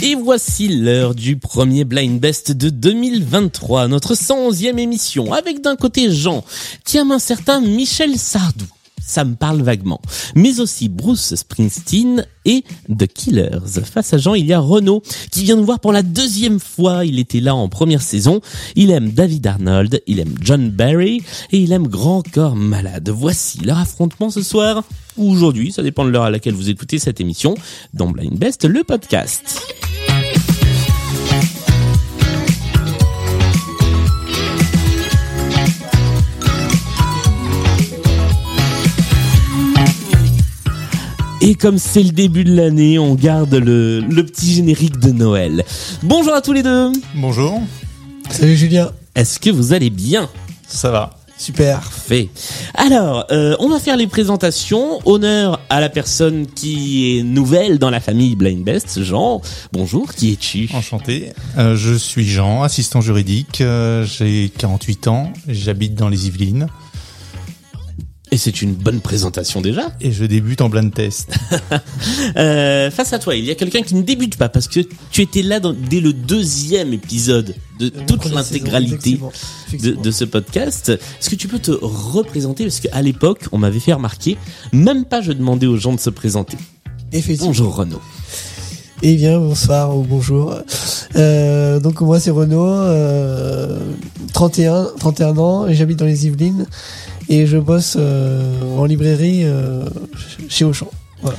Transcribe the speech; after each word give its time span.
Et 0.00 0.14
voici 0.14 0.68
l'heure 0.68 1.14
du 1.14 1.36
premier 1.36 1.84
Blind 1.84 2.18
Best 2.18 2.52
de 2.52 2.70
2023, 2.70 3.88
notre 3.88 4.14
111e 4.14 4.78
émission, 4.78 5.32
avec 5.34 5.60
d'un 5.60 5.76
côté 5.76 6.10
Jean, 6.10 6.44
qui 6.84 6.96
aime 6.96 7.12
un 7.12 7.18
certain 7.18 7.60
Michel 7.60 8.16
Sardou. 8.16 8.64
Ça 9.08 9.24
me 9.24 9.34
parle 9.34 9.62
vaguement. 9.62 10.00
Mais 10.34 10.60
aussi 10.60 10.90
Bruce 10.90 11.34
Springsteen 11.34 12.26
et 12.44 12.62
The 12.94 13.06
Killers. 13.06 13.82
Face 13.84 14.12
à 14.12 14.18
Jean, 14.18 14.34
il 14.34 14.44
y 14.44 14.52
a 14.52 14.60
Renaud, 14.60 15.02
qui 15.32 15.44
vient 15.44 15.56
nous 15.56 15.64
voir 15.64 15.80
pour 15.80 15.92
la 15.92 16.02
deuxième 16.02 16.60
fois. 16.60 17.06
Il 17.06 17.18
était 17.18 17.40
là 17.40 17.54
en 17.54 17.68
première 17.70 18.02
saison. 18.02 18.42
Il 18.76 18.90
aime 18.90 19.10
David 19.10 19.46
Arnold, 19.46 20.02
il 20.06 20.20
aime 20.20 20.34
John 20.42 20.70
Barry, 20.70 21.22
et 21.50 21.58
il 21.58 21.72
aime 21.72 21.88
Grand 21.88 22.22
Corps 22.22 22.54
Malade. 22.54 23.08
Voici 23.08 23.60
leur 23.64 23.78
affrontement 23.78 24.28
ce 24.28 24.42
soir, 24.42 24.84
ou 25.16 25.30
aujourd'hui, 25.32 25.72
ça 25.72 25.82
dépend 25.82 26.04
de 26.04 26.10
l'heure 26.10 26.24
à 26.24 26.30
laquelle 26.30 26.54
vous 26.54 26.68
écoutez 26.68 26.98
cette 26.98 27.20
émission, 27.20 27.54
dans 27.94 28.10
Blind 28.10 28.38
Best, 28.38 28.66
le 28.66 28.84
podcast. 28.84 29.62
Et 41.50 41.54
comme 41.54 41.78
c'est 41.78 42.02
le 42.02 42.10
début 42.10 42.44
de 42.44 42.54
l'année, 42.54 42.98
on 42.98 43.14
garde 43.14 43.54
le, 43.54 44.00
le 44.00 44.26
petit 44.26 44.52
générique 44.52 44.98
de 44.98 45.12
Noël. 45.12 45.64
Bonjour 46.02 46.34
à 46.34 46.42
tous 46.42 46.52
les 46.52 46.62
deux. 46.62 46.92
Bonjour, 47.14 47.62
Salut 48.28 48.54
Julien. 48.54 48.90
Est-ce 49.14 49.40
que 49.40 49.48
vous 49.48 49.72
allez 49.72 49.88
bien? 49.88 50.28
Ça 50.66 50.90
va. 50.90 51.14
Super. 51.38 51.82
Fait. 51.90 52.28
Alors, 52.74 53.24
euh, 53.30 53.56
on 53.60 53.68
va 53.70 53.78
faire 53.78 53.96
les 53.96 54.06
présentations. 54.08 54.98
Honneur 55.06 55.60
à 55.70 55.80
la 55.80 55.88
personne 55.88 56.46
qui 56.48 57.16
est 57.16 57.22
nouvelle 57.22 57.78
dans 57.78 57.88
la 57.90 58.00
famille 58.00 58.34
Blind 58.36 58.62
Best, 58.62 59.02
Jean. 59.02 59.40
Bonjour, 59.72 60.12
qui 60.12 60.32
es-tu? 60.32 60.68
Enchanté. 60.74 61.32
Euh, 61.56 61.76
je 61.76 61.94
suis 61.94 62.26
Jean, 62.26 62.62
assistant 62.62 63.00
juridique. 63.00 63.62
euh, 63.62 64.04
J'ai 64.04 64.50
48 64.58 65.08
ans. 65.08 65.32
J'habite 65.48 65.94
dans 65.94 66.08
les 66.10 66.26
Yvelines 66.26 66.66
Et 68.30 68.36
c'est 68.36 68.60
une 68.62 68.74
bonne 68.74 69.00
présentation 69.00 69.60
déjà. 69.60 69.90
et 70.00 70.12
je 70.12 70.24
débute 70.24 70.60
en 70.60 70.68
blind 70.68 70.92
test. 70.92 71.30
Euh, 72.36 72.90
face 72.90 73.12
à 73.12 73.18
toi, 73.18 73.34
il 73.34 73.44
y 73.44 73.50
a 73.50 73.54
quelqu'un 73.54 73.82
qui 73.82 73.94
ne 73.94 74.02
débute 74.02 74.36
pas 74.36 74.48
parce 74.48 74.68
que 74.68 74.80
tu 75.10 75.22
étais 75.22 75.42
là 75.42 75.58
dans- 75.60 75.72
dès 75.72 76.00
le 76.00 76.12
deuxième 76.12 76.92
épisode 76.92 77.54
de 77.80 77.88
toute 77.88 78.26
l'intégralité 78.26 79.18
de, 79.72 80.10
ce 80.10 80.24
podcast. 80.24 80.90
Est-ce 80.90 81.30
que 81.30 81.34
tu 81.34 81.48
peux 81.48 81.58
te 81.58 81.72
représenter? 81.72 82.64
Parce 82.64 82.80
qu'à 82.80 83.02
l'époque, 83.02 83.46
on 83.52 83.58
m'avait 83.58 83.80
fait 83.80 83.92
remarquer, 83.92 84.36
même 84.72 85.04
pas 85.04 85.20
je 85.22 85.32
demandais 85.32 85.66
aux 85.66 85.76
gens 85.76 85.92
de 85.92 86.00
se 86.00 86.10
présenter. 86.10 86.56
Effectivement. 87.12 87.46
Bonjour 87.48 87.74
Renaud. 87.74 88.00
Eh 89.02 89.16
bien, 89.16 89.38
bonsoir 89.38 89.96
ou 89.96 90.02
bonjour. 90.02 90.54
Euh, 91.16 91.80
donc 91.80 92.00
moi 92.00 92.20
c'est 92.20 92.30
Renaud, 92.30 92.66
euh, 92.66 93.78
31, 94.34 94.88
31 94.98 95.38
ans, 95.38 95.66
et 95.66 95.74
j'habite 95.74 95.98
dans 95.98 96.06
les 96.06 96.26
Yvelines 96.26 96.66
et 97.28 97.46
je 97.46 97.58
bosse 97.58 97.96
euh, 97.98 98.76
en 98.76 98.84
librairie 98.84 99.42
euh, 99.44 99.84
chez 100.48 100.64
Auchan. 100.64 100.90
Voilà. 101.22 101.38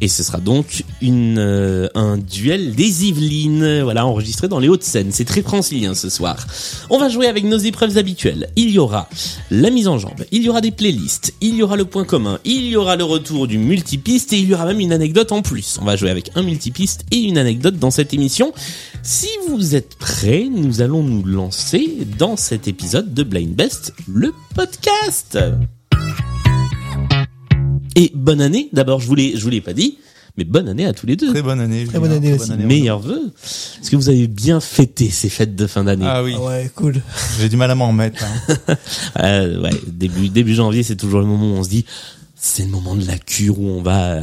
Et 0.00 0.08
ce 0.08 0.22
sera 0.22 0.38
donc 0.38 0.84
une, 1.00 1.38
euh, 1.38 1.88
un 1.94 2.18
duel 2.18 2.74
des 2.74 3.06
Yvelines, 3.06 3.82
voilà, 3.82 4.06
enregistré 4.06 4.48
dans 4.48 4.58
les 4.58 4.68
Hauts-de-Seine. 4.68 5.10
C'est 5.12 5.24
très 5.24 5.42
francilien 5.42 5.94
ce 5.94 6.08
soir. 6.08 6.46
On 6.90 6.98
va 6.98 7.08
jouer 7.08 7.26
avec 7.26 7.44
nos 7.44 7.58
épreuves 7.58 7.96
habituelles. 7.98 8.48
Il 8.56 8.70
y 8.70 8.78
aura 8.78 9.08
la 9.50 9.70
mise 9.70 9.88
en 9.88 9.98
jambe, 9.98 10.24
il 10.30 10.42
y 10.42 10.48
aura 10.48 10.60
des 10.60 10.70
playlists, 10.70 11.34
il 11.40 11.54
y 11.56 11.62
aura 11.62 11.76
le 11.76 11.84
point 11.84 12.04
commun, 12.04 12.38
il 12.44 12.66
y 12.66 12.76
aura 12.76 12.96
le 12.96 13.04
retour 13.04 13.46
du 13.46 13.58
multipiste 13.58 14.32
et 14.32 14.38
il 14.38 14.48
y 14.48 14.54
aura 14.54 14.66
même 14.66 14.80
une 14.80 14.92
anecdote 14.92 15.32
en 15.32 15.42
plus. 15.42 15.78
On 15.80 15.84
va 15.84 15.96
jouer 15.96 16.10
avec 16.10 16.30
un 16.34 16.42
multipiste 16.42 17.04
et 17.10 17.18
une 17.18 17.38
anecdote 17.38 17.78
dans 17.78 17.90
cette 17.90 18.14
émission. 18.14 18.52
Si 19.02 19.28
vous 19.48 19.74
êtes 19.74 19.96
prêts, 19.96 20.48
nous 20.50 20.82
allons 20.82 21.02
nous 21.02 21.24
lancer 21.24 21.98
dans 22.18 22.36
cet 22.36 22.68
épisode 22.68 23.14
de 23.14 23.22
Blind 23.22 23.54
Best, 23.54 23.94
le 24.06 24.32
podcast. 24.54 25.38
Et 27.98 28.10
bonne 28.14 28.40
année. 28.40 28.68
D'abord, 28.72 29.00
je 29.00 29.06
vous 29.06 29.14
l'ai, 29.14 29.36
je 29.36 29.42
vous 29.42 29.50
l'ai 29.50 29.60
pas 29.60 29.72
dit, 29.72 29.98
mais 30.36 30.44
bonne 30.44 30.68
année 30.68 30.86
à 30.86 30.92
tous 30.92 31.04
les 31.06 31.16
deux. 31.16 31.30
Très 31.30 31.42
bonne 31.42 31.60
année. 31.60 31.84
Julien. 31.84 31.98
bonne 32.00 32.12
année 32.12 32.32
aussi. 32.32 32.52
Meilleurs 32.52 33.00
vœux. 33.00 33.32
Est-ce 33.82 33.90
que 33.90 33.96
vous 33.96 34.08
avez 34.08 34.28
bien 34.28 34.60
fêté 34.60 35.10
ces 35.10 35.28
fêtes 35.28 35.56
de 35.56 35.66
fin 35.66 35.82
d'année? 35.84 36.06
Ah 36.08 36.22
oui, 36.22 36.34
Ah 36.36 36.44
ouais, 36.44 36.70
cool. 36.76 37.02
j'ai 37.40 37.48
du 37.48 37.56
mal 37.56 37.70
à 37.70 37.74
m'en 37.74 37.88
remettre. 37.88 38.24
hein. 38.24 38.76
Euh, 39.20 39.60
ouais, 39.62 39.70
début 39.88 40.28
début 40.28 40.54
janvier, 40.54 40.82
c'est 40.84 40.94
toujours 40.96 41.18
le 41.20 41.26
moment 41.26 41.46
où 41.54 41.56
on 41.58 41.64
se 41.64 41.68
dit 41.68 41.84
c'est 42.36 42.62
le 42.62 42.68
moment 42.68 42.94
de 42.94 43.04
la 43.04 43.18
cure 43.18 43.58
où 43.58 43.66
on 43.68 43.82
va 43.82 44.20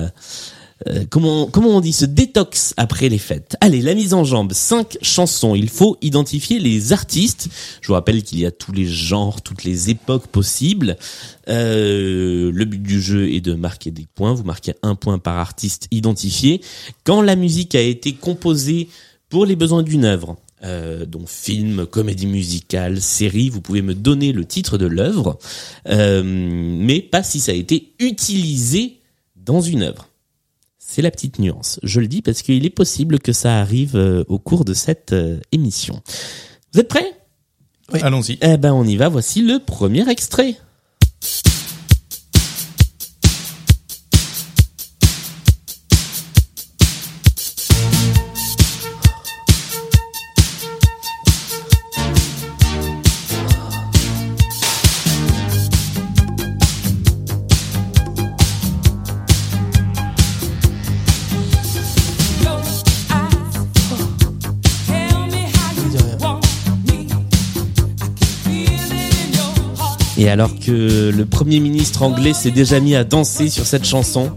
euh, 0.87 1.05
comment 1.09 1.47
comment 1.47 1.69
on 1.69 1.81
dit 1.81 1.93
se 1.93 2.05
détox 2.05 2.73
après 2.75 3.07
les 3.07 3.17
fêtes? 3.17 3.55
Allez, 3.61 3.81
la 3.81 3.95
mise 3.95 4.13
en 4.13 4.23
jambe, 4.23 4.51
cinq 4.53 4.97
chansons. 5.01 5.55
Il 5.55 5.69
faut 5.69 5.97
identifier 6.01 6.59
les 6.59 6.91
artistes. 6.91 7.47
Je 7.81 7.87
vous 7.87 7.93
rappelle 7.93 8.23
qu'il 8.23 8.39
y 8.39 8.45
a 8.45 8.51
tous 8.51 8.73
les 8.73 8.85
genres, 8.85 9.41
toutes 9.41 9.63
les 9.63 9.89
époques 9.89 10.27
possibles. 10.27 10.97
Euh, 11.47 12.51
le 12.53 12.65
but 12.65 12.81
du 12.81 13.01
jeu 13.01 13.31
est 13.31 13.41
de 13.41 13.53
marquer 13.53 13.91
des 13.91 14.05
points. 14.15 14.33
Vous 14.33 14.43
marquez 14.43 14.73
un 14.83 14.95
point 14.95 15.17
par 15.17 15.37
artiste 15.37 15.87
identifié. 15.91 16.61
Quand 17.03 17.21
la 17.21 17.35
musique 17.35 17.73
a 17.75 17.81
été 17.81 18.13
composée 18.13 18.89
pour 19.29 19.45
les 19.45 19.55
besoins 19.55 19.83
d'une 19.83 20.05
œuvre, 20.05 20.35
euh, 20.63 21.05
donc 21.05 21.29
film, 21.29 21.85
comédie 21.85 22.27
musicale, 22.27 23.01
série, 23.01 23.49
vous 23.49 23.61
pouvez 23.61 23.81
me 23.81 23.93
donner 23.93 24.31
le 24.31 24.45
titre 24.45 24.77
de 24.77 24.87
l'œuvre, 24.87 25.37
euh, 25.87 26.23
mais 26.25 27.01
pas 27.01 27.23
si 27.23 27.39
ça 27.39 27.51
a 27.51 27.55
été 27.55 27.93
utilisé 27.99 28.99
dans 29.35 29.61
une 29.61 29.83
œuvre. 29.83 30.09
C'est 30.87 31.01
la 31.01 31.09
petite 31.09 31.39
nuance. 31.39 31.79
Je 31.83 31.99
le 31.99 32.07
dis 32.07 32.21
parce 32.21 32.43
qu'il 32.43 32.63
est 32.63 32.69
possible 32.69 33.19
que 33.19 33.33
ça 33.33 33.57
arrive 33.59 33.95
euh, 33.95 34.23
au 34.27 34.37
cours 34.37 34.63
de 34.63 34.73
cette 34.73 35.13
euh, 35.13 35.39
émission. 35.51 36.01
Vous 36.73 36.79
êtes 36.79 36.87
prêts? 36.87 37.11
Oui. 37.91 37.99
Allons-y. 38.01 38.37
Eh 38.41 38.55
ben 38.57 38.71
on 38.71 38.85
y 38.85 38.95
va, 38.95 39.09
voici 39.09 39.41
le 39.41 39.59
premier 39.59 40.07
extrait. 40.09 40.55
Et 70.25 70.29
alors 70.29 70.49
que 70.59 71.11
le 71.15 71.25
Premier 71.27 71.59
ministre 71.59 72.01
anglais 72.01 72.33
s'est 72.33 72.49
déjà 72.49 72.79
mis 72.79 72.95
à 72.95 73.03
danser 73.03 73.47
sur 73.47 73.63
cette 73.63 73.85
chanson, 73.85 74.31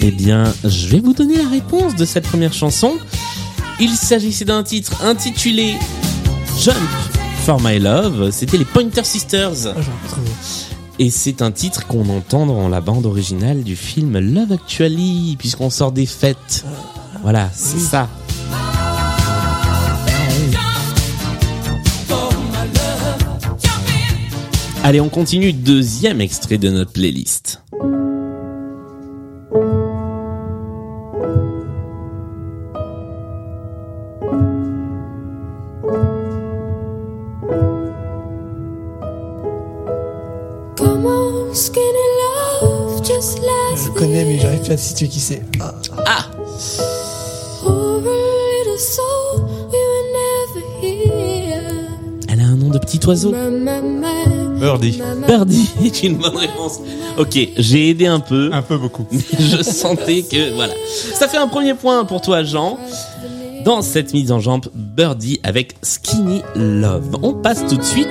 eh 0.00 0.10
bien, 0.10 0.52
je 0.64 0.88
vais 0.88 0.98
vous 0.98 1.12
donner 1.12 1.36
la 1.36 1.48
réponse 1.48 1.94
de 1.94 2.04
cette 2.04 2.24
première 2.24 2.52
chanson. 2.52 2.94
Il 3.78 3.90
s'agissait 3.90 4.44
d'un 4.44 4.64
titre 4.64 5.04
intitulé 5.04 5.76
Jump 6.58 6.74
for 7.44 7.60
My 7.60 7.78
Love. 7.78 8.32
C'était 8.32 8.58
les 8.58 8.64
Pointer 8.64 9.04
Sisters. 9.04 9.72
Et 11.00 11.10
c'est 11.10 11.42
un 11.42 11.50
titre 11.50 11.86
qu'on 11.86 12.08
entend 12.08 12.46
dans 12.46 12.68
la 12.68 12.80
bande 12.80 13.04
originale 13.04 13.64
du 13.64 13.74
film 13.74 14.18
Love 14.18 14.52
Actually, 14.52 15.36
puisqu'on 15.38 15.70
sort 15.70 15.90
des 15.90 16.06
fêtes. 16.06 16.64
Voilà, 17.22 17.50
c'est 17.52 17.80
ça. 17.80 18.08
Allez, 24.84 25.00
on 25.00 25.08
continue. 25.08 25.52
Deuxième 25.52 26.20
extrait 26.20 26.58
de 26.58 26.70
notre 26.70 26.92
playlist. 26.92 27.63
À 44.72 44.76
situer 44.76 45.08
qui 45.08 45.20
c'est. 45.20 45.42
Ah, 45.60 45.74
Ah. 46.06 46.26
Elle 52.28 52.40
a 52.40 52.44
un 52.44 52.56
nom 52.56 52.68
de 52.70 52.78
petit 52.78 53.00
oiseau. 53.06 53.32
Birdie. 54.60 55.00
Birdie 55.26 55.68
est 55.84 56.02
une 56.02 56.16
bonne 56.16 56.36
réponse. 56.36 56.80
Ok, 57.18 57.38
j'ai 57.56 57.90
aidé 57.90 58.06
un 58.06 58.20
peu. 58.20 58.50
Un 58.52 58.62
peu 58.62 58.78
beaucoup. 58.78 59.06
mais 59.12 59.20
je 59.38 59.62
sentais 59.62 60.22
que 60.22 60.54
voilà. 60.54 60.72
Ça 61.14 61.28
fait 61.28 61.36
un 61.36 61.48
premier 61.48 61.74
point 61.74 62.04
pour 62.04 62.20
toi, 62.20 62.42
Jean. 62.42 62.78
Dans 63.64 63.82
cette 63.82 64.12
mise 64.12 64.30
en 64.30 64.40
jambe, 64.40 64.66
Birdie 64.74 65.40
avec 65.42 65.74
Skinny 65.82 66.42
Love. 66.54 67.16
On 67.22 67.32
passe 67.32 67.64
tout 67.66 67.76
de 67.76 67.82
suite 67.82 68.08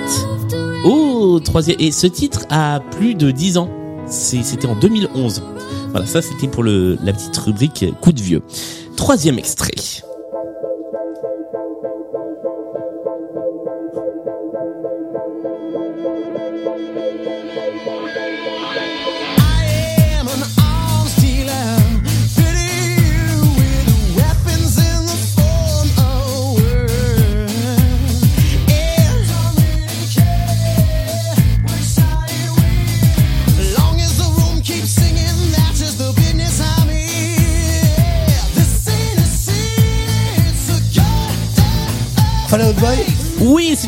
au 0.84 1.38
troisième. 1.40 1.76
Et 1.80 1.92
ce 1.92 2.06
titre 2.06 2.40
a 2.50 2.80
plus 2.92 3.14
de 3.14 3.30
10 3.30 3.58
ans. 3.58 3.70
C'était 4.06 4.66
en 4.66 4.74
2011. 4.74 5.42
Voilà, 5.94 6.08
ça 6.08 6.20
c'était 6.20 6.48
pour 6.48 6.64
le, 6.64 6.98
la 7.04 7.12
petite 7.12 7.36
rubrique 7.36 7.84
coup 8.00 8.10
de 8.10 8.20
vieux. 8.20 8.42
Troisième 8.96 9.38
extrait. 9.38 9.70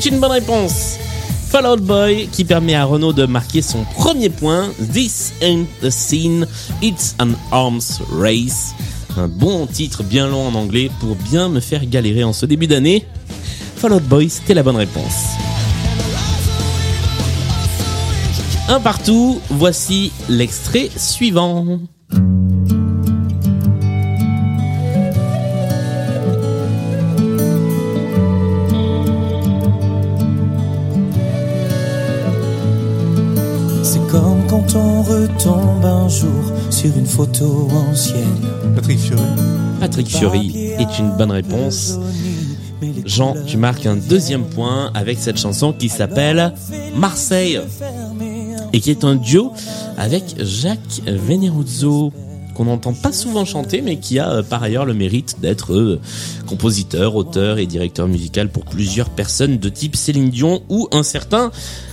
Une 0.09 0.21
bonne 0.21 0.33
réponse. 0.33 0.99
Fallout 1.49 1.79
Boy 1.79 2.29
qui 2.31 2.45
permet 2.45 2.75
à 2.75 2.85
Renault 2.85 3.13
de 3.13 3.27
marquer 3.27 3.63
son 3.63 3.85
premier 3.97 4.29
point. 4.29 4.71
This 4.93 5.33
ain't 5.41 5.67
the 5.81 5.91
scene, 5.91 6.47
it's 6.81 7.17
an 7.19 7.31
arms 7.51 8.01
race. 8.13 8.75
Un 9.17 9.27
bon 9.27 9.67
titre 9.67 10.05
bien 10.05 10.29
long 10.29 10.47
en 10.47 10.55
anglais 10.55 10.91
pour 11.01 11.17
bien 11.17 11.49
me 11.49 11.61
faire 11.61 11.85
galérer 11.87 12.23
en 12.23 12.33
ce 12.33 12.47
début 12.47 12.67
d'année. 12.67 13.05
Fallout 13.77 14.01
Boy, 14.01 14.29
c'était 14.29 14.55
la 14.55 14.63
bonne 14.63 14.77
réponse. 14.77 15.25
Un 18.69 18.81
partout, 18.81 19.41
voici 19.51 20.13
l'extrait 20.29 20.89
suivant. 20.97 21.79
Jour 36.21 36.53
sur 36.71 36.97
une 36.97 37.07
photo 37.07 37.69
ancienne. 37.91 38.41
Patrick 38.75 38.99
Fiori. 38.99 39.23
Patrick 39.81 40.09
Fiori 40.09 40.57
est 40.79 40.99
une 40.99 41.15
bonne 41.17 41.31
réponse. 41.31 41.99
Jean, 43.05 43.35
tu 43.47 43.59
marques 43.59 43.85
un 43.85 43.97
deuxième 43.97 44.45
point 44.45 44.91
avec 44.95 45.19
cette 45.19 45.39
chanson 45.39 45.75
qui 45.75 45.91
s'appelle 45.91 46.55
Marseille 46.95 47.61
et 48.73 48.81
qui 48.81 48.91
est 48.91 49.05
un 49.05 49.17
duo 49.17 49.53
avec 49.99 50.25
Jacques 50.39 51.03
Veneruzzo 51.07 52.13
qu'on 52.55 52.65
n'entend 52.65 52.95
pas 52.95 53.13
souvent 53.13 53.45
chanter 53.45 53.83
mais 53.83 53.99
qui 53.99 54.19
a 54.19 54.31
euh, 54.31 54.43
par 54.43 54.63
ailleurs 54.63 54.87
le 54.87 54.95
mérite 54.95 55.37
d'être 55.43 55.75
euh, 55.75 56.01
compositeur, 56.47 57.15
auteur 57.15 57.59
et 57.59 57.67
directeur 57.67 58.09
musical 58.09 58.49
pour 58.49 58.65
plusieurs 58.65 59.11
personnes 59.11 59.59
de 59.59 59.69
type 59.69 59.95
Céline 59.95 60.31
Dion 60.31 60.63
ou 60.71 60.89
un 60.91 61.03
certain 61.03 61.51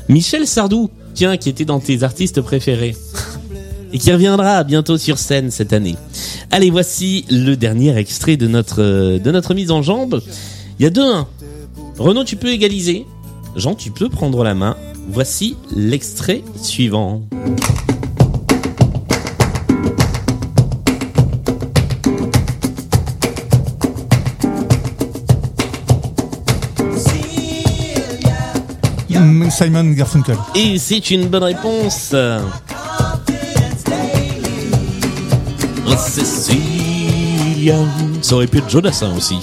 Michel 0.07 0.47
Sardou, 0.47 0.89
tiens, 1.13 1.35
qui 1.35 1.49
était 1.49 1.65
dans 1.65 1.81
tes 1.81 2.03
artistes 2.03 2.39
préférés 2.39 2.95
et 3.93 3.99
qui 3.99 4.11
reviendra 4.11 4.63
bientôt 4.63 4.97
sur 4.97 5.17
scène 5.17 5.51
cette 5.51 5.71
année. 5.71 5.95
Allez, 6.51 6.71
voici 6.71 7.25
le 7.29 7.55
dernier 7.55 7.95
extrait 7.97 8.35
de 8.35 8.47
notre 8.47 8.81
euh, 8.81 9.19
de 9.19 9.31
notre 9.31 9.53
mise 9.53 9.71
en 9.71 9.81
jambe. 9.81 10.21
Il 10.79 10.83
y 10.83 10.87
a 10.87 10.89
2-1. 10.89 11.25
Renaud, 11.99 12.23
tu 12.23 12.35
peux 12.35 12.49
égaliser. 12.49 13.05
Jean, 13.55 13.75
tu 13.75 13.91
peux 13.91 14.09
prendre 14.09 14.43
la 14.43 14.55
main. 14.55 14.75
Voici 15.09 15.55
l'extrait 15.75 16.41
suivant. 16.61 17.21
Simon 29.53 29.91
Garfunkel. 29.91 30.35
Et 30.55 30.79
c'est 30.79 31.11
une 31.11 31.27
bonne 31.27 31.43
réponse. 31.43 32.15
Cecilia. 35.97 37.77
Ça 38.21 38.35
aurait 38.35 38.47
pu 38.47 38.57
être 38.57 38.69
Jonathan 38.69 39.15
aussi. 39.15 39.37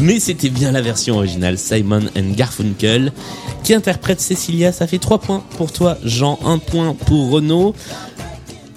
Mais 0.00 0.18
c'était 0.18 0.50
bien 0.50 0.72
la 0.72 0.82
version 0.82 1.16
originale, 1.16 1.58
Simon 1.58 2.02
and 2.16 2.32
Garfunkel, 2.36 3.12
qui 3.62 3.74
interprète 3.74 4.20
Cecilia. 4.20 4.72
Ça 4.72 4.86
fait 4.86 4.98
3 4.98 5.18
points 5.18 5.44
pour 5.56 5.72
toi, 5.72 5.98
Jean, 6.04 6.38
1 6.44 6.58
point 6.58 6.94
pour 6.94 7.30
Renaud. 7.30 7.74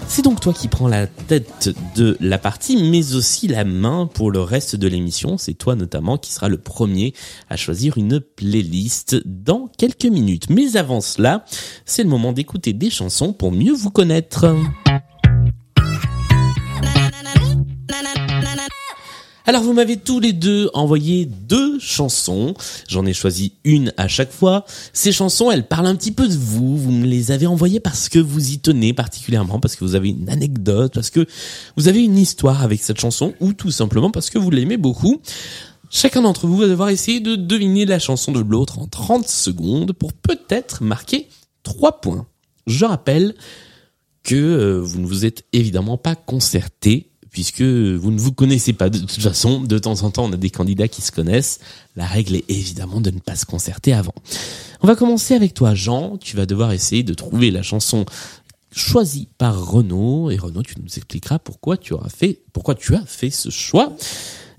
C'est 0.10 0.22
donc 0.22 0.40
toi 0.40 0.54
qui 0.54 0.70
prends 0.70 0.88
la 0.88 1.06
tête 1.06 1.70
de 1.96 2.16
la 2.22 2.38
partie, 2.38 2.78
mais 2.78 3.14
aussi 3.14 3.48
la 3.48 3.66
main 3.66 4.10
pour 4.12 4.32
le 4.32 4.40
reste 4.42 4.78
de 4.78 4.88
l'émission. 4.88 5.38
C'est 5.38 5.56
toi 5.56 5.76
notamment 5.76 6.18
qui 6.18 6.32
sera 6.32 6.48
le 6.48 6.58
premier 6.58 7.14
à 7.50 7.58
choisir 7.58 7.98
une 7.98 8.22
playlist 8.22 9.18
dans 9.26 9.70
quelques 9.78 10.06
minutes. 10.06 10.50
Mais 10.50 10.78
avant 10.78 11.02
cela, 11.02 11.44
c'est 11.86 12.04
le 12.04 12.10
moment 12.10 12.32
d'écouter 12.32 12.72
des 12.72 12.90
chansons 12.90 13.34
pour 13.34 13.52
mieux 13.52 13.74
vous 13.74 13.92
connaître. 13.92 14.56
Alors 19.50 19.64
vous 19.64 19.72
m'avez 19.72 19.96
tous 19.96 20.20
les 20.20 20.34
deux 20.34 20.70
envoyé 20.74 21.26
deux 21.26 21.80
chansons. 21.80 22.54
J'en 22.90 23.06
ai 23.06 23.14
choisi 23.14 23.54
une 23.64 23.94
à 23.96 24.10
chaque 24.10 24.34
fois. 24.34 24.66
Ces 24.92 25.14
chansons, 25.14 25.50
elles 25.50 25.66
parlent 25.66 25.88
un 25.88 25.96
petit 25.96 26.12
peu 26.12 26.28
de 26.28 26.36
vous. 26.36 26.76
Vous 26.76 26.92
me 26.92 27.06
les 27.06 27.32
avez 27.32 27.48
envoyées 27.48 27.80
parce 27.80 28.10
que 28.10 28.20
vous 28.20 28.52
y 28.52 28.60
tenez 28.60 28.92
particulièrement, 28.92 29.62
parce 29.62 29.78
que 29.78 29.86
vous 29.86 29.96
avez 29.96 30.10
une 30.10 30.30
anecdote, 30.30 30.94
parce 30.94 31.10
que 31.10 31.26
vous 31.78 31.88
avez 31.88 32.04
une 32.04 32.18
histoire 32.18 32.62
avec 32.62 32.84
cette 32.84 33.00
chanson, 33.00 33.36
ou 33.40 33.54
tout 33.54 33.72
simplement 33.72 34.12
parce 34.12 34.30
que 34.30 34.38
vous 34.38 34.50
l'aimez 34.50 34.76
beaucoup. 34.76 35.22
Chacun 35.90 36.24
d'entre 36.24 36.46
vous 36.46 36.58
va 36.58 36.68
devoir 36.68 36.90
essayer 36.90 37.22
de 37.22 37.38
deviner 37.38 37.86
la 37.86 38.00
chanson 38.00 38.34
de 38.34 38.42
l'autre 38.42 38.80
en 38.80 38.88
30 38.88 39.30
secondes 39.30 39.94
pour 39.94 40.12
peut-être 40.12 40.84
marquer 40.84 41.30
3 41.64 42.02
points. 42.02 42.28
Je 42.66 42.84
rappelle 42.84 43.34
que 44.24 44.36
euh, 44.36 44.82
vous 44.82 45.00
ne 45.00 45.06
vous 45.06 45.26
êtes 45.26 45.46
évidemment 45.54 45.96
pas 45.96 46.16
concerté 46.16 47.12
puisque 47.32 47.62
vous 47.62 48.12
ne 48.12 48.20
vous 48.20 48.32
connaissez 48.32 48.74
pas. 48.74 48.90
De 48.90 49.00
toute 49.00 49.22
façon, 49.22 49.62
de 49.62 49.78
temps 49.78 50.04
en 50.04 50.12
temps, 50.12 50.26
on 50.26 50.34
a 50.34 50.38
des 50.38 50.50
candidats 50.50 50.88
qui 50.88 51.02
se 51.02 51.12
connaissent. 51.12 51.60
La 51.96 52.06
règle 52.06 52.36
est 52.36 52.50
évidemment 52.50 53.02
de 53.02 53.12
ne 53.12 53.20
pas 53.20 53.36
se 53.36 53.46
concerter 53.46 53.94
avant. 53.94 54.14
On 54.82 54.88
va 54.88 54.96
commencer 54.96 55.34
avec 55.34 55.54
toi, 55.54 55.76
Jean. 55.76 56.18
Tu 56.18 56.36
vas 56.36 56.46
devoir 56.46 56.72
essayer 56.72 57.04
de 57.04 57.14
trouver 57.14 57.52
la 57.52 57.64
chanson 57.64 58.06
choisie 58.72 59.28
par 59.38 59.72
Renaud. 59.72 60.32
Et 60.32 60.38
Renaud, 60.38 60.64
tu 60.64 60.76
nous 60.80 60.88
expliqueras 60.98 61.40
pourquoi 61.40 61.78
tu 61.78 61.94
auras 61.94 62.10
fait, 62.10 62.42
pourquoi 62.54 62.76
tu 62.76 62.96
as 62.96 63.06
fait 63.06 63.30
ce 63.30 63.50
choix. 63.50 63.96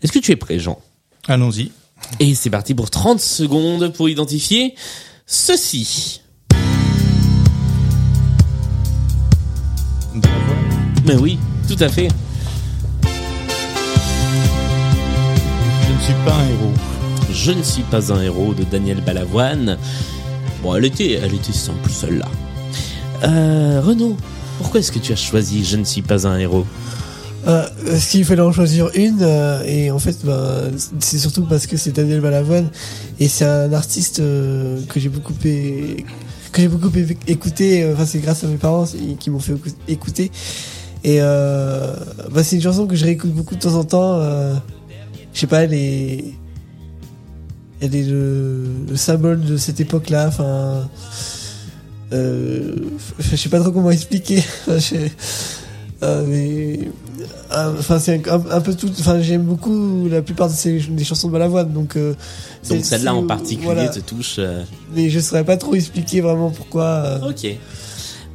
Est-ce 0.03 0.13
que 0.13 0.19
tu 0.19 0.33
es 0.33 0.37
prêt, 0.37 0.59
Jean? 0.59 0.81
Allons-y. 1.27 1.73
Et 2.21 2.35
c'est 2.35 2.51
parti 2.51 2.75
pour 2.75 2.91
30 2.91 3.21
secondes 3.21 3.93
pour 3.93 4.09
identifier 4.09 4.75
ceci. 5.27 6.21
Mais 11.05 11.17
oui, 11.17 11.39
tout 11.69 11.77
à 11.81 11.89
fait. 11.89 12.09
Ne 15.99 16.03
suis 16.03 16.15
pas 16.25 16.35
un 16.35 16.49
héros. 16.49 16.73
Je 17.33 17.53
ne 17.53 17.63
suis 17.63 17.83
pas 17.83 18.13
un 18.13 18.23
héros 18.23 18.55
de 18.55 18.65
Daniel 18.65 19.01
Balavoine. 19.03 19.79
Bon, 20.63 20.75
elle 20.75 20.85
était, 20.87 21.13
elle 21.13 21.35
était 21.35 21.53
simple 21.53 21.91
celle-là. 21.91 22.27
Euh, 23.25 23.81
Renaud, 23.85 24.17
pourquoi 24.59 24.81
est-ce 24.81 24.93
que 24.93 24.99
tu 24.99 25.13
as 25.13 25.17
choisi 25.17 25.65
Je 25.65 25.77
ne 25.77 25.85
suis 25.85 26.03
pas 26.03 26.27
un 26.27 26.39
héros? 26.39 26.65
Euh, 27.47 27.67
Est-ce 27.87 28.11
qu'il 28.11 28.25
fallait 28.25 28.43
en 28.43 28.53
choisir 28.53 28.91
une 28.95 29.19
euh, 29.23 29.63
Et 29.65 29.91
en 29.91 29.99
fait, 29.99 30.25
ben, 30.25 30.71
c'est 30.99 31.19
surtout 31.19 31.45
parce 31.45 31.67
que 31.67 31.77
c'est 31.77 31.93
Daniel 31.93 32.21
Balavoine 32.21 32.69
et 33.21 33.29
c'est 33.29 33.45
un 33.45 33.73
artiste 33.73 34.21
euh, 34.21 34.81
que 34.89 34.99
j'ai 35.01 35.09
beaucoup 35.09 35.35
é- 35.45 36.05
que 36.53 36.61
j'ai 36.63 36.69
beaucoup 36.69 36.91
écouté. 37.27 37.83
euh, 37.85 37.95
Enfin, 37.95 38.07
c'est 38.07 38.19
grâce 38.19 38.43
à 38.45 38.49
mes 38.49 38.57
parents 38.57 38.87
qui 39.21 39.31
m'ont 39.31 39.39
fait 39.39 39.53
écou- 39.55 39.75
écouter. 39.87 40.31
Et 41.05 41.19
euh, 41.21 41.95
bah, 42.33 42.43
c'est 42.43 42.57
une 42.57 42.63
chanson 42.63 42.87
que 42.87 42.97
je 42.97 43.05
réécoute 43.05 43.33
beaucoup 43.33 43.55
de 43.55 43.61
temps 43.61 43.75
en 43.75 43.85
temps. 43.85 44.19
Je 45.35 45.41
sais 45.41 45.47
pas, 45.47 45.65
elle 45.65 45.75
est, 45.75 46.25
elle 47.81 47.95
est 47.95 48.03
le, 48.05 48.65
le 48.89 48.97
symbole 48.97 49.41
de 49.43 49.57
cette 49.57 49.81
époque-là. 49.81 50.27
Enfin, 50.29 50.89
euh, 52.13 52.75
je 53.19 53.37
sais 53.37 53.49
pas 53.49 53.61
trop 53.61 53.71
comment 53.73 53.91
expliquer. 53.91 54.43
Euh, 56.01 56.25
mais 56.29 56.79
euh, 57.57 57.75
enfin 57.77 57.99
c'est 57.99 58.29
un, 58.29 58.41
un 58.53 58.61
peu 58.61 58.73
tout 58.73 58.89
enfin 59.01 59.21
j'aime 59.21 59.43
beaucoup 59.43 60.07
la 60.09 60.23
plupart 60.23 60.47
de 60.49 60.53
ces 60.55 60.79
des 60.79 61.03
chansons 61.03 61.27
de 61.27 61.33
Balavoine 61.33 61.73
donc 61.73 61.97
euh, 61.97 62.15
Donc 62.69 62.85
celle-là 62.85 63.13
en 63.17 63.27
particulier 63.27 63.65
voilà. 63.65 63.89
te 63.89 63.99
touche. 63.99 64.37
euh, 64.39 64.63
mais 64.95 65.11
je 65.11 65.19
saurais 65.19 65.43
pas 65.43 65.57
trop 65.57 65.75
expliquer 65.75 66.21
vraiment 66.21 66.51
pourquoi 66.51 67.19
Ok. 67.29 67.49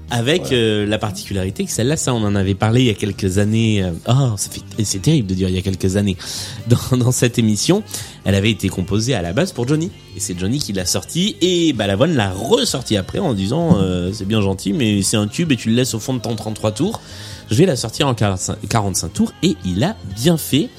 Avec 0.10 0.52
euh, 0.52 0.86
la 0.86 1.00
particularité 1.00 1.66
que 1.66 1.72
celle-là, 1.72 1.98
ça, 1.98 2.14
on 2.14 2.24
en 2.24 2.36
avait 2.36 2.54
parlé 2.54 2.82
il 2.82 2.88
y 2.88 2.90
a 2.92 2.94
quelques 2.94 3.40
années. 3.40 3.82
euh, 3.84 3.92
Oh, 4.08 4.36
ça 4.38 4.50
fait, 4.52 4.62
et 4.78 4.84
c'est 4.86 5.00
terrible 5.00 5.28
de 5.28 5.34
dire 5.34 5.50
il 5.50 5.56
y 5.56 5.58
a 5.58 5.62
quelques 5.62 5.96
années 5.96 6.18
dans, 6.68 6.98
dans 6.98 7.12
cette 7.12 7.40
émission. 7.40 7.82
Elle 8.24 8.36
avait 8.36 8.52
été 8.52 8.70
composée 8.70 9.16
à 9.16 9.22
la 9.24 9.34
base 9.34 9.52
pour 9.54 9.68
Johnny, 9.68 9.90
et 10.16 10.20
c'est 10.20 10.38
Johnny 10.38 10.60
qui 10.60 10.72
l'a 10.72 10.86
sortie. 10.86 11.36
Et 11.42 11.74
Balavoine 11.74 12.16
l'a 12.16 12.32
ressortie 12.32 12.96
après 12.96 13.20
en 13.20 13.34
disant 13.34 13.78
euh, 13.80 14.12
c'est 14.14 14.28
bien 14.28 14.42
gentil, 14.42 14.72
mais 14.74 15.02
c'est 15.02 15.18
un 15.18 15.28
tube 15.28 15.52
et 15.52 15.56
tu 15.56 15.70
le 15.70 15.76
laisses 15.76 15.94
au 15.96 16.00
fond 16.00 16.14
de 16.14 16.20
ton 16.20 16.36
33 16.36 16.74
tours. 16.74 17.02
Je 17.50 17.56
vais 17.56 17.66
la 17.66 17.76
sortir 17.76 18.08
en 18.08 18.14
45, 18.14 18.58
45 18.70 19.14
tours 19.14 19.34
et 19.42 19.56
il 19.66 19.84
a 19.84 19.96
bien 20.16 20.38
fait. 20.38 20.70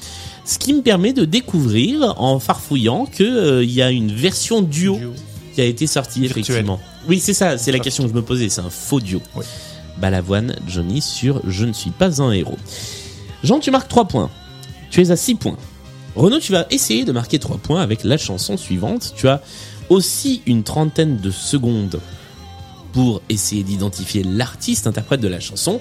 Ce 0.45 0.59
qui 0.59 0.73
me 0.73 0.81
permet 0.81 1.11
de 1.11 1.25
découvrir 1.25 2.13
en 2.21 2.39
farfouillant 2.39 3.05
que 3.05 3.23
euh, 3.23 3.63
il 3.63 3.71
y 3.71 3.81
a 3.81 3.89
une 3.91 4.11
version 4.13 4.61
duo 4.61 4.99
qui 5.55 5.61
a 5.61 5.65
été 5.65 5.87
sorti 5.87 6.21
Virtuel. 6.21 6.41
effectivement. 6.43 6.79
Oui, 7.07 7.19
c'est 7.19 7.33
ça, 7.33 7.57
c'est 7.57 7.71
la 7.71 7.79
question 7.79 8.03
que 8.03 8.09
je 8.09 8.15
me 8.15 8.21
posais, 8.21 8.49
c'est 8.49 8.61
un 8.61 8.69
faux 8.69 8.99
duo. 8.99 9.21
Oui. 9.35 9.45
Balavoine, 9.97 10.55
Johnny 10.67 11.01
sur 11.01 11.41
Je 11.47 11.65
ne 11.65 11.73
suis 11.73 11.91
pas 11.91 12.21
un 12.21 12.31
héros. 12.31 12.57
Jean, 13.43 13.59
tu 13.59 13.71
marques 13.71 13.87
3 13.87 14.07
points. 14.07 14.29
Tu 14.89 15.01
es 15.01 15.11
à 15.11 15.15
6 15.15 15.35
points. 15.35 15.57
Renaud, 16.15 16.39
tu 16.39 16.51
vas 16.51 16.65
essayer 16.69 17.05
de 17.05 17.11
marquer 17.11 17.39
3 17.39 17.57
points 17.57 17.81
avec 17.81 18.03
la 18.03 18.17
chanson 18.17 18.57
suivante. 18.57 19.13
Tu 19.15 19.27
as 19.27 19.41
aussi 19.89 20.41
une 20.45 20.63
trentaine 20.63 21.17
de 21.17 21.31
secondes 21.31 21.99
pour 22.91 23.21
essayer 23.29 23.63
d'identifier 23.63 24.23
l'artiste 24.23 24.87
interprète 24.87 25.21
de 25.21 25.27
la 25.27 25.39
chanson. 25.39 25.79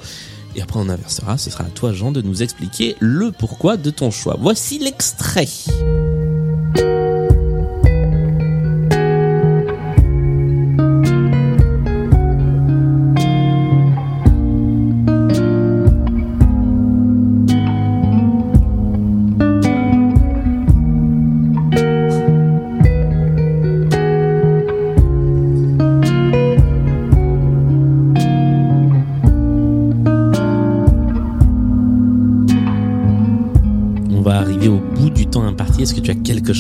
Et 0.57 0.62
après, 0.62 0.78
on 0.78 0.88
inversera. 0.88 1.38
Ce 1.38 1.50
sera 1.50 1.64
à 1.64 1.69
toi, 1.69 1.93
Jean, 1.93 2.12
de 2.12 2.21
nous 2.21 2.43
expliquer 2.43 2.97
le 3.00 3.33
pourquoi 3.33 3.76
de 3.76 3.90
ton 3.90 4.11
choix. 4.11 4.37
Voici 4.38 4.78
l'extrait. 4.78 5.49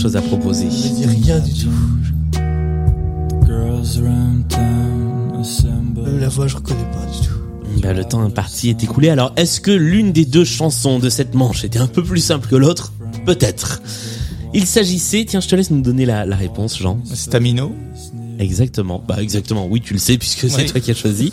Chose 0.04 0.16
à 0.16 0.20
proposer 0.20 0.66
je 0.70 0.88
dis 0.94 1.06
rien 1.06 1.38
du 1.40 1.52
tout 1.54 1.70
Girls 3.46 4.02
around 4.04 4.46
town 4.48 5.40
assemble. 5.40 6.02
même 6.02 6.20
la 6.20 6.28
voix 6.28 6.46
je 6.46 6.56
reconnais 6.56 6.84
pas 6.92 7.06
du 7.10 7.26
tout 7.26 7.80
Bah, 7.80 7.94
le 7.94 8.04
temps 8.04 8.20
imparti 8.22 8.68
est 8.68 8.82
écoulé. 8.84 9.08
Alors, 9.08 9.32
est-ce 9.36 9.60
que 9.62 9.70
l'une 9.70 10.12
des 10.12 10.26
deux 10.26 10.44
chansons 10.44 10.98
de 10.98 11.08
cette 11.08 11.34
manche 11.34 11.64
était 11.64 11.78
un 11.78 11.86
peu 11.86 12.02
plus 12.02 12.20
simple 12.20 12.48
que 12.48 12.56
l'autre? 12.56 12.92
Peut-être. 13.24 13.80
Il 14.52 14.66
s'agissait, 14.66 15.24
tiens, 15.26 15.40
je 15.40 15.48
te 15.48 15.54
laisse 15.56 15.70
nous 15.70 15.80
donner 15.80 16.04
la, 16.06 16.24
la 16.26 16.36
réponse, 16.36 16.78
Jean. 16.78 16.98
Stamino? 17.12 17.74
Exactement. 18.38 19.02
Bah, 19.08 19.16
exactement. 19.22 19.66
Oui, 19.70 19.80
tu 19.80 19.94
le 19.94 19.98
sais 19.98 20.18
puisque 20.18 20.48
c'est 20.50 20.62
Oui. 20.62 20.66
toi 20.66 20.80
qui 20.80 20.90
as 20.90 20.94
choisi. 20.94 21.32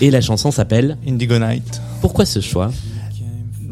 Et 0.00 0.10
la 0.12 0.20
chanson 0.20 0.50
s'appelle 0.52 0.96
Indigo 1.06 1.36
Night. 1.38 1.80
Pourquoi 2.00 2.26
ce 2.26 2.40
choix? 2.40 2.70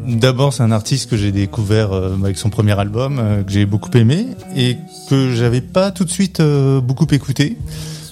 D'abord, 0.07 0.53
c'est 0.53 0.63
un 0.63 0.71
artiste 0.71 1.09
que 1.09 1.17
j'ai 1.17 1.31
découvert 1.31 1.91
euh, 1.93 2.15
avec 2.23 2.37
son 2.37 2.49
premier 2.49 2.77
album, 2.79 3.19
euh, 3.19 3.43
que 3.43 3.51
j'ai 3.51 3.65
beaucoup 3.65 3.95
aimé 3.97 4.27
et 4.55 4.77
que 5.09 5.31
j'avais 5.33 5.61
pas 5.61 5.91
tout 5.91 6.05
de 6.05 6.09
suite 6.09 6.39
euh, 6.39 6.81
beaucoup 6.81 7.07
écouté. 7.11 7.57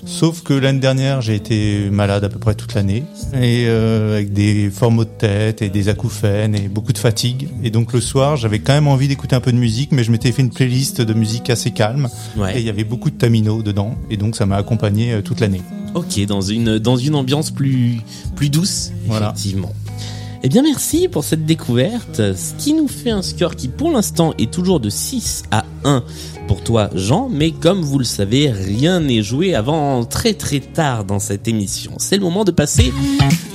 Sauf 0.06 0.42
que 0.42 0.54
l'année 0.54 0.80
dernière, 0.80 1.22
j'ai 1.22 1.36
été 1.36 1.90
malade 1.92 2.24
à 2.24 2.30
peu 2.30 2.40
près 2.40 2.56
toute 2.56 2.74
l'année 2.74 3.04
et 3.34 3.66
euh, 3.68 4.14
avec 4.16 4.34
des 4.34 4.72
maux 4.90 5.04
de 5.04 5.10
tête 5.10 5.62
et 5.62 5.70
des 5.70 5.88
acouphènes 5.88 6.56
et 6.56 6.68
beaucoup 6.68 6.94
de 6.94 6.98
fatigue. 6.98 7.48
Et 7.64 7.70
donc 7.70 7.94
le 7.94 8.02
soir, 8.02 8.36
j'avais 8.36 8.58
quand 8.60 8.74
même 8.74 8.88
envie 8.88 9.08
d'écouter 9.08 9.36
un 9.36 9.40
peu 9.40 9.52
de 9.52 9.58
musique, 9.58 9.92
mais 9.92 10.04
je 10.04 10.12
m'étais 10.12 10.32
fait 10.32 10.42
une 10.42 10.50
playlist 10.50 11.02
de 11.02 11.14
musique 11.14 11.50
assez 11.52 11.72
calme 11.72 12.08
Ouais. 12.38 12.56
et 12.58 12.60
il 12.60 12.66
y 12.66 12.70
avait 12.70 12.84
beaucoup 12.86 13.10
de 13.12 13.16
Tamino 13.18 13.62
dedans 13.62 13.96
et 14.10 14.18
donc 14.18 14.36
ça 14.36 14.46
m'a 14.48 14.56
accompagné 14.56 15.22
toute 15.24 15.40
l'année. 15.42 15.62
Ok, 15.94 16.24
dans 16.26 16.42
une 16.42 16.80
dans 16.80 16.98
une 16.98 17.14
ambiance 17.16 17.52
plus 17.52 18.02
plus 18.36 18.50
douce, 18.50 18.92
Voilà. 19.06 19.34
effectivement. 19.36 19.72
Eh 20.42 20.48
bien, 20.48 20.62
merci 20.62 21.10
pour 21.10 21.26
cette 21.26 21.46
découverte. 21.46 22.22
Ce 22.34 22.54
qui 22.58 22.74
nous 22.74 22.88
fait 22.88 23.10
un 23.10 23.22
score 23.22 23.58
qui, 23.58 23.68
pour 23.68 23.92
l'instant, 23.92 24.34
est 24.38 24.50
toujours 24.50 24.80
de 24.80 24.90
6 24.90 25.44
à 25.52 25.66
1 25.84 26.04
pour 26.48 26.64
toi, 26.64 26.90
Jean. 26.96 27.28
Mais 27.30 27.52
comme 27.52 27.82
vous 27.82 28.00
le 28.00 28.06
savez, 28.06 28.50
rien 28.50 29.02
n'est 29.02 29.22
joué 29.22 29.54
avant 29.54 30.06
très 30.06 30.34
très 30.34 30.62
tard 30.62 31.04
dans 31.04 31.20
cette 31.20 31.50
émission. 31.50 31.92
C'est 31.98 32.16
le 32.16 32.22
moment 32.22 32.46
de 32.46 32.52
passer 32.52 32.94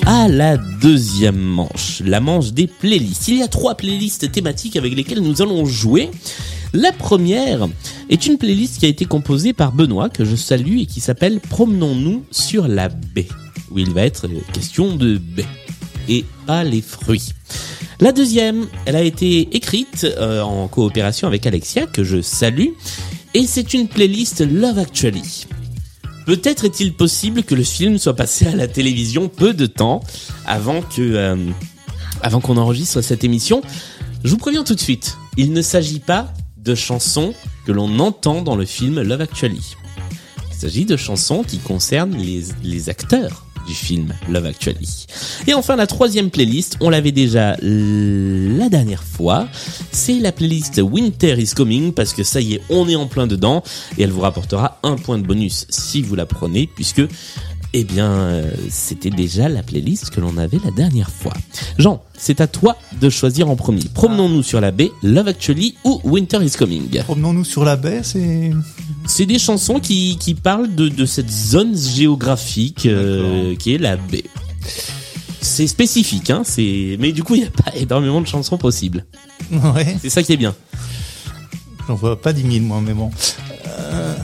à 0.04 0.28
la 0.28 0.58
deuxième 0.58 1.38
manche, 1.38 2.02
la 2.04 2.20
manche 2.20 2.52
des 2.52 2.66
playlists. 2.66 3.28
Il 3.28 3.38
y 3.38 3.42
a 3.42 3.48
trois 3.48 3.76
playlists 3.76 4.30
thématiques 4.30 4.76
avec 4.76 4.94
lesquelles 4.94 5.22
nous 5.22 5.40
allons 5.40 5.64
jouer. 5.64 6.10
La 6.74 6.92
première 6.92 7.66
est 8.10 8.26
une 8.26 8.36
playlist 8.36 8.80
qui 8.80 8.84
a 8.84 8.88
été 8.88 9.06
composée 9.06 9.54
par 9.54 9.72
Benoît, 9.72 10.10
que 10.10 10.24
je 10.24 10.36
salue, 10.36 10.80
et 10.80 10.86
qui 10.86 11.00
s'appelle 11.00 11.40
Promenons-nous 11.40 12.24
sur 12.30 12.68
la 12.68 12.88
baie, 12.88 13.28
où 13.70 13.78
il 13.78 13.92
va 13.94 14.02
être 14.02 14.26
question 14.52 14.96
de 14.96 15.16
baie, 15.16 15.46
et 16.08 16.25
pas 16.46 16.64
les 16.64 16.82
fruits. 16.82 17.32
La 18.00 18.12
deuxième, 18.12 18.66
elle 18.87 18.96
a 18.96 19.02
été 19.02 19.56
écrite 19.56 20.04
euh, 20.04 20.42
en 20.42 20.68
coopération 20.68 21.28
avec 21.28 21.46
Alexia, 21.46 21.87
que 21.87 22.04
je 22.04 22.20
salue, 22.20 22.68
et 23.34 23.46
c'est 23.46 23.75
une 23.75 23.88
playlist 23.88 24.40
Love 24.40 24.78
Actually. 24.78 25.46
Peut-être 26.26 26.64
est-il 26.64 26.94
possible 26.94 27.42
que 27.42 27.54
le 27.54 27.64
film 27.64 27.99
soit 27.99 28.16
passé 28.16 28.46
à 28.46 28.56
la 28.56 28.66
télévision 28.66 29.28
peu 29.28 29.52
de 29.52 29.66
temps 29.66 30.00
avant 30.46 30.80
que 30.80 31.02
euh, 31.02 31.37
avant 32.23 32.40
qu'on 32.40 32.56
enregistre 32.56 33.02
cette 33.02 33.25
émission. 33.25 33.61
Je 34.25 34.30
vous 34.30 34.38
préviens 34.38 34.64
tout 34.64 34.75
de 34.75 34.80
suite, 34.80 35.18
il 35.37 35.52
ne 35.52 35.61
s'agit 35.61 36.00
pas 36.00 36.32
de 36.56 36.75
chansons 36.75 37.34
que 37.66 37.73
l'on 37.73 37.99
entend 37.99 38.40
dans 38.40 38.56
le 38.56 38.64
film 38.64 39.02
Love 39.02 39.20
Actually. 39.20 39.76
Il 40.50 40.56
s'agit 40.56 40.87
de 40.87 40.96
chansons 40.96 41.42
qui 41.42 41.58
concernent 41.58 42.16
les, 42.16 42.44
les 42.62 42.88
acteurs 42.88 43.43
du 43.66 43.75
film 43.75 44.14
Love 44.28 44.47
Actually. 44.47 45.06
Et 45.47 45.54
enfin, 45.54 45.76
la 45.76 45.87
troisième 45.87 46.30
playlist, 46.30 46.76
on 46.80 46.90
l'avait 46.90 47.12
déjà 47.12 47.56
la 47.61 48.68
dernière 48.68 49.02
fois, 49.02 49.49
c'est 49.92 50.18
la 50.18 50.33
playlist 50.33 50.80
Winter 50.83 51.35
is 51.38 51.52
Coming, 51.54 51.92
parce 51.92 52.12
que 52.12 52.23
ça 52.23 52.40
y 52.40 52.54
est, 52.54 52.62
on 52.71 52.88
est 52.88 52.97
en 52.97 53.06
plein 53.06 53.26
dedans, 53.26 53.62
et 53.99 54.02
elle 54.02 54.11
vous 54.11 54.21
rapportera 54.21 54.78
un 54.83 54.97
point 54.97 55.18
de 55.18 55.26
bonus 55.26 55.66
si 55.71 56.02
vous 56.02 56.14
la 56.14 56.26
prenez, 56.26 56.68
puisque 56.75 57.02
eh 57.76 57.83
bien, 57.83 58.09
euh, 58.12 58.50
c'était 58.71 59.11
déjà 59.11 59.49
la 59.49 59.64
playlist 59.64 60.11
que 60.11 60.21
l'on 60.21 60.38
avait 60.38 60.61
la 60.64 60.71
dernière 60.71 61.11
fois. 61.11 61.33
Jean, 61.76 62.04
c'est 62.16 62.40
à 62.40 62.47
toi 62.47 62.76
de 63.00 63.11
choisir 63.11 63.50
en 63.50 63.57
premier. 63.57 63.83
Promenons-nous 63.93 64.45
sur 64.45 64.61
la 64.61 64.71
baie, 64.71 64.93
Love 65.02 65.26
Actually 65.26 65.75
ou 65.85 66.00
Winter 66.04 66.38
is 66.45 66.52
Coming. 66.52 67.00
Promenons-nous 67.02 67.45
sur 67.45 67.64
la 67.64 67.75
baie, 67.75 68.02
c'est 68.04 68.52
C'est 69.09 69.26
des 69.26 69.40
chansons 69.40 69.81
qui, 69.81 70.16
qui 70.21 70.35
parlent 70.37 70.73
de, 70.73 70.88
de 70.88 71.04
cette 71.04 71.28
zone 71.28 71.76
géographique 71.76 72.87
euh, 72.87 73.57
qui 73.57 73.75
est 73.75 73.78
la 73.78 73.97
baie. 73.97 74.25
C'est 75.40 75.66
spécifique, 75.66 76.31
hein, 76.31 76.43
c'est... 76.45 76.97
mais 77.00 77.11
du 77.11 77.25
coup, 77.25 77.35
il 77.35 77.40
n'y 77.40 77.47
a 77.49 77.50
pas 77.50 77.75
énormément 77.76 78.21
de 78.21 78.26
chansons 78.28 78.57
possibles. 78.57 79.04
ouais. 79.50 79.97
C'est 80.00 80.11
ça 80.11 80.23
qui 80.23 80.33
est 80.33 80.37
bien. 80.37 80.54
J'en 81.88 81.97
vois 81.97 82.21
pas 82.23 82.33
10 82.33 82.52
000 82.52 82.64
moi, 82.64 82.81
mais 82.81 82.95
bon. 82.95 83.11
Euh, 83.66 84.14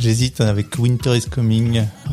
J'hésite 0.00 0.40
avec 0.40 0.78
Winter 0.78 1.16
is 1.16 1.22
Coming, 1.30 1.78
euh, 1.78 2.10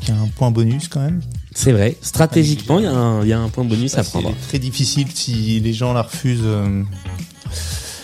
qui 0.00 0.10
a 0.10 0.14
un 0.16 0.26
point 0.26 0.50
bonus 0.50 0.88
quand 0.88 1.00
même. 1.00 1.20
C'est 1.54 1.72
vrai. 1.72 1.96
Stratégiquement, 2.02 2.78
il 2.78 2.84
y, 2.84 2.88
a 2.88 2.92
un- 2.92 3.22
il 3.22 3.28
y 3.28 3.32
a 3.32 3.38
un 3.38 3.48
point 3.48 3.64
bonus 3.64 3.94
à 3.96 4.02
C'est 4.02 4.10
prendre. 4.10 4.32
très 4.48 4.58
difficile 4.58 5.06
si 5.14 5.60
les 5.60 5.72
gens 5.72 5.92
la 5.92 6.02
refusent. 6.02 6.40
euh, 6.44 6.82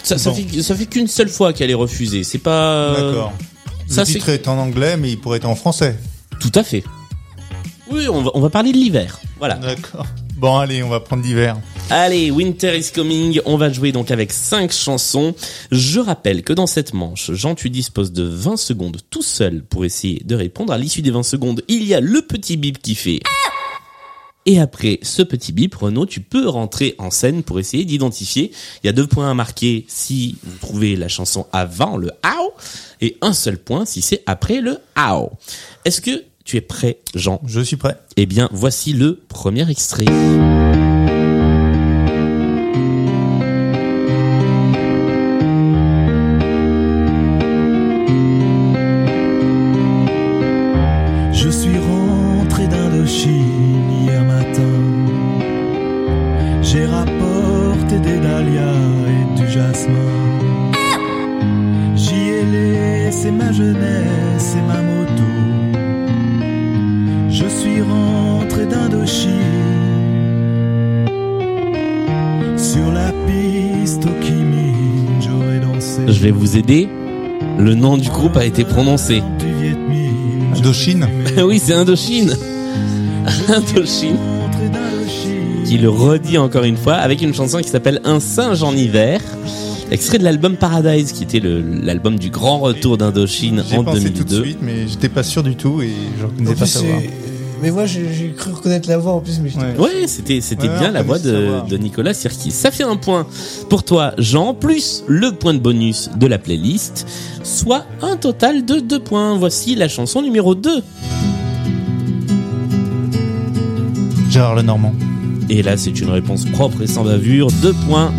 Ça, 0.03 0.19
ça 0.19 0.31
Bon. 0.31 0.37
fait, 0.37 0.63
ça 0.63 0.77
fait 0.77 0.87
qu'une 0.87 1.09
seule 1.09 1.29
fois 1.29 1.53
qu'elle 1.53 1.71
est 1.71 1.75
refusée. 1.75 2.23
C'est 2.23 2.39
pas... 2.39 2.93
D'accord. 2.95 3.33
ça, 3.89 4.03
le 4.03 4.07
c'est- 4.07 4.13
titre 4.15 4.29
est 4.29 4.47
en 4.47 4.57
anglais, 4.59 4.97
mais 4.97 5.11
il 5.11 5.19
pourrait 5.19 5.39
être 5.39 5.49
en 5.49 5.57
français. 5.57 5.99
Tout 6.39 6.53
à 6.55 6.63
fait. 6.63 6.85
Oui, 7.91 8.07
on 8.09 8.23
va, 8.23 8.31
on 8.35 8.41
va 8.41 8.51
parler 8.51 8.71
de 8.73 8.77
l'hiver. 8.77 9.19
Voilà. 9.39 9.57
D'accord. 9.57 10.07
Bon, 10.37 10.59
allez, 10.59 10.83
on 10.83 10.91
va 10.91 11.01
prendre 11.01 11.23
l'hiver. 11.23 11.57
Allez, 11.89 12.31
Winter 12.31 12.77
is 12.77 12.91
Coming, 12.95 13.41
on 13.47 13.57
va 13.57 13.73
jouer 13.73 13.91
donc 13.91 14.11
avec 14.11 14.35
5 14.35 14.71
chansons. 14.71 15.35
Je 15.71 15.99
rappelle 15.99 16.43
que 16.43 16.53
dans 16.53 16.67
cette 16.67 16.93
manche, 16.93 17.33
Jean, 17.33 17.55
tu 17.55 17.71
disposes 17.71 18.13
de 18.13 18.25
20 18.25 18.59
secondes 18.59 18.99
tout 19.09 19.23
seul 19.23 19.65
pour 19.65 19.87
essayer 19.87 20.23
de 20.27 20.35
répondre. 20.35 20.75
À 20.75 20.79
l'issue 20.79 21.01
des 21.01 21.11
20 21.11 21.23
secondes, 21.23 21.63
il 21.69 21.85
y 21.85 21.95
a 21.95 22.01
le 22.01 22.21
petit 22.21 22.59
bip 22.59 22.83
qui 22.83 22.95
fait... 22.95 23.21
Et 24.45 24.61
après 24.61 24.99
ce 25.03 25.23
petit 25.23 25.53
bip, 25.53 25.75
Renaud, 25.75 26.05
tu 26.05 26.21
peux 26.21 26.49
rentrer 26.49 26.95
en 26.99 27.11
scène 27.11 27.43
pour 27.43 27.59
essayer 27.59 27.87
d'identifier. 27.87 28.53
Il 28.85 28.87
y 28.87 28.91
a 28.91 28.93
deux 28.93 29.07
points 29.07 29.31
à 29.31 29.35
marquer 29.35 29.87
si 29.89 30.37
vous 30.45 30.59
trouvez 30.59 30.97
la 30.97 31.09
chanson 31.09 31.47
avant 31.53 31.97
le 31.97 32.11
AO 32.23 32.53
et 33.01 33.17
un 33.23 33.33
seul 33.33 33.59
point 33.59 33.87
si 33.87 34.03
c'est 34.03 34.23
après 34.27 34.61
le 34.61 34.79
AO. 34.95 35.33
Est-ce 35.85 36.01
que 36.01 36.23
Tu 36.47 36.57
es 36.57 36.61
prêt, 36.61 37.01
Jean? 37.13 37.41
Je 37.45 37.61
suis 37.61 37.77
prêt. 37.77 37.97
Eh 38.17 38.25
bien, 38.25 38.49
voici 38.53 38.93
le 38.93 39.21
premier 39.29 39.69
extrait. 39.69 40.05
A 78.39 78.45
été 78.45 78.65
prononcé. 78.65 79.23
Indochine. 80.55 81.07
oui, 81.45 81.61
c'est 81.63 81.75
Indochine. 81.75 82.35
Indochine. 83.49 84.17
Qui 85.65 85.79
le 85.79 85.89
redit 85.89 86.39
encore 86.39 86.65
une 86.65 86.77
fois 86.77 86.95
avec 86.95 87.23
une 87.23 87.35
chanson 87.35 87.59
qui 87.59 87.69
s'appelle 87.69 88.01
Un 88.05 88.21
singe 88.21 88.63
en 88.63 88.73
hiver. 88.73 89.21
Extrait 89.91 90.19
de 90.19 90.25
l'album 90.25 90.57
Paradise, 90.57 91.13
qui 91.13 91.23
était 91.23 91.41
l'album 91.41 92.19
du 92.19 92.31
grand 92.31 92.59
retour 92.59 92.99
d'Indochine 92.99 93.63
J'ai 93.69 93.77
en 93.77 93.85
pensé 93.85 94.13
tout 94.13 94.25
de 94.25 94.29
2002. 94.29 94.43
suite, 94.43 94.59
mais 94.61 94.89
j'étais 94.89 95.09
pas 95.09 95.23
sûr 95.23 95.43
du 95.43 95.55
tout 95.55 95.81
et 95.81 95.91
je 96.19 96.27
reconnaissais 96.27 96.55
pas 96.57 96.67
savoir. 96.67 96.99
Mais 97.63 97.71
moi, 97.71 97.87
j'ai 97.87 98.35
cru 98.37 98.53
reconnaître 98.53 98.89
la 98.89 98.99
voix 98.99 99.13
en 99.13 99.21
plus, 99.21 99.41
mais 99.41 99.49
j'étais 99.49 99.65
Ouais. 99.65 99.79
Ouais, 99.79 100.07
c'était 100.07 100.41
c'était 100.41 100.69
Ouais, 100.69 100.79
bien 100.79 100.91
la 100.91 101.03
voix 101.03 101.19
de, 101.19 101.77
Nicolas 101.77 102.15
Sirkis. 102.15 102.51
Ça 102.51 102.71
fait 102.71 102.85
un 102.85 102.97
point 102.97 103.27
pour 103.69 103.83
toi, 103.83 104.13
Jean, 104.19 104.55
plus 104.55 105.05
le 105.07 105.33
point 105.33 105.55
de 105.55 105.59
bonus 105.59 106.11
de 106.17 106.27
la 106.27 106.39
playlist, 106.39 107.07
soit 107.43 107.85
un 108.03 108.17
total 108.17 108.65
de 108.65 108.81
deux 108.81 109.01
points. 109.01 109.37
Voici 109.37 109.75
la 109.75 109.89
chanson 109.89 110.23
numéro 110.23 110.55
2. 110.55 110.83
Gérard 114.31 114.57
Lenormand. 114.57 114.95
Et 115.49 115.63
là, 115.63 115.77
c'est 115.77 115.99
une 116.01 116.11
réponse 116.11 116.45
propre 116.45 116.83
et 116.83 116.87
sans 116.87 117.05
bavure. 117.05 117.49
Deux 117.63 117.75
points 117.89 118.13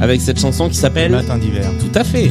avec 0.00 0.20
cette 0.20 0.40
chanson 0.40 0.68
qui 0.68 0.74
s'appelle 0.74 1.12
Matin 1.12 1.38
d'hiver. 1.38 1.70
Tout 1.78 1.98
à 1.98 2.04
fait. 2.04 2.30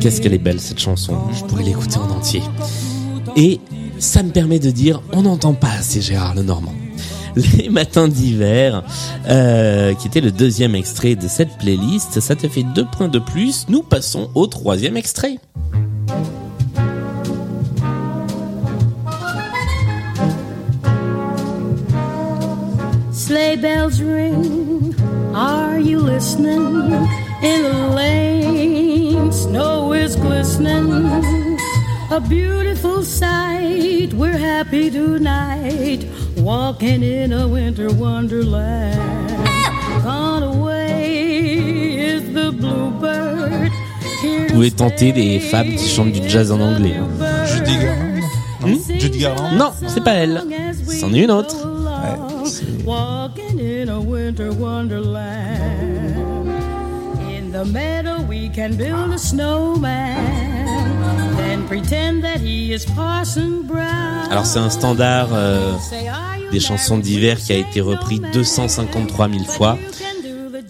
Qu'est-ce 0.00 0.20
qu'elle 0.20 0.34
est 0.34 0.38
belle 0.38 0.60
cette 0.60 0.78
chanson. 0.78 1.14
Je 1.32 1.44
pourrais 1.44 1.64
l'écouter 1.64 1.98
en 1.98 2.10
entier. 2.10 2.42
Et 3.36 3.60
ça 3.98 4.22
me 4.22 4.30
permet 4.30 4.58
de 4.58 4.70
dire, 4.70 5.02
on 5.12 5.22
n'entend 5.22 5.54
pas 5.54 5.70
assez 5.78 6.00
Gérard 6.00 6.34
Lenormand. 6.34 6.74
Les 7.36 7.68
matins 7.68 8.08
d'hiver, 8.08 8.82
euh, 9.28 9.94
qui 9.94 10.06
était 10.06 10.20
le 10.20 10.32
deuxième 10.32 10.74
extrait 10.74 11.16
de 11.16 11.28
cette 11.28 11.58
playlist, 11.58 12.20
ça 12.20 12.34
te 12.34 12.48
fait 12.48 12.64
deux 12.74 12.86
points 12.86 13.08
de 13.08 13.18
plus. 13.18 13.66
Nous 13.68 13.82
passons 13.82 14.30
au 14.34 14.46
troisième 14.46 14.96
extrait. 14.96 15.38
Sleigh 23.26 23.56
bells 23.56 24.00
ring. 24.00 24.94
Are 25.34 25.80
you 25.80 25.98
listening? 25.98 26.92
In 27.42 27.62
the 27.64 27.92
lane, 27.92 29.32
snow 29.32 29.92
is 29.94 30.14
glistening. 30.14 31.02
A 32.12 32.20
beautiful 32.20 33.02
sight. 33.02 34.14
We're 34.14 34.38
happy 34.38 34.92
tonight, 34.92 36.06
walking 36.36 37.02
in 37.02 37.32
a 37.32 37.48
winter 37.48 37.92
wonderland. 37.92 39.40
Gone 40.04 40.44
away 40.44 41.96
is 41.98 42.32
the 42.32 42.52
bluebird. 42.52 43.72
Vous 44.22 44.54
pouvez 44.54 44.70
tenter 44.70 45.10
des 45.10 45.40
femmes 45.40 45.74
qui 45.74 45.88
chantent 45.88 46.12
du 46.12 46.28
jazz 46.28 46.52
en 46.52 46.60
anglais. 46.60 46.94
Judy 47.48 47.76
Garland. 47.76 48.22
Non 48.60 49.00
Judy 49.00 49.18
Garland. 49.18 49.56
Non, 49.56 49.72
c'est 49.88 50.04
pas 50.04 50.14
elle. 50.14 50.44
C'en 51.00 51.12
est 51.12 51.24
une 51.24 51.32
autre. 51.32 51.75
Walking 52.84 53.58
in 53.58 53.88
a 53.88 54.00
winter 54.00 54.52
wonderland. 54.52 56.48
In 57.28 57.50
the 57.50 57.64
meadow 57.64 58.22
we 58.28 58.48
can 58.48 58.76
build 58.76 59.12
a 59.12 59.18
snowman. 59.18 60.16
Then 61.36 61.66
pretend 61.66 62.22
that 62.22 62.40
he 62.40 62.72
is 62.72 62.84
Parson 62.94 63.62
Brown. 63.66 64.30
Alors 64.30 64.46
c'est 64.46 64.60
un 64.60 64.70
standard 64.70 65.28
euh, 65.32 65.72
des 66.52 66.60
chansons 66.60 66.98
d'hiver 66.98 67.38
qui 67.38 67.52
a 67.52 67.56
été 67.56 67.80
repris 67.80 68.20
253 68.32 69.28
000 69.28 69.44
fois. 69.44 69.76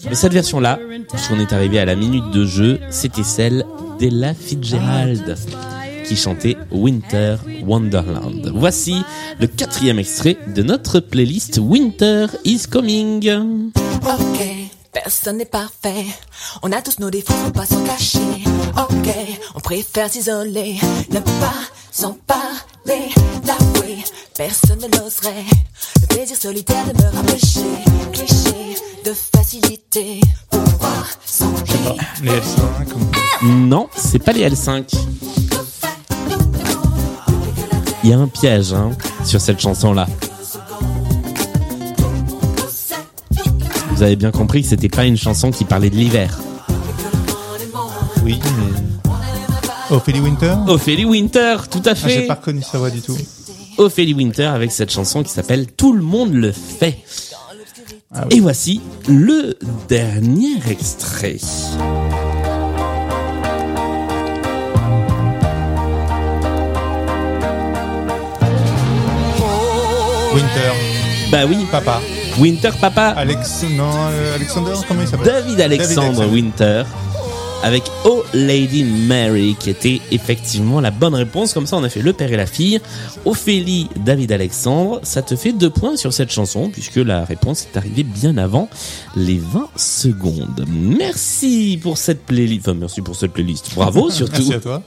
Mais 0.09 0.15
cette 0.15 0.33
version-là, 0.33 0.79
puisqu'on 1.11 1.39
est 1.39 1.53
arrivé 1.53 1.79
à 1.79 1.85
la 1.85 1.95
minute 1.95 2.31
de 2.31 2.45
jeu, 2.45 2.79
c'était 2.89 3.23
celle 3.23 3.65
d'Ella 3.99 4.33
Fitzgerald 4.33 5.35
qui 6.07 6.15
chantait 6.15 6.57
Winter 6.71 7.35
Wonderland. 7.63 8.51
Voici 8.55 9.03
le 9.39 9.47
quatrième 9.47 9.99
extrait 9.99 10.37
de 10.55 10.63
notre 10.63 10.99
playlist 10.99 11.59
Winter 11.61 12.27
is 12.45 12.63
Coming. 12.69 13.29
Ok, 14.03 14.47
personne 14.93 15.37
n'est 15.37 15.45
parfait. 15.45 16.05
On 16.63 16.71
a 16.71 16.81
tous 16.81 16.99
nos 16.99 17.09
défauts, 17.09 17.33
faut 17.33 17.51
pas 17.51 17.65
s'en 17.65 17.83
cacher. 17.83 18.19
Ok, 18.77 19.09
on 19.55 19.59
préfère 19.59 20.09
s'isoler, 20.11 20.75
ne 21.11 21.19
pas 21.19 21.53
s'en 21.91 22.17
parler. 22.25 23.09
L'avouer, 23.45 23.97
personne 24.35 24.79
ne 24.79 24.97
l'oserait. 24.97 25.43
Le 26.01 26.07
plaisir 26.07 26.37
solitaire 26.37 26.85
de 26.93 27.03
me 27.03 27.09
rapprocher. 27.09 27.61
Cliché 28.13 28.75
de 29.05 29.13
facilité, 29.13 30.21
pouvoir 30.49 31.07
songer. 31.25 31.97
Les 32.23 32.31
L5. 32.31 32.93
ou- 33.43 33.45
Non, 33.47 33.87
c'est 33.95 34.19
pas 34.19 34.31
les 34.33 34.49
L5. 34.49 34.83
Il 38.07 38.11
y 38.11 38.13
a 38.13 38.19
un 38.19 38.29
piège 38.29 38.71
hein, 38.71 38.91
sur 39.25 39.41
cette 39.41 39.59
chanson-là. 39.59 40.07
Vous 43.91 44.01
avez 44.01 44.15
bien 44.15 44.31
compris 44.31 44.61
que 44.61 44.69
c'était 44.69 44.87
pas 44.87 45.03
une 45.03 45.17
chanson 45.17 45.51
qui 45.51 45.65
parlait 45.65 45.89
de 45.89 45.97
l'hiver. 45.97 46.39
Oui, 48.23 48.39
mais. 48.57 49.13
Ophélie 49.93 50.21
Winter 50.21 50.55
Ophélie 50.67 51.03
Winter, 51.03 51.57
tout 51.69 51.81
à 51.83 51.89
Ah, 51.91 51.93
J'ai 51.95 52.21
fait. 52.21 52.27
pas 52.27 52.35
reconnu 52.35 52.61
sa 52.61 52.77
voix 52.77 52.91
du 52.91 53.01
tout. 53.01 53.17
Ophélie 53.77 54.13
Winter 54.13 54.45
avec 54.45 54.71
cette 54.71 54.89
chanson 54.89 55.21
qui 55.21 55.29
s'appelle 55.29 55.67
Tout 55.73 55.91
le 55.91 56.01
monde 56.01 56.31
le 56.33 56.53
fait. 56.53 56.99
Ah 58.15 58.23
oui. 58.31 58.37
Et 58.37 58.39
voici 58.39 58.79
le 59.09 59.59
dernier 59.89 60.55
extrait. 60.69 61.39
Winter. 70.37 70.71
Bah 71.31 71.45
oui, 71.49 71.65
Papa. 71.71 71.99
Winter 72.37 72.69
Papa. 72.79 73.15
Alex. 73.17 73.65
Non, 73.71 73.89
Alexander, 74.35 74.73
comment 74.87 75.01
il 75.01 75.07
s'appelle? 75.07 75.25
David 75.25 75.61
Alexandre 75.61 76.01
Alexandre. 76.03 76.31
Winter 76.31 76.83
avec 77.63 77.83
Oh 78.05 78.23
Lady 78.33 78.83
Mary 78.83 79.55
qui 79.59 79.69
était 79.69 80.01
effectivement 80.11 80.79
la 80.79 80.91
bonne 80.91 81.15
réponse. 81.15 81.53
Comme 81.53 81.65
ça, 81.65 81.77
on 81.77 81.83
a 81.83 81.89
fait 81.89 82.01
le 82.01 82.13
père 82.13 82.31
et 82.31 82.37
la 82.37 82.45
fille. 82.45 82.79
Ophélie 83.25 83.89
David 83.97 84.31
Alexandre, 84.31 84.99
ça 85.03 85.21
te 85.21 85.35
fait 85.35 85.51
deux 85.51 85.69
points 85.69 85.97
sur 85.97 86.13
cette 86.13 86.31
chanson 86.31 86.69
puisque 86.69 86.97
la 86.97 87.25
réponse 87.25 87.67
est 87.73 87.77
arrivée 87.77 88.03
bien 88.03 88.37
avant 88.37 88.69
les 89.15 89.37
20 89.37 89.69
secondes. 89.75 90.65
Merci 90.67 91.79
pour 91.81 91.97
cette 91.97 92.25
playlist. 92.25 92.67
Enfin, 92.67 92.77
merci 92.77 93.01
pour 93.01 93.15
cette 93.15 93.33
playlist. 93.33 93.73
Bravo 93.75 94.09
surtout. 94.11 94.47
Merci 94.47 94.53
à 94.53 94.59
toi. 94.59 94.83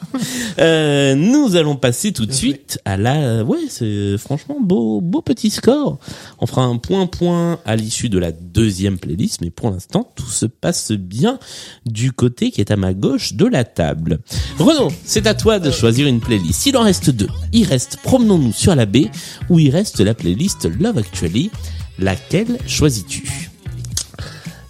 Euh, 0.59 1.15
nous 1.15 1.57
allons 1.57 1.77
passer 1.77 2.13
tout 2.13 2.27
de 2.27 2.33
suite 2.33 2.81
à 2.85 2.97
la. 2.97 3.43
Ouais, 3.45 3.59
c'est 3.69 4.17
franchement 4.19 4.59
beau, 4.61 5.01
beau 5.01 5.23
petit 5.23 5.51
score. 5.51 5.99
On 6.39 6.47
fera 6.47 6.63
un 6.63 6.77
point 6.77 7.07
point 7.07 7.59
à 7.65 7.77
l'issue 7.77 8.09
de 8.09 8.19
la 8.19 8.33
deuxième 8.33 8.99
playlist, 8.99 9.41
mais 9.41 9.51
pour 9.51 9.71
l'instant 9.71 10.11
tout 10.15 10.31
se 10.31 10.47
passe 10.47 10.93
bien 10.93 11.39
du 11.87 12.13
côté 12.13 12.51
qui 12.51 12.60
est 12.61 12.71
à 12.71 12.77
ma 12.77 12.95
gauche 12.95 13.33
de 13.35 13.47
la 13.47 13.65
table. 13.65 14.21
Renaud, 14.59 14.93
c'est 15.05 15.27
à 15.27 15.35
toi 15.35 15.59
de 15.59 15.71
choisir 15.71 16.07
une 16.07 16.21
playlist. 16.21 16.67
Il 16.67 16.77
en 16.77 16.83
reste 16.83 17.11
deux. 17.11 17.29
Il 17.53 17.65
reste 17.65 17.99
Promenons-nous 18.03 18.53
sur 18.53 18.75
la 18.75 18.87
baie 18.87 19.11
ou 19.49 19.59
il 19.59 19.71
reste 19.71 20.01
la 20.01 20.15
playlist 20.15 20.69
Love 20.81 20.99
Actually. 20.99 21.51
Laquelle 21.99 22.59
choisis-tu? 22.67 23.51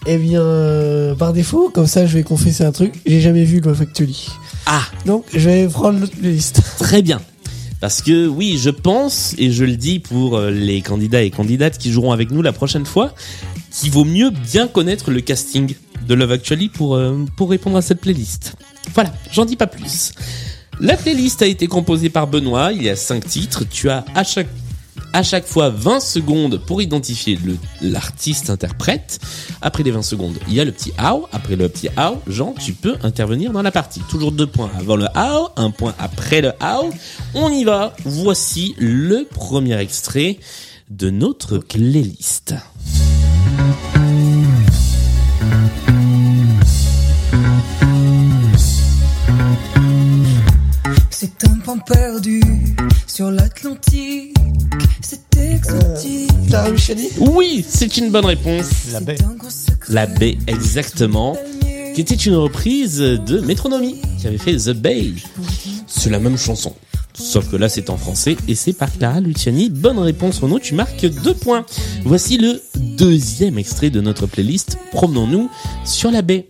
Eh 0.07 0.17
bien, 0.17 0.41
euh, 0.41 1.15
par 1.15 1.33
défaut, 1.33 1.71
comme 1.73 1.87
ça, 1.87 2.07
je 2.07 2.15
vais 2.15 2.23
confesser 2.23 2.65
un 2.65 2.73
truc. 2.73 2.95
J'ai 3.07 3.21
jamais 3.21 3.45
vu 3.45 3.61
Love 3.61 3.83
Actually. 3.83 4.29
Ah, 4.67 4.83
Donc, 5.07 5.25
je 5.35 5.49
vais 5.49 5.69
prendre 5.69 6.01
l'autre 6.01 6.17
playlist. 6.17 6.61
très 6.79 7.03
bien. 7.03 7.21
Parce 7.81 8.03
que 8.03 8.27
oui, 8.27 8.59
je 8.61 8.71
pense, 8.71 9.35
et 9.39 9.51
je 9.51 9.65
le 9.65 9.77
dis 9.77 10.01
pour 10.01 10.37
euh, 10.37 10.51
les 10.51 10.83
candidats 10.83 11.23
et 11.23 11.31
candidates 11.31 11.79
qui 11.79 11.91
joueront 11.93 12.13
avec 12.13 12.31
nous 12.31 12.43
la 12.43 12.53
prochaine 12.53 12.85
fois, 12.85 13.15
qu'il 13.71 13.91
vaut 13.91 14.05
mieux 14.05 14.31
bien 14.31 14.67
connaître 14.67 15.11
le 15.11 15.21
casting 15.21 15.75
de 16.07 16.15
Love 16.15 16.33
Actually 16.33 16.69
pour, 16.69 16.97
euh, 16.97 17.25
pour 17.37 17.51
répondre 17.51 17.77
à 17.77 17.83
cette 17.83 18.01
playlist. 18.01 18.57
Voilà, 18.95 19.13
j'en 19.33 19.45
dis 19.45 19.57
pas 19.57 19.67
plus. 19.67 20.13
La 20.81 20.97
playlist 20.97 21.43
a 21.43 21.47
été 21.47 21.67
composée 21.67 22.11
par 22.11 22.27
Benoît, 22.27 22.73
il 22.73 22.83
y 22.83 22.89
a 22.89 22.97
5 22.97 23.25
titres, 23.27 23.65
tu 23.69 23.91
as 23.91 24.05
à 24.15 24.25
chaque 24.25 24.49
à 25.13 25.23
chaque 25.23 25.47
fois 25.47 25.71
20 25.71 26.01
secondes 26.01 26.61
pour 26.65 26.83
identifier 26.83 27.39
l'artiste 27.81 28.51
interprète. 28.51 29.19
Après 29.61 29.83
les 29.83 29.91
20 29.91 30.03
secondes, 30.03 30.37
il 30.49 30.55
y 30.55 30.61
a 30.61 30.65
le 30.65 30.73
petit 30.73 30.93
how. 31.01 31.27
Après 31.33 31.57
le 31.57 31.69
petit 31.69 31.89
how, 31.99 32.21
Jean, 32.27 32.55
tu 32.55 32.73
peux 32.73 32.97
intervenir 33.03 33.53
dans 33.53 33.63
la 33.63 33.73
partie. 33.73 34.01
Toujours 34.09 34.33
deux 34.33 34.47
points 34.47 34.71
avant 34.79 34.97
le 34.97 35.07
how, 35.17 35.49
un 35.57 35.71
point 35.71 35.95
après 35.99 36.41
le 36.41 36.53
how. 36.63 36.91
On 37.35 37.51
y 37.51 37.65
va. 37.65 37.95
Voici 38.05 38.75
le 38.79 39.27
premier 39.29 39.79
extrait 39.81 40.39
de 40.91 41.11
notre 41.11 41.59
playlist. 41.59 42.55
C'est 51.23 51.45
un 51.45 51.59
pan 51.59 51.77
perdu 51.77 52.41
sur 53.07 53.31
l'Atlantique. 53.31 54.35
C'est 55.03 55.37
exotique. 55.37 56.31
Clara 56.49 56.71
Luciani 56.71 57.09
Oui, 57.19 57.63
c'est 57.69 57.99
une 57.99 58.11
bonne 58.11 58.25
réponse. 58.25 58.71
La 58.91 59.01
baie. 59.01 59.19
La 59.91 60.07
baie, 60.07 60.39
exactement. 60.47 61.37
Qui 61.95 62.01
était 62.01 62.15
une 62.15 62.37
reprise 62.37 62.97
de 63.01 63.41
Métronomie, 63.41 64.01
qui 64.19 64.29
avait 64.29 64.39
fait 64.39 64.57
The 64.57 64.71
Bay. 64.71 65.13
C'est 65.87 66.09
la 66.09 66.21
même 66.21 66.39
chanson. 66.39 66.75
Sauf 67.13 67.51
que 67.51 67.57
là, 67.57 67.69
c'est 67.69 67.91
en 67.91 67.99
français 67.99 68.39
et 68.49 68.55
c'est 68.55 68.73
par 68.73 68.91
Clara 68.91 69.21
Luciani. 69.21 69.69
Bonne 69.69 69.99
réponse, 69.99 70.39
Renaud. 70.39 70.59
Tu 70.59 70.73
marques 70.73 71.05
deux 71.05 71.35
points. 71.35 71.67
Voici 72.03 72.39
le 72.39 72.63
deuxième 72.77 73.59
extrait 73.59 73.91
de 73.91 74.01
notre 74.01 74.27
playlist. 74.27 74.79
Promenons-nous 74.93 75.51
sur 75.85 76.11
la 76.11 76.23
baie. 76.23 76.50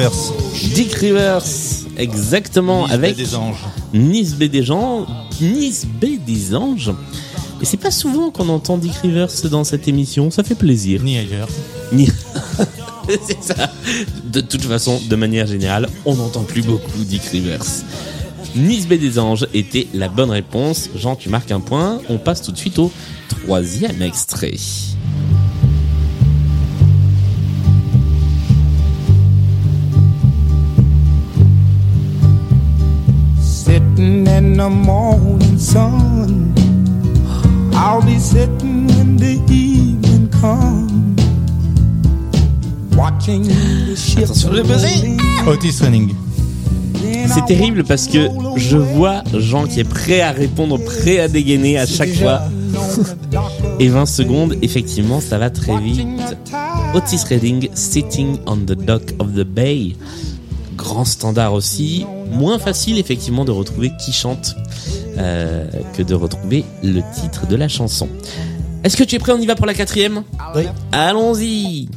Rivers. 0.00 0.32
Dick 0.74 0.94
Rivers, 0.94 1.44
exactement, 1.98 2.84
Nice 2.84 2.92
avec 2.94 3.16
des 3.16 3.34
anges. 3.34 3.66
Nice 3.92 4.34
Baie 4.34 4.48
des 4.48 4.70
Anges. 4.70 5.06
Nice 5.42 5.86
des 6.26 6.54
Anges. 6.54 6.92
Et 7.60 7.66
c'est 7.66 7.76
pas 7.76 7.90
souvent 7.90 8.30
qu'on 8.30 8.48
entend 8.48 8.78
Dick 8.78 8.94
Rivers 9.02 9.28
dans 9.50 9.62
cette 9.62 9.88
émission. 9.88 10.30
Ça 10.30 10.42
fait 10.42 10.54
plaisir. 10.54 11.02
Ni 11.02 11.18
ailleurs. 11.18 11.48
Ni- 11.92 12.08
c'est 13.08 13.42
ça. 13.42 13.70
De 14.24 14.40
toute 14.40 14.62
façon, 14.62 14.98
de 15.06 15.16
manière 15.16 15.46
générale, 15.46 15.86
on 16.06 16.14
n'entend 16.14 16.44
plus 16.44 16.62
beaucoup 16.62 17.04
Dick 17.04 17.24
Rivers. 17.24 17.66
Nice 18.56 18.88
Baie 18.88 18.96
des 18.96 19.18
Anges 19.18 19.48
était 19.52 19.86
la 19.92 20.08
bonne 20.08 20.30
réponse. 20.30 20.88
Jean, 20.96 21.14
tu 21.14 21.28
marques 21.28 21.50
un 21.52 21.60
point. 21.60 22.00
On 22.08 22.16
passe 22.16 22.40
tout 22.40 22.52
de 22.52 22.58
suite 22.58 22.78
au 22.78 22.90
troisième 23.28 24.00
extrait. 24.00 24.54
Sitting 34.00 34.26
in 34.28 34.56
the 34.56 34.70
morning 34.70 35.58
sun. 35.58 36.54
I'll 37.74 38.00
be 38.00 38.18
sitting 38.18 38.86
when 38.86 39.18
the 39.18 39.36
evening 39.52 40.30
comes. 40.40 41.20
Watching 42.96 43.42
the 43.42 43.94
ships 43.94 44.30
Attention, 44.30 44.52
le 44.52 44.62
buzzer. 44.62 44.88
roll 44.88 45.04
in. 45.04 45.48
Otis 45.48 45.82
Redding. 45.82 46.14
Then 46.94 47.28
C'est 47.28 47.44
terrible 47.44 47.84
parce 47.84 48.06
que 48.06 48.28
je 48.56 48.78
vois 48.78 49.22
Jean 49.34 49.66
qui 49.66 49.80
est 49.80 49.84
prêt 49.84 50.22
à 50.22 50.32
répondre, 50.32 50.78
prêt 50.82 51.20
à 51.20 51.28
dégainer 51.28 51.76
à 51.76 51.84
chaque 51.84 52.14
fois. 52.14 52.40
Et 53.80 53.88
20 53.88 54.06
secondes, 54.06 54.56
effectivement, 54.62 55.20
ça 55.20 55.36
va 55.36 55.50
très 55.50 55.78
vite. 55.78 56.06
Otis 56.94 57.22
Redding, 57.28 57.68
Sitting 57.74 58.38
on 58.46 58.56
the 58.56 58.72
Dock 58.72 59.12
of 59.18 59.34
the 59.34 59.44
Bay. 59.44 59.94
Grand 60.80 61.04
standard 61.04 61.52
aussi. 61.52 62.06
Moins 62.32 62.58
facile, 62.58 62.98
effectivement, 62.98 63.44
de 63.44 63.50
retrouver 63.50 63.92
qui 63.98 64.12
chante 64.12 64.56
euh, 65.18 65.66
que 65.94 66.02
de 66.02 66.14
retrouver 66.14 66.64
le 66.82 67.02
titre 67.14 67.46
de 67.46 67.54
la 67.54 67.68
chanson. 67.68 68.08
Est-ce 68.82 68.96
que 68.96 69.04
tu 69.04 69.16
es 69.16 69.18
prêt? 69.18 69.32
On 69.32 69.38
y 69.38 69.46
va 69.46 69.56
pour 69.56 69.66
la 69.66 69.74
quatrième? 69.74 70.22
Oui. 70.56 70.62
Allons-y 70.92 71.88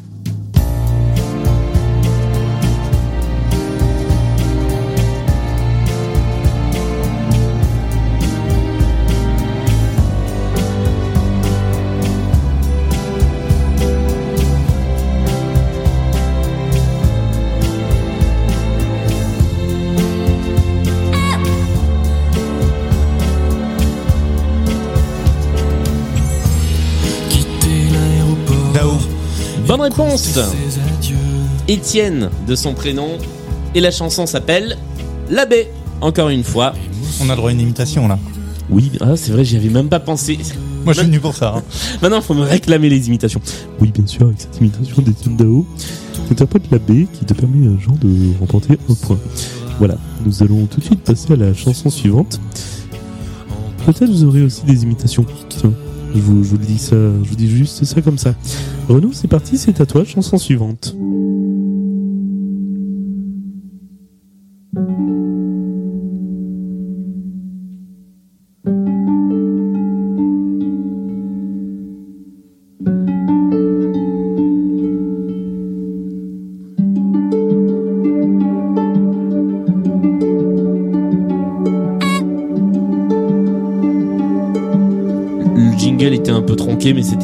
réponse. 29.84 30.40
Étienne 31.68 32.30
de 32.48 32.56
son 32.56 32.74
prénom. 32.74 33.10
Et 33.76 33.80
la 33.82 33.92
chanson 33.92 34.26
s'appelle 34.26 34.78
La 35.30 35.46
baie. 35.46 35.72
Encore 36.02 36.30
une 36.30 36.44
fois. 36.44 36.74
On 37.22 37.30
a 37.30 37.34
le 37.34 37.38
droit 37.38 37.50
à 37.50 37.54
une 37.54 37.62
imitation 37.62 38.08
là. 38.08 38.20
Oui, 38.70 38.92
ah, 39.02 39.16
c'est 39.16 39.32
vrai, 39.32 39.44
j'y 39.44 39.58
avais 39.58 39.70
même 39.70 39.90
pas 39.90 40.00
pensé. 40.00 40.38
Moi 40.84 40.94
je 40.94 41.00
suis 41.00 41.08
venu 41.08 41.20
pour 41.20 41.36
ça. 41.36 41.56
hein. 41.58 41.64
Maintenant, 42.02 42.18
il 42.18 42.24
faut 42.24 42.34
me 42.34 42.44
réclamer 42.44 42.90
les 42.90 43.08
imitations. 43.08 43.42
Oui, 43.80 43.92
bien 43.94 44.06
sûr, 44.08 44.26
avec 44.28 44.40
cette 44.42 44.58
imitation 44.60 45.02
d'Étienne 45.02 45.36
Dao, 45.38 45.66
interprète 46.32 46.64
la 46.72 46.80
baie 46.80 47.08
qui 47.12 47.26
te 47.26 47.34
permet, 47.34 47.68
euh, 47.68 47.78
Jean, 47.80 47.94
de 48.02 48.38
remporter 48.40 48.78
un 48.90 48.94
point. 48.94 49.18
Voilà, 49.80 49.96
nous 50.26 50.44
allons 50.44 50.66
tout 50.66 50.80
de 50.80 50.86
suite 50.86 51.02
passer 51.02 51.34
à 51.34 51.36
la 51.36 51.54
chanson 51.54 51.90
suivante. 51.90 52.40
Peut-être 53.86 54.10
vous 54.10 54.24
aurez 54.24 54.44
aussi 54.44 54.64
des 54.64 54.84
imitations. 54.84 55.26
Tiens, 55.50 55.74
je 56.14 56.20
vous, 56.20 56.44
vous 56.44 56.58
le 56.58 56.66
dis 56.66 56.78
ça, 56.78 56.96
je 56.96 57.30
vous 57.30 57.36
dis 57.36 57.50
juste 57.50 57.84
ça 57.84 58.02
comme 58.02 58.18
ça. 58.18 58.36
Renaud, 58.88 59.12
c'est 59.14 59.28
parti, 59.28 59.58
c'est 59.58 59.82
à 59.82 59.86
toi, 59.86 60.04
chanson 60.04 60.38
suivante. 60.38 60.96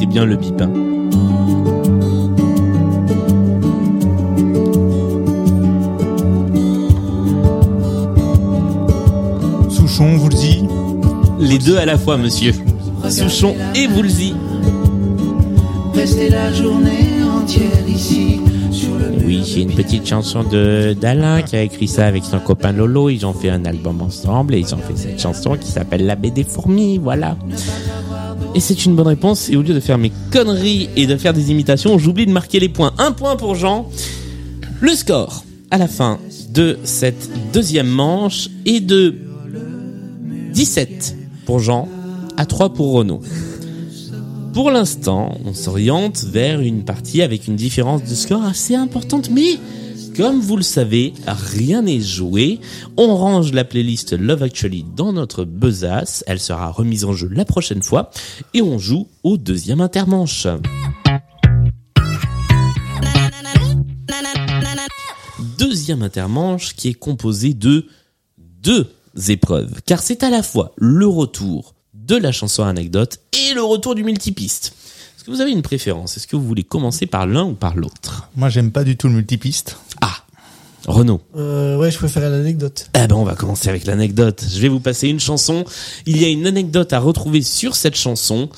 C'était 0.00 0.12
bien 0.12 0.24
le 0.24 0.36
bip. 0.36 0.58
hein. 0.62 0.70
Souchon, 9.68 10.16
vous 10.16 10.28
le 10.28 10.34
dit. 10.34 10.64
Les 11.38 11.58
deux 11.58 11.76
à 11.76 11.84
la 11.84 11.98
fois, 11.98 12.16
monsieur. 12.16 12.52
Souchon 13.08 13.54
et 13.74 13.86
Woolsey. 13.88 14.32
Rester 15.94 16.30
la 16.30 16.52
journée 16.52 17.08
entière 17.36 17.88
ici 17.88 18.40
sur 18.70 18.90
le 18.94 19.24
Oui, 19.26 19.42
c'est 19.44 19.62
une 19.62 19.72
petite 19.74 20.06
chanson 20.06 20.44
de 20.44 20.94
d'Alain 20.98 21.42
qui 21.42 21.56
a 21.56 21.62
écrit 21.62 21.88
ça 21.88 22.06
avec 22.06 22.24
son 22.24 22.38
copain 22.38 22.72
Lolo. 22.72 23.10
Ils 23.10 23.26
ont 23.26 23.32
fait 23.32 23.50
un 23.50 23.64
album 23.64 24.00
ensemble 24.00 24.54
et 24.54 24.58
ils 24.60 24.74
ont 24.74 24.78
fait 24.78 24.96
cette 24.96 25.20
chanson 25.20 25.56
qui 25.60 25.70
s'appelle 25.70 26.06
La 26.06 26.16
baie 26.16 26.30
des 26.30 26.44
fourmis, 26.44 26.98
voilà. 26.98 27.36
Et 28.54 28.60
c'est 28.60 28.84
une 28.84 28.96
bonne 28.96 29.06
réponse. 29.06 29.48
Et 29.48 29.56
au 29.56 29.62
lieu 29.62 29.74
de 29.74 29.80
faire 29.80 29.98
mes 29.98 30.12
conneries 30.32 30.88
et 30.96 31.06
de 31.06 31.16
faire 31.16 31.32
des 31.32 31.50
imitations, 31.50 31.98
j'oublie 31.98 32.26
de 32.26 32.32
marquer 32.32 32.58
les 32.60 32.68
points. 32.68 32.92
Un 32.98 33.12
point 33.12 33.36
pour 33.36 33.54
Jean. 33.54 33.88
Le 34.80 34.94
score 34.94 35.44
à 35.70 35.78
la 35.78 35.86
fin 35.86 36.18
de 36.50 36.78
cette 36.82 37.30
deuxième 37.52 37.86
manche 37.86 38.48
est 38.66 38.80
de 38.80 39.14
17 40.52 41.16
pour 41.46 41.60
Jean 41.60 41.88
à 42.36 42.46
3 42.46 42.74
pour 42.74 42.92
Renaud. 42.92 43.20
Pour 44.52 44.70
l'instant, 44.70 45.38
on 45.44 45.54
s'oriente 45.54 46.24
vers 46.24 46.60
une 46.60 46.82
partie 46.82 47.22
avec 47.22 47.46
une 47.46 47.54
différence 47.54 48.02
de 48.02 48.14
score 48.14 48.42
assez 48.42 48.74
importante, 48.74 49.30
mais 49.30 49.58
comme 50.16 50.40
vous 50.40 50.56
le 50.56 50.62
savez, 50.62 51.14
rien 51.26 51.82
n'est 51.82 52.00
joué. 52.00 52.60
On 52.96 53.16
range 53.16 53.52
la 53.52 53.64
playlist 53.64 54.12
Love 54.12 54.42
Actually 54.42 54.84
dans 54.96 55.12
notre 55.12 55.44
besace. 55.44 56.24
Elle 56.26 56.40
sera 56.40 56.70
remise 56.70 57.04
en 57.04 57.12
jeu 57.12 57.28
la 57.28 57.44
prochaine 57.44 57.82
fois 57.82 58.10
et 58.54 58.62
on 58.62 58.78
joue 58.78 59.08
au 59.22 59.36
deuxième 59.36 59.80
intermanche. 59.80 60.46
Deuxième 65.58 66.02
intermanche 66.02 66.74
qui 66.74 66.88
est 66.88 66.94
composé 66.94 67.54
de 67.54 67.86
deux 68.36 68.92
épreuves, 69.28 69.80
car 69.86 70.00
c'est 70.00 70.22
à 70.22 70.30
la 70.30 70.42
fois 70.42 70.72
le 70.76 71.06
retour 71.06 71.74
de 71.94 72.16
la 72.16 72.32
chanson 72.32 72.64
anecdote 72.64 73.20
et 73.32 73.54
le 73.54 73.62
retour 73.62 73.94
du 73.94 74.04
multipiste. 74.04 74.74
Est-ce 75.16 75.24
que 75.24 75.30
vous 75.30 75.42
avez 75.42 75.52
une 75.52 75.60
préférence? 75.60 76.16
Est-ce 76.16 76.26
que 76.26 76.34
vous 76.34 76.46
voulez 76.46 76.62
commencer 76.62 77.04
par 77.04 77.26
l'un 77.26 77.44
ou 77.44 77.52
par 77.52 77.76
l'autre? 77.76 78.30
Moi, 78.36 78.48
j'aime 78.48 78.72
pas 78.72 78.84
du 78.84 78.96
tout 78.96 79.06
le 79.06 79.14
multipiste. 79.14 79.78
Ah, 80.90 80.92
Renaud. 80.92 81.20
Euh, 81.36 81.76
ouais, 81.76 81.90
je 81.90 81.98
préfère 81.98 82.28
l'anecdote. 82.28 82.90
Eh 82.94 83.06
ben, 83.06 83.14
on 83.14 83.22
va 83.22 83.36
commencer 83.36 83.68
avec 83.68 83.84
l'anecdote. 83.84 84.44
Je 84.50 84.60
vais 84.60 84.68
vous 84.68 84.80
passer 84.80 85.08
une 85.08 85.20
chanson. 85.20 85.64
Il 86.04 86.20
y 86.20 86.24
a 86.24 86.28
une 86.28 86.48
anecdote 86.48 86.92
à 86.92 86.98
retrouver 86.98 87.42
sur 87.42 87.76
cette 87.76 87.94
chanson. 87.94 88.48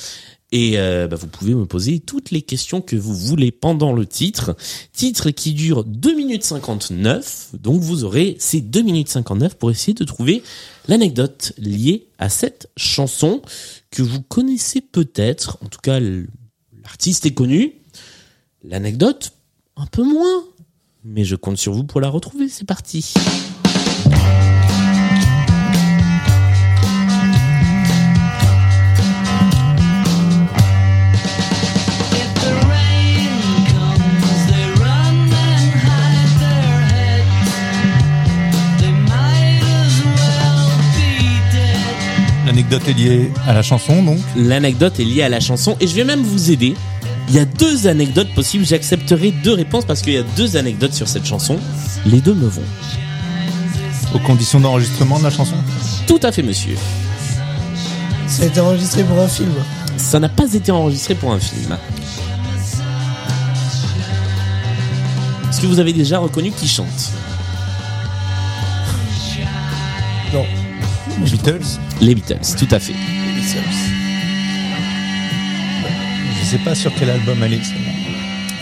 Et 0.50 0.78
euh, 0.78 1.08
bah, 1.08 1.16
vous 1.16 1.26
pouvez 1.26 1.54
me 1.54 1.66
poser 1.66 2.00
toutes 2.00 2.30
les 2.30 2.40
questions 2.40 2.80
que 2.80 2.96
vous 2.96 3.14
voulez 3.14 3.52
pendant 3.52 3.92
le 3.92 4.06
titre. 4.06 4.56
Titre 4.94 5.30
qui 5.30 5.52
dure 5.52 5.84
2 5.84 6.16
minutes 6.16 6.44
59. 6.44 7.50
Donc 7.60 7.82
vous 7.82 8.04
aurez 8.04 8.36
ces 8.38 8.62
2 8.62 8.80
minutes 8.80 9.08
59 9.08 9.56
pour 9.56 9.70
essayer 9.70 9.92
de 9.92 10.04
trouver 10.04 10.42
l'anecdote 10.88 11.52
liée 11.58 12.06
à 12.18 12.30
cette 12.30 12.70
chanson 12.78 13.42
que 13.90 14.02
vous 14.02 14.22
connaissez 14.22 14.80
peut-être. 14.80 15.58
En 15.62 15.66
tout 15.66 15.80
cas, 15.82 16.00
l'artiste 16.00 17.26
est 17.26 17.34
connu. 17.34 17.74
L'anecdote, 18.64 19.32
un 19.76 19.86
peu 19.86 20.02
moins. 20.02 20.44
Mais 21.04 21.24
je 21.24 21.34
compte 21.34 21.56
sur 21.56 21.72
vous 21.72 21.84
pour 21.84 22.00
la 22.00 22.08
retrouver. 22.08 22.48
C'est 22.48 22.66
parti. 22.66 23.14
L'anecdote 42.46 42.88
est 42.88 42.92
liée 42.92 43.30
à 43.46 43.54
la 43.54 43.62
chanson, 43.62 44.02
donc. 44.02 44.18
L'anecdote 44.36 45.00
est 45.00 45.04
liée 45.04 45.22
à 45.22 45.28
la 45.28 45.40
chanson 45.40 45.76
et 45.80 45.86
je 45.86 45.94
vais 45.94 46.04
même 46.04 46.22
vous 46.22 46.50
aider. 46.50 46.74
Il 47.28 47.34
y 47.34 47.38
a 47.38 47.44
deux 47.44 47.86
anecdotes 47.86 48.32
possibles. 48.34 48.64
J'accepterai 48.64 49.32
deux 49.42 49.54
réponses 49.54 49.84
parce 49.84 50.02
qu'il 50.02 50.12
y 50.12 50.18
a 50.18 50.22
deux 50.36 50.56
anecdotes 50.56 50.92
sur 50.92 51.08
cette 51.08 51.24
chanson. 51.24 51.58
Les 52.04 52.20
deux 52.20 52.34
me 52.34 52.48
vont. 52.48 52.62
Aux 54.14 54.18
conditions 54.18 54.60
d'enregistrement 54.60 55.18
de 55.18 55.24
la 55.24 55.30
chanson. 55.30 55.56
Tout 56.06 56.20
à 56.22 56.32
fait, 56.32 56.42
monsieur. 56.42 56.76
Ça 58.26 58.42
a 58.42 58.46
été 58.46 58.60
enregistré 58.60 59.04
pour 59.04 59.18
un 59.18 59.28
film. 59.28 59.52
Ça 59.96 60.18
n'a 60.20 60.28
pas 60.28 60.52
été 60.52 60.72
enregistré 60.72 61.14
pour 61.14 61.32
un 61.32 61.40
film. 61.40 61.76
Est-ce 65.48 65.60
que 65.60 65.66
vous 65.66 65.78
avez 65.78 65.92
déjà 65.92 66.18
reconnu 66.18 66.50
qui 66.50 66.66
chante? 66.66 67.12
Non. 70.32 70.44
Les 71.24 71.30
Beatles. 71.30 71.78
Les 72.00 72.14
Beatles, 72.14 72.56
tout 72.58 72.68
à 72.70 72.78
fait. 72.78 72.94
Je 72.94 74.01
sais 76.52 76.64
pas 76.64 76.74
sur 76.74 76.92
quel 76.94 77.10
album 77.10 77.38
elle 77.42 77.54
est. 77.54 77.60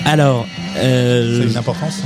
Alors, 0.04 0.46
euh, 0.78 1.38
Ça 1.38 1.42
a 1.42 1.50
une 1.50 1.56
importance 1.56 2.02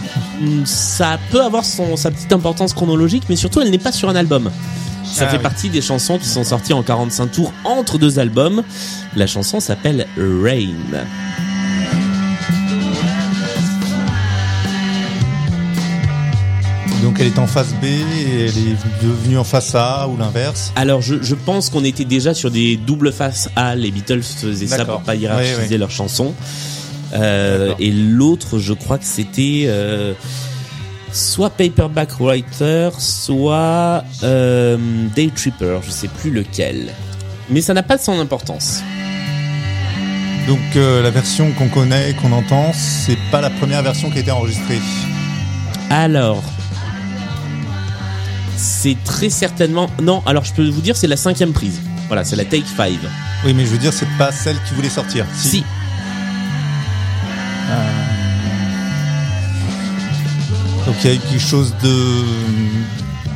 ça 0.64 1.18
peut 1.31 1.42
avoir 1.42 1.64
son, 1.64 1.97
sa 1.97 2.11
petite 2.11 2.33
importance 2.33 2.75
chronologique, 2.75 3.25
mais 3.29 3.37
surtout 3.37 3.61
elle 3.61 3.70
n'est 3.70 3.79
pas 3.79 3.92
sur 3.92 4.09
un 4.09 4.16
album. 4.16 4.51
Ça 5.05 5.27
Ah 5.27 5.31
fait 5.31 5.37
oui. 5.37 5.42
partie 5.42 5.68
des 5.68 5.81
chansons 5.81 6.18
qui 6.18 6.27
sont 6.29 6.42
sorties 6.44 6.73
en 6.73 6.83
45 6.83 7.31
tours 7.31 7.53
entre 7.64 7.99
deux 7.99 8.18
albums. 8.18 8.62
La 9.14 9.27
chanson 9.27 9.61
s'appelle 9.61 10.07
Rain. 10.16 10.75
Donc 17.14 17.20
elle 17.20 17.29
est 17.33 17.38
en 17.38 17.46
face 17.46 17.72
B 17.74 17.85
et 17.85 18.40
elle 18.40 18.59
est 18.59 19.05
devenue 19.05 19.38
en 19.38 19.44
face 19.44 19.72
A 19.77 20.09
ou 20.09 20.16
l'inverse. 20.16 20.72
Alors 20.74 21.00
je, 21.00 21.22
je 21.22 21.37
pense 21.37 21.70
qu'on 21.70 21.85
était 21.85 22.05
déjà 22.05 22.35
sur 22.35 22.50
des 22.50 22.77
doubles 22.77 23.12
faces 23.12 23.48
A. 23.55 23.77
Les 23.77 23.92
Beatles 23.92 24.24
faisaient 24.24 24.66
ça 24.66 24.85
pour 24.85 25.00
pas 25.03 25.14
hiérarchiser 25.14 25.57
Oui, 25.61 25.66
oui. 25.70 25.79
leurs 25.79 25.92
chansons. 25.92 26.35
Euh, 27.12 27.72
et 27.79 27.92
l'autre, 27.92 28.59
je 28.59 28.72
crois 28.72 28.98
que 28.98 29.05
c'était 29.05 29.66
euh, 29.68 30.12
soit 31.12 31.50
Paperback 31.50 32.18
Writer, 32.18 32.90
soit 32.98 34.03
euh, 34.24 34.77
Day 35.14 35.31
Tripper. 35.33 35.79
Je 35.87 35.92
sais 35.92 36.09
plus 36.09 36.33
lequel. 36.33 36.92
Mais 37.48 37.61
ça 37.61 37.74
n'a 37.74 37.85
pas 37.85 37.96
son 37.96 38.18
importance. 38.18 38.83
Donc 40.48 40.59
la 40.74 41.11
version 41.11 41.53
qu'on 41.53 41.68
connaît, 41.68 42.16
qu'on 42.20 42.33
entend, 42.33 42.72
c'est 42.74 43.18
pas 43.31 43.40
la 43.40 43.50
première 43.50 43.85
version 43.85 44.11
qui 44.11 44.18
a 44.18 44.20
été 44.20 44.33
enregistrée. 44.33 44.81
Alors, 45.90 46.42
c'est 48.64 48.96
très 49.05 49.31
certainement. 49.31 49.88
Non, 50.03 50.22
alors 50.27 50.44
je 50.44 50.53
peux 50.53 50.68
vous 50.68 50.81
dire, 50.81 50.96
c'est 50.96 51.07
la 51.07 51.16
cinquième 51.16 51.53
prise. 51.53 51.81
Voilà, 52.09 52.24
c'est 52.24 52.37
la 52.37 52.44
Take 52.44 52.64
5. 52.77 52.92
Oui, 53.44 53.53
mais 53.55 53.64
je 53.64 53.70
veux 53.70 53.79
dire, 53.79 53.92
c'est 53.92 54.09
pas 54.18 54.33
celle 54.33 54.57
qui 54.66 54.74
voulait 54.74 54.88
sortir. 54.88 55.27
Si. 55.35 55.62
Donc 60.87 60.96
il 61.03 61.07
y 61.07 61.12
a 61.12 61.14
eu 61.14 61.18
quelque 61.18 61.40
chose 61.40 61.74
de 61.83 61.94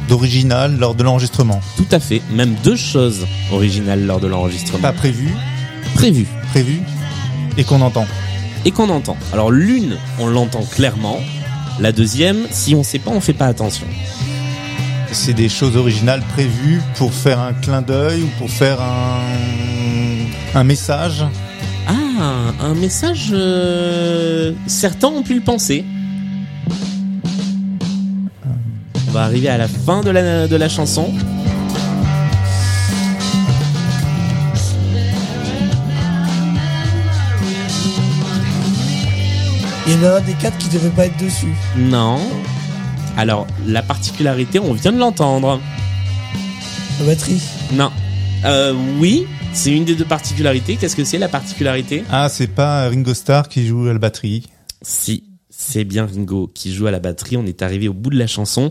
d'original 0.08 0.78
lors 0.78 0.94
de 0.94 1.02
l'enregistrement. 1.02 1.60
Tout 1.76 1.86
à 1.90 2.00
fait. 2.00 2.22
Même 2.30 2.54
deux 2.64 2.76
choses 2.76 3.26
originales 3.52 4.06
lors 4.06 4.20
de 4.20 4.26
l'enregistrement. 4.26 4.80
Pas 4.80 4.92
prévu, 4.92 5.28
Prévu. 5.94 6.26
prévu, 6.50 6.80
et 7.58 7.64
qu'on 7.64 7.80
entend. 7.82 8.06
Et 8.64 8.70
qu'on 8.70 8.88
entend. 8.88 9.16
Alors 9.32 9.50
l'une, 9.50 9.96
on 10.18 10.26
l'entend 10.26 10.62
clairement. 10.62 11.20
La 11.78 11.92
deuxième, 11.92 12.46
si 12.50 12.74
on 12.74 12.82
sait 12.82 12.98
pas, 12.98 13.10
on 13.10 13.20
fait 13.20 13.34
pas 13.34 13.46
attention. 13.46 13.86
C'est 15.12 15.32
des 15.34 15.48
choses 15.48 15.76
originales 15.76 16.22
prévues 16.34 16.80
pour 16.96 17.12
faire 17.12 17.40
un 17.40 17.52
clin 17.52 17.82
d'œil 17.82 18.22
ou 18.22 18.28
pour 18.38 18.50
faire 18.50 18.80
un, 18.80 19.20
un 20.54 20.64
message. 20.64 21.24
Ah, 21.86 22.52
un 22.60 22.74
message. 22.74 23.28
euh, 23.32 24.52
Certains 24.66 25.08
ont 25.08 25.22
pu 25.22 25.34
le 25.34 25.40
penser. 25.40 25.84
On 29.08 29.10
va 29.10 29.24
arriver 29.24 29.48
à 29.48 29.56
la 29.58 29.68
fin 29.68 30.02
de 30.02 30.10
la, 30.10 30.46
de 30.46 30.56
la 30.56 30.68
chanson. 30.68 31.12
Il 39.86 39.94
y 39.94 39.96
en 39.96 40.04
a 40.04 40.16
un 40.16 40.20
des 40.20 40.34
quatre 40.34 40.58
qui 40.58 40.68
devait 40.68 40.90
pas 40.90 41.06
être 41.06 41.16
dessus. 41.18 41.54
Non. 41.76 42.18
Alors, 43.18 43.48
la 43.66 43.82
particularité, 43.82 44.60
on 44.60 44.74
vient 44.74 44.92
de 44.92 44.98
l'entendre. 44.98 45.60
La 47.00 47.06
batterie. 47.06 47.42
Non. 47.72 47.90
Euh, 48.44 48.72
oui, 49.00 49.26
c'est 49.52 49.72
une 49.72 49.84
des 49.84 49.96
deux 49.96 50.04
particularités. 50.04 50.76
Qu'est-ce 50.76 50.94
que 50.94 51.02
c'est 51.02 51.18
la 51.18 51.26
particularité? 51.26 52.04
Ah, 52.12 52.28
c'est 52.28 52.46
pas 52.46 52.88
Ringo 52.88 53.12
Starr 53.14 53.48
qui 53.48 53.66
joue 53.66 53.88
à 53.88 53.92
la 53.92 53.98
batterie. 53.98 54.44
Si, 54.82 55.24
c'est 55.50 55.82
bien 55.82 56.06
Ringo 56.06 56.48
qui 56.54 56.72
joue 56.72 56.86
à 56.86 56.92
la 56.92 57.00
batterie. 57.00 57.36
On 57.36 57.44
est 57.44 57.60
arrivé 57.60 57.88
au 57.88 57.92
bout 57.92 58.10
de 58.10 58.18
la 58.18 58.28
chanson. 58.28 58.70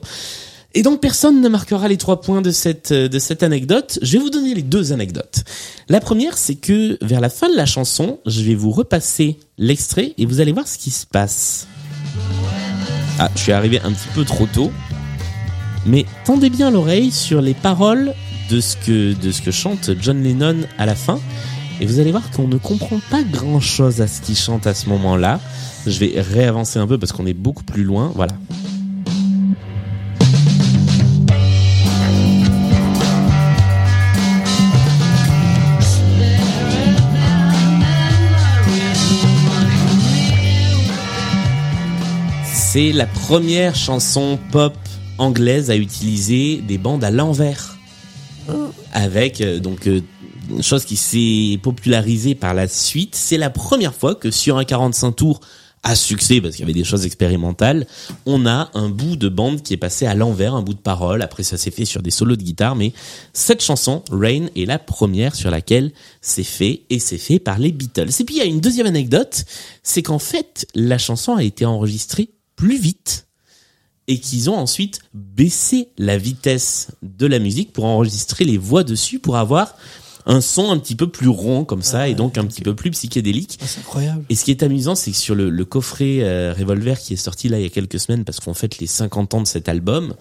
Et 0.73 0.81
donc 0.81 1.01
personne 1.01 1.41
ne 1.41 1.49
marquera 1.49 1.89
les 1.89 1.97
trois 1.97 2.21
points 2.21 2.41
de 2.41 2.51
cette 2.51 2.93
euh, 2.93 3.09
de 3.09 3.19
cette 3.19 3.43
anecdote. 3.43 3.99
Je 4.01 4.13
vais 4.13 4.19
vous 4.19 4.29
donner 4.29 4.53
les 4.53 4.61
deux 4.61 4.93
anecdotes. 4.93 5.43
La 5.89 5.99
première, 5.99 6.37
c'est 6.37 6.55
que 6.55 6.97
vers 7.01 7.19
la 7.19 7.29
fin 7.29 7.49
de 7.49 7.55
la 7.55 7.65
chanson, 7.65 8.19
je 8.25 8.43
vais 8.43 8.55
vous 8.55 8.71
repasser 8.71 9.39
l'extrait 9.57 10.13
et 10.17 10.25
vous 10.25 10.39
allez 10.39 10.53
voir 10.53 10.69
ce 10.69 10.77
qui 10.77 10.91
se 10.91 11.05
passe. 11.05 11.67
Ah, 13.19 13.29
je 13.35 13.41
suis 13.41 13.51
arrivé 13.51 13.79
un 13.83 13.91
petit 13.91 14.09
peu 14.13 14.23
trop 14.23 14.45
tôt. 14.45 14.71
Mais 15.85 16.05
tendez 16.25 16.49
bien 16.49 16.69
l'oreille 16.69 17.11
sur 17.11 17.41
les 17.41 17.53
paroles 17.53 18.13
de 18.49 18.59
ce 18.59 18.75
que 18.77 19.13
de 19.13 19.31
ce 19.31 19.41
que 19.41 19.51
chante 19.51 19.91
John 19.99 20.21
Lennon 20.23 20.57
à 20.77 20.85
la 20.85 20.95
fin 20.95 21.19
et 21.79 21.85
vous 21.85 21.99
allez 21.99 22.11
voir 22.11 22.29
qu'on 22.31 22.47
ne 22.47 22.57
comprend 22.57 22.99
pas 23.11 23.21
grand-chose 23.23 24.01
à 24.01 24.07
ce 24.07 24.21
qu'il 24.21 24.35
chante 24.35 24.65
à 24.65 24.73
ce 24.73 24.89
moment-là. 24.89 25.39
Je 25.85 25.99
vais 25.99 26.19
réavancer 26.19 26.79
un 26.79 26.87
peu 26.87 26.97
parce 26.97 27.11
qu'on 27.11 27.25
est 27.27 27.33
beaucoup 27.33 27.63
plus 27.63 27.83
loin. 27.83 28.11
Voilà. 28.15 28.33
C'est 42.77 42.91
la 42.91 43.07
première 43.07 43.75
chanson 43.75 44.37
pop 44.51 44.75
anglaise 45.17 45.71
à 45.71 45.75
utiliser 45.75 46.57
des 46.57 46.77
bandes 46.77 47.03
à 47.03 47.09
l'envers. 47.09 47.75
Avec 48.93 49.41
euh, 49.41 49.57
donc 49.57 49.87
euh, 49.87 50.01
chose 50.61 50.85
qui 50.85 50.95
s'est 50.95 51.57
popularisée 51.63 52.35
par 52.35 52.53
la 52.53 52.67
suite. 52.67 53.15
C'est 53.15 53.39
la 53.39 53.49
première 53.49 53.95
fois 53.95 54.13
que 54.13 54.29
sur 54.29 54.59
un 54.59 54.63
45 54.63 55.11
tours 55.13 55.39
à 55.81 55.95
succès, 55.95 56.39
parce 56.39 56.55
qu'il 56.55 56.61
y 56.61 56.69
avait 56.69 56.79
des 56.79 56.83
choses 56.83 57.07
expérimentales, 57.07 57.87
on 58.27 58.45
a 58.45 58.69
un 58.75 58.89
bout 58.89 59.15
de 59.15 59.27
bande 59.27 59.63
qui 59.63 59.73
est 59.73 59.77
passé 59.77 60.05
à 60.05 60.13
l'envers, 60.13 60.53
un 60.53 60.61
bout 60.61 60.75
de 60.75 60.79
parole. 60.79 61.23
Après, 61.23 61.41
ça 61.41 61.57
s'est 61.57 61.71
fait 61.71 61.85
sur 61.85 62.03
des 62.03 62.11
solos 62.11 62.35
de 62.35 62.43
guitare, 62.43 62.75
mais 62.75 62.93
cette 63.33 63.63
chanson, 63.63 64.03
Rain, 64.11 64.49
est 64.55 64.65
la 64.65 64.77
première 64.77 65.33
sur 65.33 65.49
laquelle 65.49 65.93
c'est 66.21 66.43
fait, 66.43 66.83
et 66.91 66.99
c'est 66.99 67.17
fait 67.17 67.39
par 67.39 67.57
les 67.57 67.71
Beatles. 67.71 68.09
Et 68.19 68.23
puis, 68.23 68.35
il 68.35 68.37
y 68.37 68.41
a 68.41 68.45
une 68.45 68.61
deuxième 68.61 68.85
anecdote, 68.85 69.45
c'est 69.81 70.03
qu'en 70.03 70.19
fait, 70.19 70.67
la 70.75 70.99
chanson 70.99 71.33
a 71.35 71.43
été 71.43 71.65
enregistrée 71.65 72.29
plus 72.57 72.77
vite 72.77 73.27
et 74.09 74.19
qu'ils 74.19 74.49
ont 74.49 74.57
ensuite 74.57 74.99
baissé 75.13 75.89
la 75.97 76.17
vitesse 76.17 76.89
de 77.01 77.25
la 77.25 77.39
musique 77.39 77.71
pour 77.71 77.85
enregistrer 77.85 78.43
les 78.43 78.57
voix 78.57 78.83
dessus 78.83 79.19
pour 79.19 79.37
avoir 79.37 79.75
un 80.25 80.41
son 80.41 80.71
un 80.71 80.77
petit 80.77 80.95
peu 80.95 81.07
plus 81.07 81.29
rond 81.29 81.63
comme 81.63 81.81
ça 81.81 82.09
et 82.09 82.15
donc 82.15 82.37
un 82.37 82.45
petit 82.45 82.61
peu 82.61 82.75
plus 82.75 82.91
psychédélique. 82.91 83.57
Ah, 83.61 83.65
c'est 83.65 83.79
incroyable. 83.79 84.25
Et 84.29 84.35
ce 84.35 84.43
qui 84.43 84.51
est 84.51 84.61
amusant, 84.61 84.95
c'est 84.95 85.11
que 85.11 85.17
sur 85.17 85.35
le, 85.35 85.49
le 85.49 85.65
coffret 85.65 86.19
euh, 86.21 86.53
Revolver 86.57 86.99
qui 86.99 87.13
est 87.13 87.17
sorti 87.17 87.47
là 87.47 87.59
il 87.59 87.63
y 87.63 87.65
a 87.65 87.69
quelques 87.69 87.99
semaines 87.99 88.25
parce 88.25 88.41
qu'on 88.41 88.53
fête 88.53 88.79
les 88.79 88.87
50 88.87 89.33
ans 89.35 89.41
de 89.41 89.47
cet 89.47 89.69
album, 89.69 90.13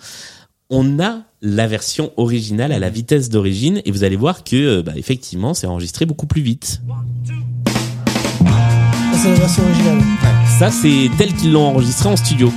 on 0.70 1.00
a 1.00 1.22
la 1.42 1.66
version 1.66 2.12
originale 2.16 2.72
à 2.72 2.78
la 2.78 2.90
vitesse 2.90 3.28
d'origine 3.28 3.82
et 3.84 3.90
vous 3.90 4.04
allez 4.04 4.16
voir 4.16 4.44
que 4.44 4.56
euh, 4.56 4.82
bah, 4.82 4.92
effectivement 4.96 5.54
c'est 5.54 5.66
enregistré 5.66 6.06
beaucoup 6.06 6.26
plus 6.26 6.42
vite. 6.42 6.80
C'est 9.16 9.30
la 9.30 9.34
version 9.34 9.62
originale. 9.64 10.02
Ça 10.58 10.70
c'est 10.70 11.10
tel 11.16 11.32
qu'ils 11.34 11.52
l'ont 11.52 11.66
enregistré 11.66 12.08
en 12.08 12.16
studio. 12.16 12.52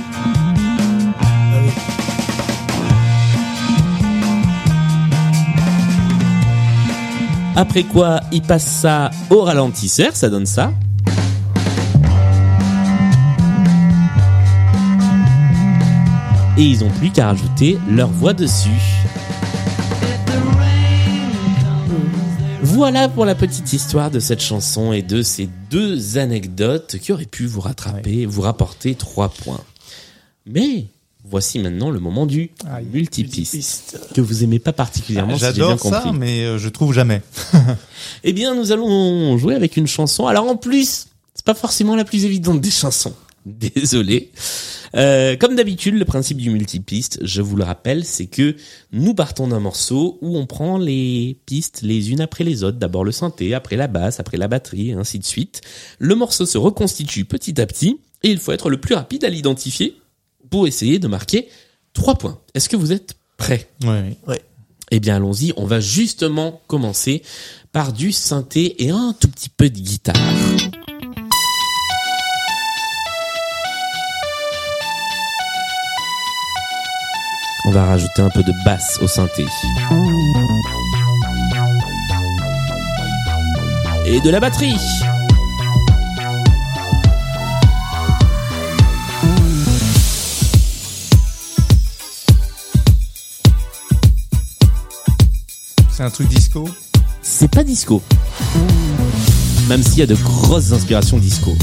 Après 7.56 7.82
quoi, 7.82 8.20
il 8.32 8.42
passe 8.42 8.66
ça 8.66 9.10
au 9.28 9.42
ralentisseur, 9.42 10.14
ça 10.14 10.30
donne 10.30 10.46
ça. 10.46 10.72
Et 16.56 16.62
ils 16.62 16.84
ont 16.84 16.90
plus 16.90 17.10
qu'à 17.10 17.26
rajouter 17.26 17.78
leur 17.88 18.08
voix 18.08 18.32
dessus. 18.32 18.99
Voilà 22.72 23.08
pour 23.08 23.24
la 23.24 23.34
petite 23.34 23.72
histoire 23.72 24.12
de 24.12 24.20
cette 24.20 24.40
chanson 24.40 24.92
et 24.92 25.02
de 25.02 25.22
ces 25.22 25.48
deux 25.70 26.18
anecdotes 26.18 26.98
qui 26.98 27.12
auraient 27.12 27.24
pu 27.26 27.46
vous 27.46 27.60
rattraper, 27.60 28.26
vous 28.26 28.42
rapporter 28.42 28.94
trois 28.94 29.28
points. 29.28 29.60
Mais 30.46 30.86
voici 31.28 31.58
maintenant 31.58 31.90
le 31.90 31.98
moment 31.98 32.26
du 32.26 32.50
Aïe, 32.70 32.86
multipiste, 32.92 33.54
multipiste. 33.54 34.14
que 34.14 34.20
vous 34.20 34.44
aimez 34.44 34.60
pas 34.60 34.72
particulièrement. 34.72 35.34
bien 35.34 35.38
J'adore 35.38 35.80
ça, 35.80 36.12
mais 36.14 36.44
euh, 36.44 36.58
je 36.58 36.68
trouve 36.68 36.92
jamais. 36.92 37.22
Eh 38.22 38.32
bien, 38.32 38.54
nous 38.54 38.70
allons 38.72 39.36
jouer 39.36 39.54
avec 39.54 39.76
une 39.76 39.86
chanson. 39.86 40.26
Alors 40.26 40.46
en 40.46 40.56
plus, 40.56 41.06
c'est 41.34 41.44
pas 41.44 41.54
forcément 41.54 41.96
la 41.96 42.04
plus 42.04 42.24
évidente 42.24 42.60
des 42.60 42.70
chansons. 42.70 43.14
Désolé. 43.46 44.30
Euh, 44.96 45.36
comme 45.36 45.56
d'habitude, 45.56 45.94
le 45.94 46.04
principe 46.04 46.38
du 46.38 46.50
multipiste, 46.50 47.20
je 47.22 47.42
vous 47.42 47.56
le 47.56 47.64
rappelle, 47.64 48.04
c'est 48.04 48.26
que 48.26 48.56
nous 48.92 49.14
partons 49.14 49.48
d'un 49.48 49.60
morceau 49.60 50.18
où 50.20 50.36
on 50.36 50.46
prend 50.46 50.78
les 50.78 51.38
pistes 51.46 51.80
les 51.82 52.10
unes 52.10 52.20
après 52.20 52.44
les 52.44 52.64
autres. 52.64 52.78
D'abord 52.78 53.04
le 53.04 53.12
synthé, 53.12 53.54
après 53.54 53.76
la 53.76 53.86
basse, 53.86 54.20
après 54.20 54.36
la 54.36 54.48
batterie, 54.48 54.90
et 54.90 54.94
ainsi 54.94 55.18
de 55.18 55.24
suite. 55.24 55.60
Le 55.98 56.14
morceau 56.14 56.44
se 56.44 56.58
reconstitue 56.58 57.24
petit 57.24 57.60
à 57.60 57.66
petit 57.66 58.00
et 58.22 58.30
il 58.30 58.38
faut 58.38 58.52
être 58.52 58.68
le 58.68 58.80
plus 58.80 58.94
rapide 58.94 59.24
à 59.24 59.28
l'identifier 59.28 59.96
pour 60.50 60.66
essayer 60.66 60.98
de 60.98 61.08
marquer 61.08 61.48
trois 61.92 62.16
points. 62.16 62.40
Est-ce 62.54 62.68
que 62.68 62.76
vous 62.76 62.92
êtes 62.92 63.14
prêts? 63.36 63.68
Ouais. 63.84 64.42
eh 64.90 65.00
bien, 65.00 65.16
allons-y. 65.16 65.52
On 65.56 65.64
va 65.64 65.80
justement 65.80 66.60
commencer 66.66 67.22
par 67.72 67.92
du 67.92 68.12
synthé 68.12 68.84
et 68.84 68.90
un 68.90 69.14
tout 69.18 69.28
petit 69.28 69.48
peu 69.48 69.70
de 69.70 69.78
guitare. 69.78 70.16
On 77.66 77.70
va 77.70 77.84
rajouter 77.84 78.22
un 78.22 78.30
peu 78.30 78.42
de 78.42 78.52
basse 78.64 78.98
au 79.02 79.06
synthé. 79.06 79.44
Et 84.06 84.20
de 84.20 84.30
la 84.30 84.40
batterie. 84.40 84.76
C'est 95.90 96.02
un 96.02 96.10
truc 96.10 96.28
disco? 96.28 96.68
C'est 97.20 97.50
pas 97.50 97.62
disco. 97.62 98.02
Même 99.68 99.82
s'il 99.82 99.98
y 99.98 100.02
a 100.02 100.06
de 100.06 100.14
grosses 100.14 100.72
inspirations 100.72 101.18
disco. 101.18 101.54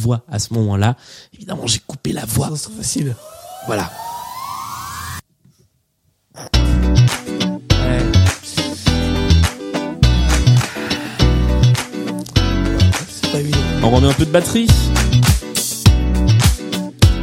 Voix 0.00 0.22
à 0.30 0.38
ce 0.38 0.54
moment-là. 0.54 0.96
Évidemment, 1.34 1.66
j'ai 1.66 1.80
coupé 1.86 2.12
la 2.12 2.24
voix. 2.24 2.50
C'est 2.56 2.72
facile. 2.72 3.14
Voilà. 3.66 3.90
C'est 13.08 13.30
pas 13.30 13.38
évident. 13.38 13.58
On 13.82 13.90
remet 13.90 14.08
un 14.08 14.12
peu 14.12 14.24
de 14.24 14.30
batterie. 14.30 14.66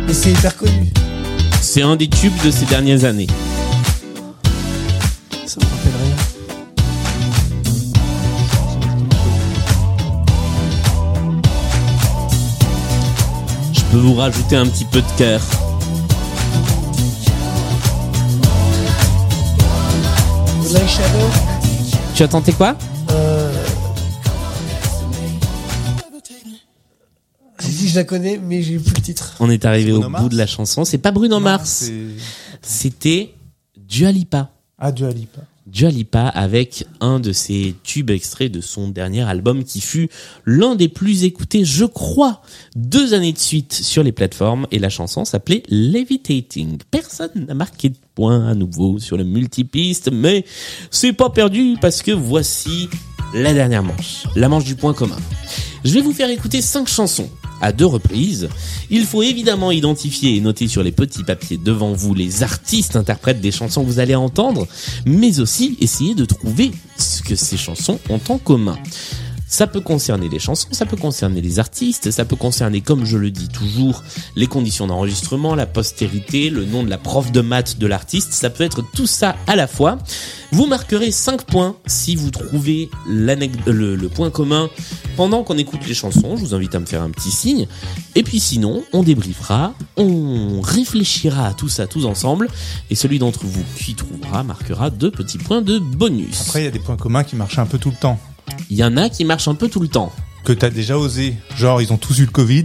Mais 0.06 0.14
c'est 0.14 0.32
hyper 0.32 0.56
connu. 0.56 0.94
C'est 1.62 1.82
un 1.82 1.96
des 1.96 2.08
tubes 2.08 2.40
de 2.46 2.52
ces 2.52 2.66
dernières 2.66 3.04
années. 3.04 3.28
Peux 13.92 13.98
vous 13.98 14.16
rajouter 14.16 14.56
un 14.56 14.68
petit 14.68 14.86
peu 14.86 15.02
de 15.02 15.18
cœur. 15.18 15.42
Shadow. 20.88 21.28
Tu 22.16 22.24
as 22.24 22.28
tenté 22.28 22.54
quoi? 22.54 22.78
Euh... 23.12 23.52
Si, 27.60 27.90
je 27.90 27.96
la 27.96 28.04
connais, 28.04 28.38
mais 28.38 28.62
j'ai 28.62 28.80
plus 28.80 28.94
le 28.96 29.02
titre. 29.02 29.36
On 29.40 29.50
est 29.50 29.66
arrivé 29.66 29.92
au 29.92 30.10
bout 30.10 30.30
de 30.30 30.38
la 30.38 30.48
chanson. 30.48 30.86
C'est 30.86 30.98
pas 30.98 31.12
Bruno 31.12 31.40
Mars. 31.40 31.90
C'était 32.62 33.34
Dua 33.76 34.12
Lipa. 34.12 34.50
Ah, 34.78 34.92
Dua 34.92 35.12
Lipa. 35.12 35.42
Dua 35.68 35.90
Lipa 35.90 36.28
avec 36.28 36.86
un 37.02 37.20
de 37.20 37.34
ses 37.34 37.76
tubes 37.84 38.10
extraits 38.10 38.50
de 38.50 38.62
son 38.62 38.88
dernier 38.88 39.24
album 39.24 39.66
qui 39.66 39.82
fut 39.82 40.10
l'un 40.46 40.76
des 40.76 40.88
plus 40.88 41.26
écoutés, 41.26 41.66
je 41.66 41.84
crois, 41.84 42.42
deux 42.76 43.14
années 43.14 43.34
de 43.34 43.38
suite 43.38 43.74
sur 43.74 44.02
les 44.02 44.14
plateformes 44.14 44.66
et 44.72 44.80
la 44.80 44.90
chanson 44.90 45.26
s'appelait 45.26 45.64
Levitating. 45.70 46.78
Personne 46.90 47.46
n'a 47.48 47.54
marqué 47.54 47.90
de 47.90 47.98
point 48.16 48.48
à 48.48 48.56
nouveau 48.56 48.98
sur 49.00 49.18
le 49.18 49.26
multipiste, 49.26 50.10
mais 50.10 50.46
c'est 50.90 51.12
pas 51.14 51.30
perdu 51.30 51.76
parce 51.82 52.02
que 52.02 52.12
voici 52.12 52.88
la 53.34 53.54
dernière 53.54 53.84
manche, 53.84 54.24
la 54.38 54.48
manche 54.48 54.64
du 54.64 54.76
point 54.76 54.94
commun. 54.94 55.18
Je 55.84 55.94
vais 55.94 56.02
vous 56.02 56.14
faire 56.14 56.30
écouter 56.30 56.62
cinq 56.62 56.88
chansons 56.88 57.30
à 57.62 57.72
deux 57.72 57.86
reprises. 57.86 58.50
Il 58.90 59.06
faut 59.06 59.24
évidemment 59.24 59.72
identifier 59.72 60.36
et 60.36 60.42
noter 60.42 60.68
sur 60.68 60.84
les 60.84 60.92
petits 60.92 61.24
papiers 61.24 61.58
devant 61.58 61.94
vous 61.94 62.14
les 62.14 62.44
artistes 62.44 62.96
interprètes 62.96 63.42
des 63.42 63.52
chansons 63.52 63.84
que 63.84 63.90
vous 63.90 64.00
allez 64.00 64.16
entendre, 64.16 64.68
mais 65.06 65.40
aussi 65.40 65.78
essayer 65.82 66.16
de 66.16 66.26
trouver 66.26 66.72
ce 66.98 67.22
que 67.22 67.36
ces 67.36 67.58
chansons 67.58 68.00
ont 68.10 68.22
en 68.30 68.38
commun. 68.38 68.78
Ça 69.50 69.66
peut 69.66 69.80
concerner 69.80 70.28
les 70.28 70.40
chansons, 70.40 70.68
ça 70.72 70.86
peut 70.86 70.98
concerner 70.98 71.40
les 71.40 71.60
artistes, 71.60 72.12
ça 72.12 72.26
peut 72.26 72.36
concerner, 72.36 72.82
comme 72.82 73.06
je 73.06 73.18
le 73.18 73.32
dis 73.32 73.48
toujours, 73.48 74.04
les 74.36 74.48
conditions 74.48 74.88
d'enregistrement, 74.88 75.56
la 75.56 75.66
postérité, 75.66 76.50
le 76.50 76.66
nom 76.66 76.84
de 76.84 76.90
la 76.90 76.98
prof 76.98 77.32
de 77.32 77.40
maths 77.40 77.80
de 77.80 77.88
l'artiste, 77.88 78.34
ça 78.34 78.50
peut 78.50 78.66
être 78.66 78.84
tout 78.94 79.08
ça 79.08 79.38
à 79.48 79.56
la 79.56 79.68
fois. 79.68 80.00
Vous 80.52 80.66
marquerez 80.66 81.12
5 81.12 81.44
points 81.44 81.78
si 81.86 82.18
vous 82.18 82.30
trouvez 82.30 82.90
le, 83.08 83.96
le 83.96 84.10
point 84.10 84.30
commun 84.32 84.70
pendant 85.16 85.44
qu'on 85.44 85.58
écoute 85.58 85.82
les 85.88 85.94
chansons. 85.94 86.36
Je 86.36 86.42
vous 86.42 86.54
invite 86.54 86.76
à 86.76 86.80
me 86.80 86.86
faire 86.86 87.02
un 87.02 87.10
petit 87.10 87.32
signe. 87.32 87.68
Et 88.16 88.24
puis 88.24 88.42
sinon, 88.42 88.84
on 88.92 89.04
débriefera, 89.04 89.74
on 89.96 90.60
réfléchira 90.62 91.48
à 91.48 91.54
tout 91.54 91.70
ça 91.70 91.88
tous 91.88 92.06
ensemble, 92.06 92.50
et 92.90 92.96
celui 92.96 93.18
d'entre 93.18 93.46
vous 93.46 93.64
qui 93.78 93.96
trouvera 93.96 94.44
marquera 94.44 94.90
deux 94.90 95.12
petits 95.12 95.38
points 95.38 95.62
de 95.62 95.80
bonus. 95.80 96.42
Après, 96.42 96.62
il 96.62 96.66
y 96.66 96.68
a 96.68 96.72
des 96.72 96.80
points 96.80 96.98
communs 96.98 97.24
qui 97.24 97.38
marchent 97.38 97.60
un 97.60 97.66
peu 97.66 97.78
tout 97.78 97.92
le 97.92 97.96
temps. 97.96 98.20
Il 98.70 98.78
y 98.78 98.84
en 98.84 98.98
a 98.98 99.10
qui 99.10 99.26
marchent 99.26 99.48
un 99.48 99.56
peu 99.56 99.68
tout 99.70 99.80
le 99.80 99.88
temps. 99.88 100.12
Que 100.44 100.54
t'as 100.54 100.70
déjà 100.70 100.98
osé. 100.98 101.36
Genre, 101.58 101.82
ils 101.82 101.92
ont 101.92 101.98
tous 101.98 102.20
eu 102.20 102.26
le 102.26 102.32
Covid. 102.32 102.64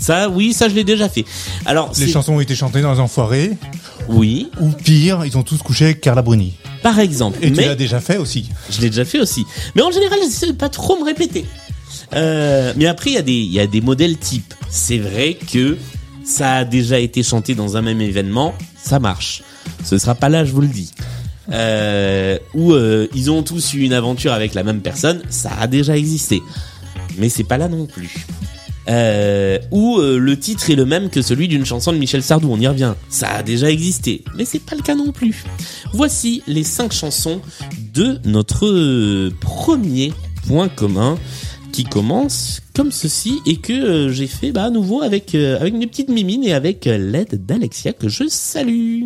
Ça, 0.00 0.28
oui, 0.28 0.52
ça 0.52 0.68
je 0.68 0.74
l'ai 0.74 0.84
déjà 0.84 1.08
fait. 1.08 1.24
Alors, 1.66 1.90
Les 1.98 2.06
c'est- 2.06 2.12
chansons 2.12 2.34
ont 2.34 2.40
été 2.40 2.54
chantées 2.54 2.80
dans 2.82 2.92
les 2.92 3.00
enfoirés. 3.00 3.52
Oui, 4.08 4.48
Ou 4.60 4.70
pire, 4.70 5.24
ils 5.24 5.36
ont 5.38 5.42
tous 5.42 5.58
couché 5.62 5.84
avec 5.86 6.00
Carla 6.00 6.22
Bruni. 6.22 6.54
par 6.82 6.98
exemple. 6.98 7.38
Et 7.42 7.50
tu 7.52 7.56
mais 7.58 7.66
l'as 7.66 7.74
déjà 7.76 8.00
fait 8.00 8.16
aussi. 8.16 8.48
je 8.70 8.80
l'ai 8.80 8.90
déjà 8.90 9.04
fait 9.04 9.20
aussi. 9.20 9.44
Mais 9.76 9.82
en 9.82 9.90
général, 9.92 10.18
j'essaie 10.24 10.48
de 10.48 10.52
pas 10.52 10.68
trop 10.68 10.98
me 10.98 11.04
répéter. 11.04 11.44
Euh, 12.14 12.72
mais 12.76 12.86
après, 12.86 13.10
il 13.10 13.14
y 13.14 13.18
a 13.18 13.22
des, 13.22 13.32
il 13.32 13.52
y 13.52 13.60
a 13.60 13.66
des 13.66 13.80
modèles 13.80 14.18
types. 14.18 14.54
C'est 14.70 14.98
vrai 14.98 15.38
que 15.52 15.76
ça 16.24 16.54
a 16.56 16.64
déjà 16.64 16.98
été 16.98 17.22
chanté 17.22 17.54
dans 17.54 17.76
un 17.76 17.82
même 17.82 18.00
événement, 18.00 18.54
ça 18.82 18.98
marche. 18.98 19.42
Ce 19.84 19.98
sera 19.98 20.14
pas 20.14 20.28
là, 20.28 20.44
je 20.44 20.52
vous 20.52 20.60
le 20.60 20.66
dis. 20.68 20.90
Euh, 21.50 22.38
euh, 22.54 23.08
ils 23.14 23.30
ont 23.30 23.42
tous 23.42 23.74
eu 23.74 23.80
une 23.80 23.92
aventure 23.92 24.32
avec 24.32 24.54
la 24.54 24.62
même 24.62 24.80
personne, 24.80 25.22
ça 25.28 25.50
a 25.58 25.66
déjà 25.66 25.96
existé. 25.96 26.42
Mais 27.18 27.28
c'est 27.28 27.44
pas 27.44 27.58
là 27.58 27.68
non 27.68 27.86
plus. 27.86 28.26
Euh, 28.88 29.58
euh, 29.72 30.18
le 30.18 30.38
titre 30.38 30.70
est 30.70 30.74
le 30.74 30.84
même 30.84 31.08
que 31.08 31.22
celui 31.22 31.48
d'une 31.48 31.64
chanson 31.64 31.92
de 31.92 31.98
Michel 31.98 32.22
Sardou, 32.22 32.48
on 32.50 32.58
y 32.58 32.66
revient. 32.66 32.94
Ça 33.08 33.28
a 33.28 33.42
déjà 33.42 33.70
existé, 33.70 34.24
mais 34.36 34.44
c'est 34.44 34.62
pas 34.62 34.76
le 34.76 34.82
cas 34.82 34.94
non 34.94 35.12
plus. 35.12 35.44
Voici 35.92 36.42
les 36.46 36.64
cinq 36.64 36.92
chansons 36.92 37.40
de 37.94 38.18
notre 38.24 38.66
euh, 38.66 39.30
premier 39.40 40.12
point 40.46 40.68
commun 40.68 41.16
qui 41.72 41.84
commence 41.84 42.60
comme 42.74 42.92
ceci 42.92 43.40
et 43.46 43.56
que 43.56 44.10
j'ai 44.10 44.26
fait 44.26 44.52
bah, 44.52 44.64
à 44.64 44.70
nouveau 44.70 45.02
avec 45.02 45.34
euh, 45.34 45.58
avec 45.58 45.74
une 45.74 45.86
petite 45.86 46.08
mimine 46.08 46.44
et 46.44 46.52
avec 46.52 46.84
l'aide 46.84 47.46
d'Alexia 47.46 47.92
que 47.92 48.08
je 48.08 48.24
salue. 48.28 49.04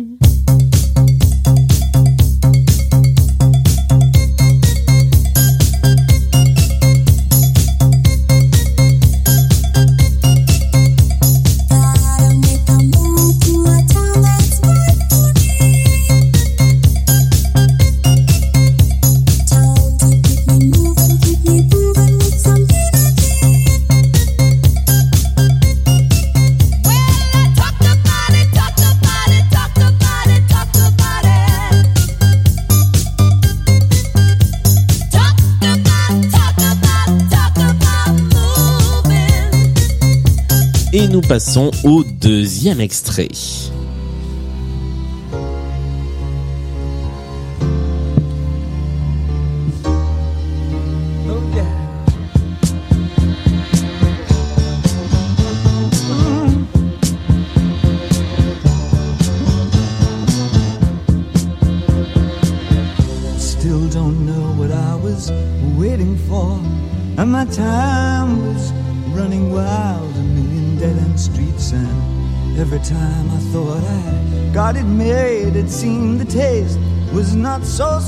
Passons 41.27 41.71
au 41.83 42.03
deuxième 42.05 42.79
extrait. 42.79 43.27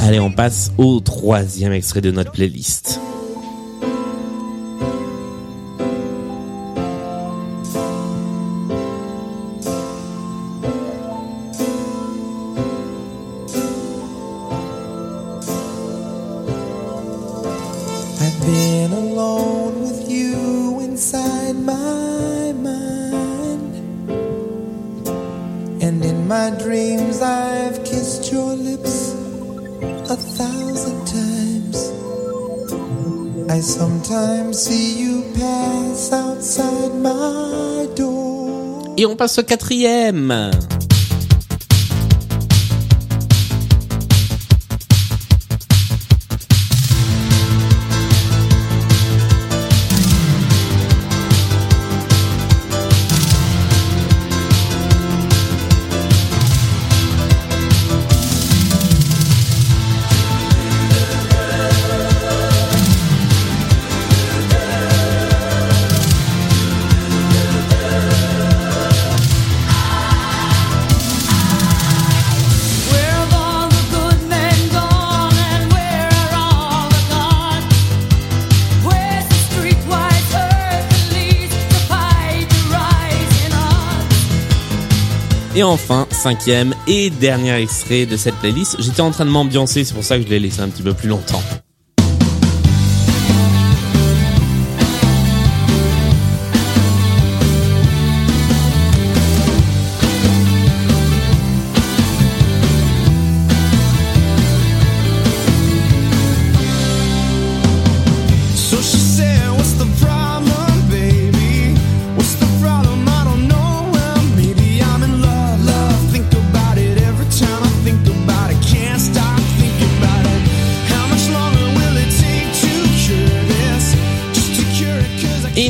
Allez, 0.01 0.19
on 0.19 0.31
passe 0.31 0.71
au 0.77 0.99
troisième 0.99 1.73
extrait 1.73 2.01
de 2.01 2.11
notre 2.11 2.31
playlist. 2.31 2.99
Et 38.99 39.05
on 39.05 39.15
passe 39.15 39.39
au 39.39 39.43
quatrième. 39.43 40.51
Et 85.59 85.63
enfin, 85.63 86.07
cinquième 86.09 86.73
et 86.87 87.09
dernier 87.09 87.61
extrait 87.61 88.05
de 88.05 88.15
cette 88.15 88.35
playlist. 88.35 88.77
J'étais 88.79 89.01
en 89.01 89.11
train 89.11 89.25
de 89.25 89.29
m'ambiancer, 89.29 89.83
c'est 89.83 89.93
pour 89.93 90.05
ça 90.05 90.17
que 90.17 90.23
je 90.23 90.29
l'ai 90.29 90.39
laissé 90.39 90.61
un 90.61 90.69
petit 90.69 90.83
peu 90.83 90.93
plus 90.93 91.09
longtemps. 91.09 91.43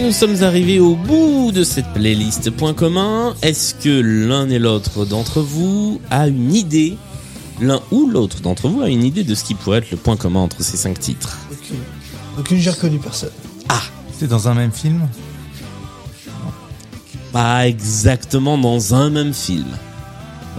Nous 0.10 0.16
sommes 0.16 0.42
arrivés 0.42 0.80
au 0.80 0.96
bout 0.96 1.52
de 1.52 1.64
cette 1.64 1.94
playlist. 1.94 2.50
Point 2.50 2.74
commun, 2.74 3.36
est-ce 3.44 3.76
que 3.76 4.02
l'un 4.02 4.50
et 4.50 4.58
l'autre 4.58 5.06
d'entre 5.06 5.40
vous 5.40 6.02
a 6.10 6.28
une 6.28 6.56
idée, 6.56 6.98
l'un 7.62 7.80
ou 7.92 8.10
l'autre 8.10 8.42
d'entre 8.42 8.70
vous 8.70 8.82
a 8.82 8.90
une 8.90 9.04
idée 9.04 9.24
de 9.24 9.36
ce 9.36 9.44
qui 9.44 9.54
pourrait 9.54 9.78
être 9.78 9.92
le 9.92 9.98
point 9.98 10.18
commun 10.18 10.40
entre 10.40 10.64
ces 10.64 10.78
cinq 10.78 11.00
titres? 11.00 11.38
Aucune. 11.52 11.76
Aucune, 12.40 12.58
j'ai 12.58 12.72
reconnu 12.72 12.98
personne. 12.98 13.30
C'est 14.18 14.26
dans 14.26 14.48
un 14.48 14.56
même 14.56 14.72
film? 14.72 15.08
Pas 17.32 17.68
exactement 17.68 18.58
dans 18.58 18.96
un 18.96 19.12
même 19.12 19.36
film. 19.36 19.68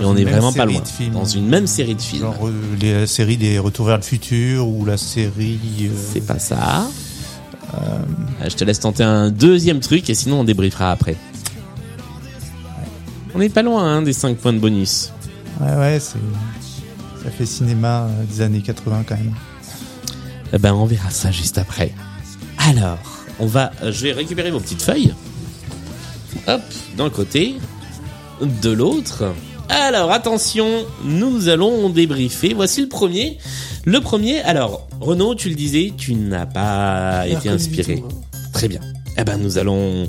Et 0.01 0.05
on 0.05 0.17
est 0.17 0.25
vraiment 0.25 0.53
pas 0.53 0.65
loin. 0.65 0.81
Dans 1.13 1.25
une 1.25 1.49
même 1.49 1.67
série 1.67 1.97
de 1.97 2.01
films. 2.01 2.23
Genre 2.23 2.47
euh, 2.47 2.53
les, 2.81 3.01
la 3.01 3.07
série 3.09 3.37
des 3.37 3.59
Retours 3.59 3.87
vers 3.87 3.97
le 3.97 4.03
futur 4.05 4.69
ou 4.69 4.85
la 4.85 4.97
série. 4.97 5.59
euh, 5.83 5.89
C'est 6.13 6.25
pas 6.25 6.39
ça. 6.39 6.89
Euh, 7.75 8.49
Je 8.49 8.55
te 8.57 8.65
laisse 8.65 8.81
tenter 8.81 9.03
un 9.05 9.31
deuxième 9.31 9.81
truc 9.81 10.09
et 10.11 10.15
sinon 10.15 10.41
on 10.41 10.45
débriefera 10.45 10.91
après. 10.91 11.17
On 13.35 13.39
n'est 13.39 13.49
pas 13.49 13.63
loin 13.63 13.85
hein, 13.85 14.03
des 14.03 14.13
5 14.13 14.37
points 14.37 14.53
de 14.53 14.59
bonus. 14.59 15.13
Ouais, 15.61 15.77
ouais, 15.77 16.01
c'est. 16.01 16.19
Ça 17.23 17.31
fait 17.31 17.47
cinéma 17.47 18.05
euh, 18.05 18.25
des 18.25 18.41
années 18.41 18.63
80 18.63 19.05
quand 19.07 19.17
même. 19.17 19.35
Eh 20.53 20.59
ben, 20.59 20.73
on 20.73 20.87
verra 20.87 21.11
ça 21.11 21.31
juste 21.31 21.59
après. 21.59 21.93
Alors, 22.59 22.99
on 23.39 23.47
va, 23.47 23.73
euh, 23.83 23.93
je 23.93 24.03
vais 24.05 24.13
récupérer 24.13 24.51
vos 24.51 24.59
petites 24.59 24.83
feuilles. 24.83 25.15
Hop, 26.49 26.63
d'un 26.97 27.11
côté, 27.11 27.57
de 28.41 28.71
l'autre. 28.71 29.35
Alors 29.71 30.11
attention, 30.11 30.85
nous 31.05 31.49
allons 31.49 31.89
débriefer. 31.91 32.55
Voici 32.55 32.81
le 32.83 32.89
premier. 32.89 33.39
Le 33.85 34.01
premier, 34.01 34.41
alors 34.41 34.89
Renaud, 35.01 35.35
tu 35.35 35.49
le 35.49 35.55
disais, 35.55 35.93
tu 35.97 36.15
n'as 36.15 36.47
pas 36.47 37.27
été 37.29 37.49
inspiré. 37.49 37.97
tout, 37.97 38.01
moi. 38.03 38.09
Très 38.53 38.69
bien. 38.69 38.81
Eh 39.17 39.25
ben 39.25 39.37
nous 39.39 39.59
allons 39.59 40.09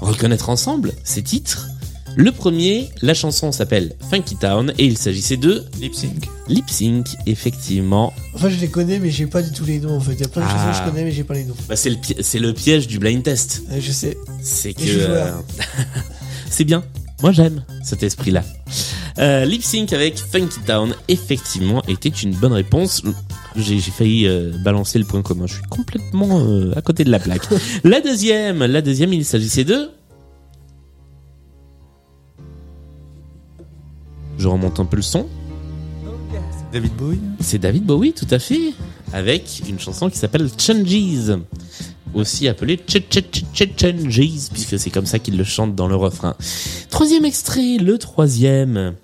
reconnaître 0.00 0.48
ensemble 0.48 0.92
ces 1.04 1.22
titres. 1.22 1.68
Le 2.16 2.30
premier, 2.30 2.90
la 3.02 3.12
chanson 3.12 3.50
s'appelle 3.52 3.94
Funky 4.08 4.36
Town 4.36 4.72
et 4.78 4.84
il 4.86 4.96
s'agissait 4.96 5.36
de 5.36 5.64
Lip 5.80 5.94
sync. 5.94 6.28
Lip 6.48 6.70
Sync, 6.70 7.08
effectivement. 7.26 8.12
Enfin, 8.34 8.48
je 8.48 8.56
les 8.60 8.68
connais, 8.68 9.00
mais 9.00 9.10
j'ai 9.10 9.26
pas 9.26 9.42
du 9.42 9.50
tout 9.50 9.64
les 9.64 9.80
noms 9.80 9.96
en 9.96 10.00
fait. 10.00 10.12
Il 10.14 10.20
y 10.20 10.24
a 10.24 10.28
plein 10.28 10.42
de 10.42 10.46
Ah. 10.48 10.52
chansons 10.56 10.78
que 10.80 10.84
je 10.86 10.90
connais, 10.92 11.04
mais 11.04 11.10
j'ai 11.12 11.24
pas 11.24 11.34
les 11.34 11.44
noms. 11.44 11.56
Bah, 11.68 11.74
c'est 11.76 11.90
le 11.90 11.96
pi- 11.96 12.14
le 12.38 12.52
piège 12.52 12.86
du 12.86 12.98
blind 13.00 13.22
test. 13.22 13.62
Euh, 13.70 13.78
je 13.80 13.90
sais. 13.90 14.16
C'est 14.42 14.74
que 14.74 14.82
euh, 14.86 15.32
c'est 16.50 16.64
bien. 16.64 16.84
Moi 17.22 17.32
j'aime 17.32 17.64
cet 17.82 18.02
esprit-là. 18.02 18.42
Euh, 19.18 19.44
Lip 19.44 19.62
Sync 19.62 19.92
avec 19.92 20.18
Funky 20.18 20.60
Town 20.66 20.94
effectivement 21.08 21.82
était 21.86 22.08
une 22.08 22.34
bonne 22.34 22.52
réponse. 22.52 23.02
J'ai 23.56 23.78
failli 23.80 24.26
euh, 24.26 24.52
balancer 24.64 24.98
le 24.98 25.04
point 25.04 25.22
commun. 25.22 25.46
Je 25.46 25.54
suis 25.54 25.62
complètement 25.64 26.40
euh, 26.40 26.72
à 26.76 26.82
côté 26.82 27.04
de 27.04 27.10
la 27.10 27.20
plaque. 27.20 27.46
la 27.84 28.00
deuxième, 28.00 28.64
la 28.64 28.82
deuxième, 28.82 29.12
il 29.12 29.24
s'agissait 29.24 29.64
de. 29.64 29.90
Je 34.38 34.48
remonte 34.48 34.80
un 34.80 34.84
peu 34.84 34.96
le 34.96 35.02
son. 35.02 35.28
David 36.72 36.92
Bowie. 36.96 37.20
C'est 37.38 37.58
David 37.58 37.84
Bowie, 37.84 38.12
tout 38.12 38.26
à 38.32 38.40
fait, 38.40 38.72
avec 39.12 39.62
une 39.68 39.78
chanson 39.78 40.10
qui 40.10 40.18
s'appelle 40.18 40.50
Changes, 40.58 41.38
aussi 42.14 42.48
Ch 42.86 43.04
Changes, 43.80 44.50
puisque 44.52 44.78
c'est 44.78 44.90
comme 44.90 45.06
ça 45.06 45.18
qu'il 45.18 45.36
le 45.36 45.44
chante 45.44 45.74
dans 45.74 45.88
le 45.88 45.96
refrain. 45.96 46.34
Troisième 46.90 47.24
extrait, 47.24 47.76
le 47.78 47.98
troisième. 47.98 48.94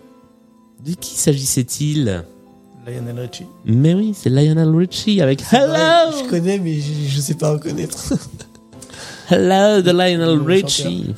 De 0.85 0.95
qui 0.95 1.15
s'agissait-il? 1.15 2.25
Lionel 2.87 3.21
Richie. 3.21 3.47
Mais 3.67 3.95
oui, 3.95 4.15
c'est 4.17 4.31
Lionel 4.31 4.75
Richie 4.75 5.21
avec 5.21 5.43
Hello, 5.53 6.17
je 6.25 6.29
connais, 6.29 6.59
mais 6.59 6.81
je, 6.81 7.09
je 7.09 7.21
sais 7.21 7.35
pas 7.35 7.53
reconnaître. 7.53 8.15
Hello 9.31 9.83
de 9.83 9.91
Lionel 9.91 10.41
Richie. 10.41 11.15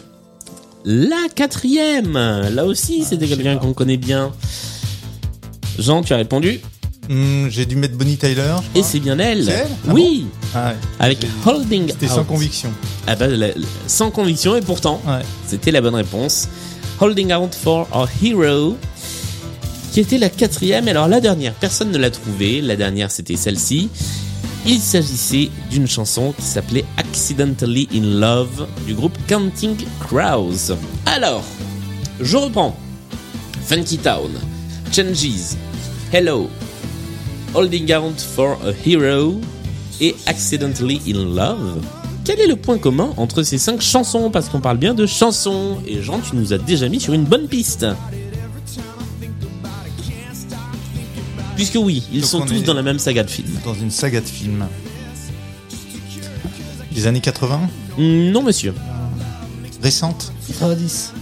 La 0.84 1.28
quatrième, 1.34 2.14
là 2.14 2.64
aussi, 2.64 3.04
c'était 3.04 3.26
je 3.26 3.34
sais 3.34 3.36
quelqu'un 3.36 3.58
qu'on 3.58 3.72
connaît 3.72 3.96
bien. 3.96 4.32
Jean, 5.78 6.02
tu 6.02 6.12
as 6.12 6.16
répondu? 6.16 6.60
Hmm, 7.08 7.48
J'ai 7.48 7.66
dû 7.66 7.76
mettre 7.76 7.96
Bonnie 7.96 8.16
Tyler. 8.16 8.54
Et 8.74 8.82
c'est 8.82 9.00
bien 9.00 9.18
elle. 9.18 9.48
Elle 9.48 9.66
Ah 9.88 9.92
oui, 9.92 10.26
Ah 10.54 10.68
ouais. 10.70 10.76
avec 11.00 11.26
Holding 11.44 11.88
C'était 11.88 12.08
sans 12.08 12.24
conviction. 12.24 12.70
Ah 13.06 13.16
bah, 13.16 13.26
la- 13.26 13.48
la- 13.48 13.54
sans 13.88 14.10
conviction 14.10 14.54
et 14.56 14.60
pourtant, 14.60 15.00
Ouais. 15.06 15.22
c'était 15.46 15.72
la 15.72 15.80
bonne 15.80 15.96
réponse. 15.96 16.48
Holding 17.00 17.32
Out 17.34 17.54
for 17.54 17.88
Our 17.92 18.08
Hero, 18.22 18.76
qui 19.92 20.00
était 20.00 20.18
la 20.18 20.28
quatrième. 20.30 20.86
Alors 20.86 21.08
la 21.08 21.20
dernière, 21.20 21.54
personne 21.54 21.90
ne 21.90 21.98
l'a 21.98 22.10
trouvée. 22.10 22.60
La 22.60 22.76
dernière, 22.76 23.10
c'était 23.10 23.36
celle-ci. 23.36 23.88
Il 24.64 24.78
s'agissait 24.78 25.50
d'une 25.72 25.88
chanson 25.88 26.32
qui 26.38 26.44
s'appelait 26.44 26.84
Accidentally 26.96 27.88
in 27.92 28.20
Love 28.20 28.68
du 28.86 28.94
groupe 28.94 29.18
Counting 29.26 29.74
Crows. 29.98 30.76
Alors, 31.06 31.42
je 32.20 32.36
reprends. 32.36 32.76
Funky 33.66 33.98
Town, 33.98 34.30
Changes, 34.92 35.56
Hello, 36.12 36.48
Holding 37.54 37.92
Out 37.94 38.20
for 38.20 38.56
a 38.64 38.72
Hero 38.84 39.40
et 40.00 40.14
Accidentally 40.26 41.00
in 41.08 41.34
Love. 41.34 41.80
Quel 42.24 42.40
est 42.40 42.46
le 42.46 42.56
point 42.56 42.78
commun 42.78 43.12
entre 43.16 43.42
ces 43.42 43.58
cinq 43.58 43.80
chansons? 43.80 44.30
Parce 44.30 44.48
qu'on 44.48 44.60
parle 44.60 44.78
bien 44.78 44.94
de 44.94 45.06
chansons. 45.06 45.78
Et 45.86 46.00
Jean, 46.02 46.20
tu 46.20 46.36
nous 46.36 46.52
as 46.52 46.58
déjà 46.58 46.88
mis 46.88 47.00
sur 47.00 47.12
une 47.12 47.24
bonne 47.24 47.48
piste. 47.48 47.84
Puisque 51.56 51.76
oui, 51.80 52.02
ils 52.12 52.20
Donc 52.22 52.30
sont 52.30 52.42
on 52.42 52.46
tous 52.46 52.62
dans 52.62 52.74
la 52.74 52.82
même 52.82 52.98
saga 52.98 53.22
de 53.24 53.30
films. 53.30 53.58
Dans 53.64 53.74
une 53.74 53.90
saga 53.90 54.20
de 54.20 54.26
films. 54.26 54.66
Des 56.92 57.06
années 57.06 57.20
80 57.20 57.60
Mm, 57.98 58.30
Non, 58.30 58.42
monsieur. 58.42 58.72
Récente? 59.82 60.32
90. 60.48 61.12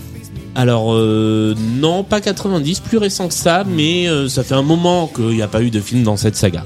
Alors, 0.55 0.93
euh, 0.93 1.55
non, 1.79 2.03
pas 2.03 2.21
90, 2.21 2.81
plus 2.81 2.99
récent 2.99 3.29
que 3.29 3.35
ça, 3.35 3.65
mais 3.65 4.09
euh, 4.09 4.29
ça 4.29 4.43
fait 4.43 4.55
un 4.55 4.63
moment 4.63 5.07
qu'il 5.07 5.29
n'y 5.29 5.43
a 5.43 5.49
pas 5.49 5.63
eu 5.63 5.71
de 5.71 5.81
film 5.81 6.03
dans 6.03 6.17
cette 6.17 6.37
saga. 6.37 6.65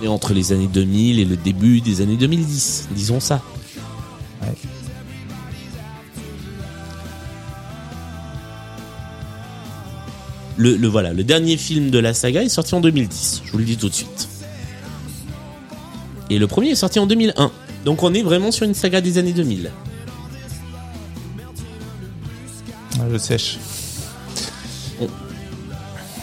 On 0.00 0.04
est 0.04 0.08
entre 0.08 0.32
les 0.32 0.52
années 0.52 0.68
2000 0.72 1.20
et 1.20 1.24
le 1.24 1.36
début 1.36 1.80
des 1.80 2.00
années 2.00 2.16
2010, 2.16 2.88
disons 2.94 3.20
ça. 3.20 3.42
Le 10.58 10.88
voilà, 10.88 11.12
le 11.12 11.22
dernier 11.22 11.58
film 11.58 11.90
de 11.90 11.98
la 11.98 12.14
saga 12.14 12.42
est 12.42 12.48
sorti 12.48 12.74
en 12.74 12.80
2010, 12.80 13.42
je 13.44 13.52
vous 13.52 13.58
le 13.58 13.64
dis 13.64 13.76
tout 13.76 13.90
de 13.90 13.94
suite. 13.94 14.28
Et 16.30 16.38
le 16.38 16.46
premier 16.46 16.70
est 16.70 16.76
sorti 16.76 16.98
en 16.98 17.06
2001. 17.06 17.50
Donc 17.84 18.02
on 18.02 18.14
est 18.14 18.22
vraiment 18.22 18.50
sur 18.50 18.64
une 18.64 18.74
saga 18.74 19.02
des 19.02 19.18
années 19.18 19.34
2000. 19.34 19.70
Je 23.12 23.18
sèche. 23.18 23.58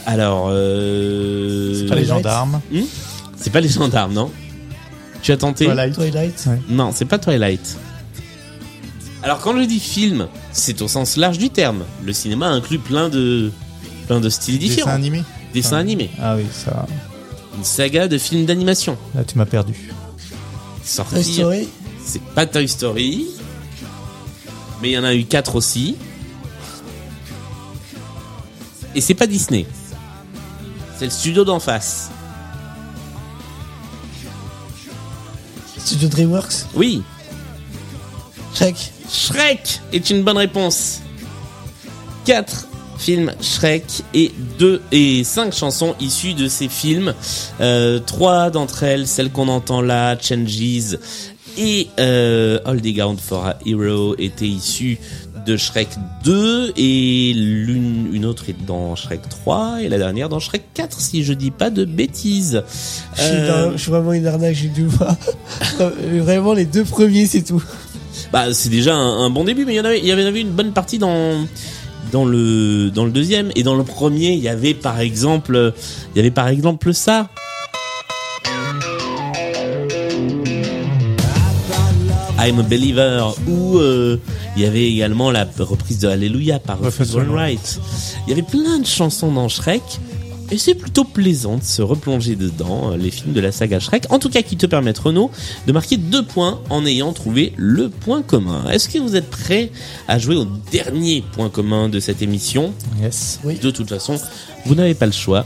Alors, 0.05 0.47
euh... 0.51 1.79
C'est 1.79 1.85
pas 1.87 1.95
les 1.95 2.05
gendarmes. 2.05 2.61
c'est 3.37 3.49
pas 3.51 3.61
les 3.61 3.69
gendarmes, 3.69 4.13
non 4.13 4.31
Tu 5.21 5.31
as 5.31 5.37
tenté 5.37 5.65
Twilight. 5.65 5.93
Twilight. 5.93 6.43
Ouais. 6.47 6.59
Non, 6.69 6.91
c'est 6.93 7.05
pas 7.05 7.17
Twilight. 7.19 7.77
Alors 9.21 9.39
quand 9.39 9.57
je 9.57 9.63
dis 9.63 9.79
film, 9.79 10.27
c'est 10.51 10.81
au 10.81 10.89
sens 10.89 11.15
large 11.15 11.37
du 11.37 11.49
terme. 11.49 11.85
Le 12.03 12.11
cinéma 12.11 12.49
inclut 12.49 12.79
plein 12.79 13.07
de 13.07 13.51
plein 14.07 14.19
de 14.19 14.27
styles 14.27 14.59
Dessin 14.59 14.69
différents. 14.73 14.91
animé 14.91 15.23
Dessins 15.53 15.77
Ah. 15.77 15.79
animés, 15.79 16.09
Ah 16.21 16.35
oui, 16.35 16.43
ça. 16.51 16.85
une 17.57 17.63
saga 17.63 18.09
de 18.09 18.17
films 18.17 18.45
d'animation. 18.45 18.97
Là, 19.15 19.23
tu 19.23 19.37
m'as 19.37 19.45
perdu. 19.45 19.75
Sorti. 20.83 21.13
Toy 21.13 21.23
Story. 21.23 21.67
C'est 22.05 22.21
pas 22.21 22.45
Toy 22.45 22.67
Story, 22.67 23.27
mais 24.81 24.89
il 24.89 24.93
y 24.93 24.97
en 24.97 25.05
a 25.05 25.15
eu 25.15 25.23
quatre 25.23 25.55
aussi. 25.55 25.95
Et 28.95 29.01
c'est 29.01 29.13
pas 29.13 29.27
Disney. 29.27 29.65
C'est 30.97 31.05
le 31.05 31.11
studio 31.11 31.43
d'en 31.43 31.59
face. 31.59 32.09
Studio 35.77 36.07
DreamWorks. 36.07 36.65
Oui, 36.75 37.03
Shrek. 38.53 38.91
Shrek 39.09 39.81
est 39.91 40.09
une 40.09 40.23
bonne 40.23 40.37
réponse. 40.37 41.01
4 42.25 42.67
films 42.97 43.33
Shrek 43.41 43.83
et 44.13 44.31
deux 44.57 44.81
et 44.93 45.25
cinq 45.25 45.53
chansons 45.53 45.95
issues 45.99 46.35
de 46.35 46.47
ces 46.47 46.69
films. 46.69 47.13
Euh, 47.59 47.99
trois 47.99 48.49
d'entre 48.49 48.83
elles, 48.83 49.07
celles 49.07 49.29
qu'on 49.29 49.49
entend 49.49 49.81
là, 49.81 50.17
Changes 50.17 50.97
et 51.57 51.89
euh, 51.99 52.59
Holding 52.65 53.01
Out 53.01 53.19
for 53.19 53.45
a 53.45 53.55
Hero, 53.65 54.15
étaient 54.17 54.47
issues 54.47 54.97
de 55.45 55.57
Shrek 55.57 55.89
2 56.23 56.73
et 56.77 57.33
l'une 57.35 58.09
une 58.13 58.25
autre 58.25 58.49
est 58.49 58.65
dans 58.65 58.95
Shrek 58.95 59.27
3 59.29 59.77
et 59.81 59.89
la 59.89 59.97
dernière 59.97 60.29
dans 60.29 60.39
Shrek 60.39 60.63
4 60.73 60.99
si 60.99 61.23
je 61.23 61.33
dis 61.33 61.51
pas 61.51 61.69
de 61.69 61.85
bêtises. 61.85 62.63
Je 63.15 63.21
suis, 63.21 63.31
Euh, 63.33 63.65
dans- 63.65 63.71
je 63.77 63.81
suis 63.81 63.91
vraiment 63.91 64.13
une 64.13 64.25
arnaque, 64.27 64.55
j'ai 64.55 64.69
dû 64.69 64.85
voir. 64.85 65.15
vraiment, 66.01 66.53
les 66.53 66.65
deux 66.65 66.83
premiers, 66.83 67.25
c'est 67.25 67.43
tout. 67.43 67.63
Bah, 68.31 68.53
c'est 68.53 68.69
déjà 68.69 68.95
un, 68.95 69.25
un 69.25 69.29
bon 69.29 69.43
début, 69.43 69.65
mais 69.65 69.73
il 69.73 69.77
y 69.77 69.79
en 69.81 69.85
avait, 69.85 69.99
il 69.99 70.05
y 70.05 70.11
avait 70.11 70.41
une 70.41 70.51
bonne 70.51 70.71
partie 70.71 70.97
dans 70.99 71.45
dans 72.11 72.25
le 72.25 72.91
dans 72.91 73.05
le 73.05 73.11
deuxième 73.11 73.51
et 73.55 73.63
dans 73.63 73.75
le 73.75 73.83
premier, 73.83 74.31
il 74.33 74.39
y 74.39 74.47
avait 74.49 74.73
par 74.73 74.99
exemple, 74.99 75.73
il 76.13 76.17
y 76.17 76.19
avait 76.19 76.31
par 76.31 76.47
exemple 76.47 76.93
ça. 76.93 77.29
I'm 82.39 82.59
a 82.59 82.63
Believer 82.63 83.23
ou 83.47 83.77
euh, 83.77 84.17
il 84.55 84.63
y 84.63 84.65
avait 84.65 84.85
également 84.85 85.31
la 85.31 85.47
reprise 85.59 85.99
de 85.99 86.07
Alléluia 86.07 86.59
par 86.59 86.79
Rufus 86.79 87.03
Rufus 87.03 87.15
Wainwright. 87.17 87.79
Il 88.25 88.29
y 88.29 88.33
avait 88.33 88.43
plein 88.43 88.79
de 88.79 88.85
chansons 88.85 89.31
dans 89.31 89.47
Shrek 89.47 89.81
et 90.53 90.57
c'est 90.59 90.75
plutôt 90.75 91.03
plaisant 91.03 91.57
de 91.57 91.63
se 91.63 91.81
replonger 91.81 92.35
dedans, 92.35 92.91
euh, 92.91 92.97
les 92.97 93.09
films 93.09 93.33
de 93.33 93.39
la 93.39 93.51
saga 93.51 93.79
Shrek. 93.79 94.05
En 94.11 94.19
tout 94.19 94.29
cas, 94.29 94.43
qui 94.43 94.55
te 94.55 94.67
permettent, 94.67 94.99
Renaud, 94.99 95.31
de 95.65 95.71
marquer 95.71 95.97
deux 95.97 96.23
points 96.23 96.61
en 96.69 96.85
ayant 96.85 97.11
trouvé 97.13 97.53
le 97.57 97.89
point 97.89 98.21
commun. 98.21 98.69
Est-ce 98.69 98.87
que 98.87 98.99
vous 98.99 99.15
êtes 99.15 99.31
prêts 99.31 99.71
à 100.07 100.19
jouer 100.19 100.35
au 100.35 100.45
dernier 100.71 101.23
point 101.31 101.49
commun 101.49 101.89
de 101.89 101.99
cette 101.99 102.21
émission? 102.21 102.71
Yes. 103.01 103.39
De 103.43 103.71
toute 103.71 103.89
façon, 103.89 104.19
vous 104.67 104.75
n'avez 104.75 104.93
pas 104.93 105.07
le 105.07 105.11
choix. 105.11 105.43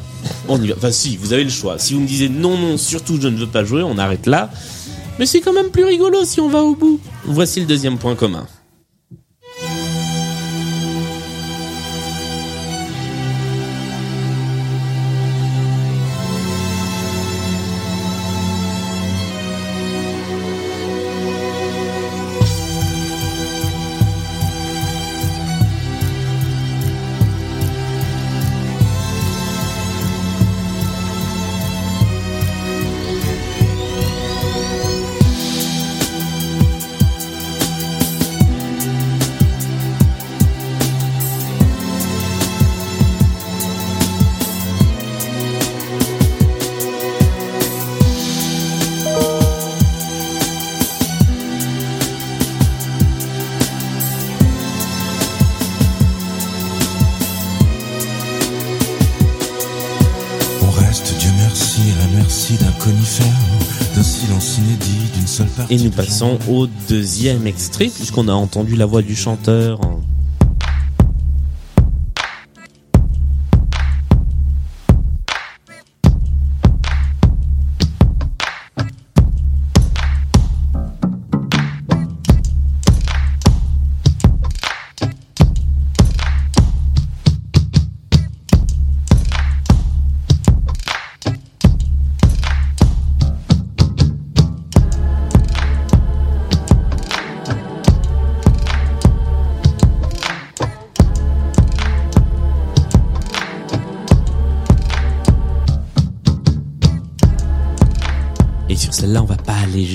On 0.49 0.62
y 0.62 0.68
va. 0.68 0.76
Enfin, 0.76 0.91
si, 0.91 1.16
vous 1.16 1.32
avez 1.32 1.45
le 1.45 1.49
choix. 1.49 1.80
Si 1.80 1.93
vous 1.93 2.01
me 2.01 2.08
disiez 2.08 2.28
non, 2.28 2.58
non, 2.58 2.78
surtout 2.78 3.18
je 3.22 3.30
ne 3.30 3.38
veux 3.38 3.47
pas 3.47 3.64
jouer, 3.64 3.84
on 3.84 3.97
arrête 3.97 4.26
là. 4.26 4.49
Mais 5.20 5.26
c'est 5.26 5.39
quand 5.39 5.53
même 5.53 5.70
plus 5.70 5.86
rigolo 5.86 6.26
si 6.26 6.41
on 6.41 6.49
va 6.49 6.62
au 6.64 6.76
bout. 6.76 6.99
Voici 7.24 7.62
le 7.62 7.66
deuxième 7.66 7.97
point 7.97 8.16
commun. 8.16 8.45
Et 65.69 65.77
nous 65.77 65.91
passons 65.91 66.38
au 66.49 66.67
deuxième 66.89 67.47
extrait, 67.47 67.88
puisqu'on 67.88 68.27
a 68.27 68.33
entendu 68.33 68.75
la 68.75 68.85
voix 68.85 69.01
du 69.01 69.15
chanteur. 69.15 69.79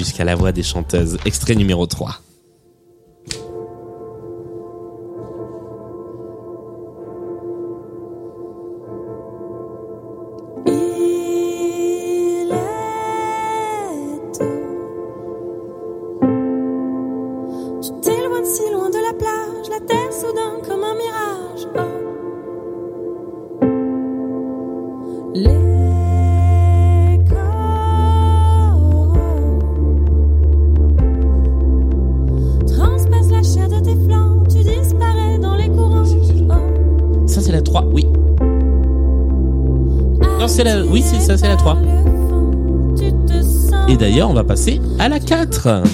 Jusqu'à 0.03 0.25
la 0.25 0.35
voix 0.35 0.53
des 0.53 0.63
chanteuses. 0.63 1.17
Extrait 1.25 1.55
numéro 1.55 1.87
3. 1.87 2.21
Va 44.43 44.49
passer 44.49 44.81
à 44.99 45.09
la 45.09 45.21
4. 45.21 45.85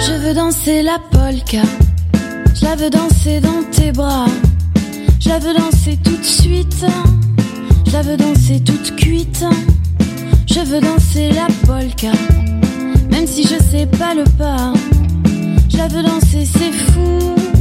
Je 0.00 0.12
veux 0.22 0.34
danser 0.34 0.82
la 0.82 0.98
polka. 1.10 1.62
Je 2.54 2.64
la 2.64 2.76
veux 2.76 2.90
danser 2.90 3.40
dans 3.40 3.62
tes 3.70 3.92
bras. 3.92 4.26
Je 5.20 5.28
la 5.28 5.38
veux 5.38 5.54
danser 5.54 5.98
tout 6.02 6.16
de 6.16 6.24
suite. 6.24 6.84
Je 7.86 7.92
la 7.92 8.02
veux 8.02 8.16
danser 8.16 8.60
toute 8.60 8.96
cuite. 8.96 9.44
Je 10.46 10.60
veux 10.60 10.80
danser 10.80 11.30
la 11.30 11.46
polka. 11.66 12.12
Même 13.10 13.26
si 13.26 13.44
je 13.44 13.62
sais 13.70 13.86
pas 13.86 14.14
le 14.14 14.24
pas. 14.36 14.72
Je 15.68 15.76
la 15.76 15.88
veux 15.88 16.02
danser, 16.02 16.44
c'est 16.44 16.72
fou. 16.72 17.51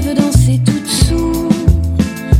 Veux 0.00 0.14
danser 0.14 0.58
toute 0.66 0.88
sous. 0.88 1.48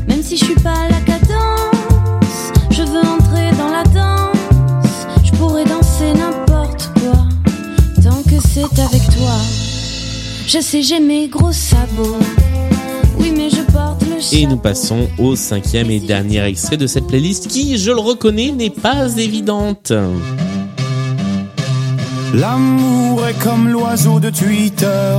Même 0.08 0.20
si 0.20 0.36
je 0.36 0.46
suis 0.46 0.54
pas 0.56 0.72
à 0.72 0.88
la 0.88 1.00
cadence. 1.02 2.50
Je 2.70 2.82
veux 2.82 2.98
entrer 2.98 3.52
dans 3.56 3.70
la 3.70 3.84
danse. 3.84 5.06
Je 5.22 5.30
pourrais 5.32 5.64
danser 5.64 6.12
n'importe 6.12 6.90
quoi. 6.98 7.22
Tant 8.02 8.20
que 8.24 8.40
c'est 8.42 8.80
avec 8.80 9.02
toi. 9.16 9.36
Je 10.48 10.58
sais, 10.60 10.82
j'ai 10.82 10.98
mes 10.98 11.28
gros 11.28 11.52
sabots. 11.52 12.16
Oui, 13.20 13.32
mais 13.36 13.48
je 13.48 13.62
porte 13.70 14.02
le 14.08 14.36
Et 14.36 14.46
nous 14.46 14.56
passons 14.56 15.08
au 15.18 15.36
cinquième 15.36 15.88
et 15.90 16.00
dernier 16.00 16.42
extrait 16.44 16.76
de 16.76 16.88
cette 16.88 17.06
playlist 17.06 17.46
qui, 17.46 17.78
je 17.78 17.92
le 17.92 18.00
reconnais, 18.00 18.50
n'est 18.50 18.70
pas 18.70 19.16
évidente. 19.18 19.92
L'amour 22.34 23.24
est 23.24 23.38
comme 23.40 23.68
l'oiseau 23.68 24.18
de 24.18 24.30
Twitter. 24.30 25.18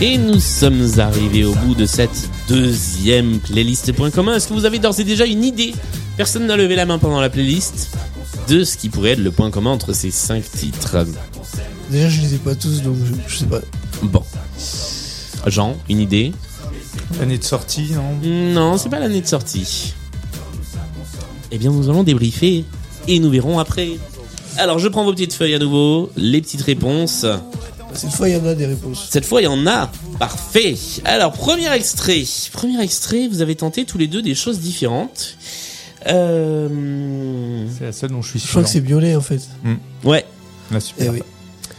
Et 0.00 0.16
nous 0.16 0.38
sommes 0.38 0.86
arrivés 0.98 1.44
au 1.44 1.54
bout 1.54 1.74
de 1.74 1.84
cette 1.84 2.30
deuxième 2.48 3.40
playlist 3.40 3.92
Point 3.92 4.12
commun. 4.12 4.36
Est-ce 4.36 4.46
que 4.46 4.52
vous 4.52 4.64
avez 4.64 4.78
d'ores 4.78 5.00
et 5.00 5.04
déjà 5.04 5.26
une 5.26 5.42
idée? 5.42 5.74
Personne 6.16 6.46
n'a 6.46 6.56
levé 6.56 6.76
la 6.76 6.86
main 6.86 7.00
pendant 7.00 7.20
la 7.20 7.28
playlist 7.28 7.96
de 8.46 8.62
ce 8.62 8.76
qui 8.76 8.90
pourrait 8.90 9.10
être 9.10 9.18
le 9.18 9.32
point 9.32 9.50
commun 9.50 9.70
entre 9.70 9.92
ces 9.92 10.12
cinq 10.12 10.44
titres. 10.48 11.04
Déjà, 11.90 12.08
je 12.08 12.20
les 12.20 12.34
ai 12.34 12.38
pas 12.38 12.54
tous, 12.54 12.80
donc 12.82 12.94
je, 13.04 13.12
je 13.26 13.38
sais 13.38 13.46
pas. 13.46 13.58
Bon. 14.04 14.22
Jean, 15.48 15.76
une 15.88 15.98
idée? 15.98 16.32
L'année 17.18 17.38
de 17.38 17.44
sortie, 17.44 17.90
non? 17.90 18.20
Non, 18.22 18.78
c'est 18.78 18.90
pas 18.90 19.00
l'année 19.00 19.20
de 19.20 19.26
sortie. 19.26 19.94
Eh 21.50 21.58
bien, 21.58 21.72
nous 21.72 21.90
allons 21.90 22.04
débriefer 22.04 22.64
et 23.08 23.18
nous 23.18 23.30
verrons 23.30 23.58
après. 23.58 23.98
Alors, 24.58 24.78
je 24.78 24.86
prends 24.86 25.02
vos 25.02 25.12
petites 25.12 25.32
feuilles 25.32 25.54
à 25.54 25.58
nouveau, 25.58 26.10
les 26.16 26.40
petites 26.40 26.62
réponses. 26.62 27.26
Cette 27.94 28.10
fois, 28.10 28.28
il 28.28 28.36
y 28.36 28.38
en 28.38 28.46
a 28.46 28.54
des 28.54 28.66
réponses. 28.66 29.08
Cette 29.10 29.24
fois, 29.24 29.40
il 29.40 29.44
y 29.44 29.48
en 29.48 29.66
a. 29.66 29.90
Parfait. 30.18 30.74
Alors, 31.04 31.32
premier 31.32 31.72
extrait. 31.72 32.22
Premier 32.52 32.80
extrait, 32.82 33.28
vous 33.28 33.40
avez 33.42 33.54
tenté 33.56 33.84
tous 33.84 33.98
les 33.98 34.06
deux 34.06 34.22
des 34.22 34.34
choses 34.34 34.60
différentes. 34.60 35.36
Euh... 36.06 37.66
C'est 37.76 37.84
la 37.84 37.92
seule 37.92 38.10
dont 38.10 38.22
je 38.22 38.30
suis 38.30 38.38
Je 38.38 38.44
sûr. 38.44 38.50
crois 38.52 38.62
que 38.62 38.68
c'est 38.70 38.80
violet 38.80 39.16
en 39.16 39.20
fait. 39.20 39.40
Ouais. 40.04 40.24
Ah, 40.72 40.80
super. 40.80 41.06
Eh 41.06 41.10
oui. 41.10 41.22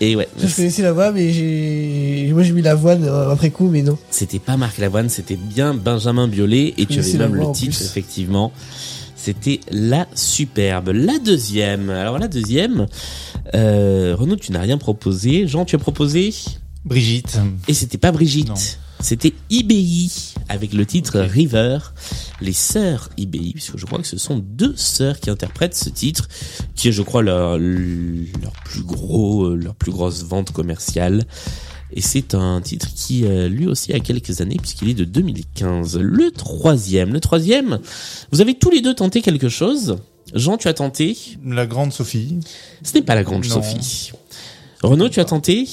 Et 0.02 0.16
ouais. 0.16 0.28
Je 0.42 0.54
connaissais 0.56 0.82
la 0.82 0.94
voix, 0.94 1.12
mais 1.12 1.34
j'ai, 1.34 2.30
moi 2.34 2.44
j'ai 2.44 2.54
mis 2.54 2.62
l'avoine 2.62 3.06
après 3.32 3.50
coup, 3.50 3.70
mais 3.70 3.82
non. 3.82 3.98
C'était 4.12 4.40
pas 4.40 4.56
Marc 4.56 4.78
Lavoine, 4.78 5.10
c'était 5.10 5.36
bien 5.36 5.74
Benjamin 5.74 6.28
Biolay. 6.28 6.74
Et 6.78 6.86
tu 6.86 7.00
avais 7.00 7.04
c'est 7.04 7.18
la 7.18 7.28
même 7.28 7.36
le 7.36 7.52
titre, 7.52 7.82
effectivement. 7.82 8.52
C'était 9.22 9.60
La 9.70 10.08
Superbe. 10.16 10.92
La 10.94 11.20
deuxième. 11.20 11.90
Alors, 11.90 12.18
la 12.20 12.30
deuxième. 12.30 12.86
Euh, 13.54 14.16
Renaud, 14.18 14.38
tu 14.38 14.54
n'as 14.54 14.62
rien 14.62 14.78
proposé. 14.78 15.46
Jean, 15.46 15.66
tu 15.66 15.76
as 15.76 15.80
proposé 15.80 16.34
Brigitte. 16.86 17.38
Et 17.68 17.74
c'était 17.74 17.98
pas 17.98 18.14
Brigitte. 18.14 18.48
Non. 18.48 18.56
C'était 19.02 19.34
IBI 19.50 20.34
avec 20.48 20.72
le 20.72 20.86
titre 20.86 21.20
River. 21.20 21.80
Les 22.40 22.54
sœurs 22.54 23.10
IBI, 23.18 23.52
puisque 23.52 23.78
je 23.78 23.86
crois 23.86 24.00
que 24.00 24.08
ce 24.08 24.18
sont 24.18 24.40
deux 24.40 24.74
sœurs 24.78 25.20
qui 25.20 25.30
interprètent 25.30 25.76
ce 25.76 25.90
titre, 25.90 26.30
qui 26.76 26.88
est, 26.88 26.94
je 26.94 27.02
crois, 27.02 27.22
leur, 27.22 27.58
leur 27.58 28.54
plus 28.64 28.84
gros, 28.84 29.48
euh, 29.48 29.56
leur 29.56 29.76
plus 29.76 29.92
grosse 29.92 30.24
vente 30.24 30.52
commerciale. 30.52 31.26
Et 31.94 32.02
c'est 32.02 32.36
un 32.36 32.62
titre 32.62 32.88
qui, 32.96 33.26
euh, 33.26 33.48
lui 33.50 33.68
aussi, 33.68 33.94
a 33.94 34.00
quelques 34.00 34.42
années, 34.42 34.58
puisqu'il 34.58 34.90
est 34.90 34.94
de 34.94 35.06
2015. 35.06 35.98
Le 35.98 36.32
troisième. 36.32 37.14
Le 37.14 37.20
troisième, 37.20 37.80
vous 38.32 38.42
avez 38.42 38.54
tous 38.54 38.70
les 38.70 38.82
deux 38.82 38.94
tenté 38.94 39.22
quelque 39.22 39.50
chose. 39.50 39.98
Jean, 40.36 40.58
tu 40.58 40.68
as 40.68 40.74
tenté. 40.74 41.18
La 41.44 41.66
grande 41.66 41.92
Sophie. 41.92 42.40
Ce 42.84 42.94
n'est 42.94 43.02
pas 43.02 43.16
la 43.16 43.24
grande 43.24 43.46
Non. 43.46 43.56
Sophie. 43.56 44.12
Renaud, 44.84 45.10
tu 45.10 45.20
as 45.20 45.26
tenté. 45.26 45.68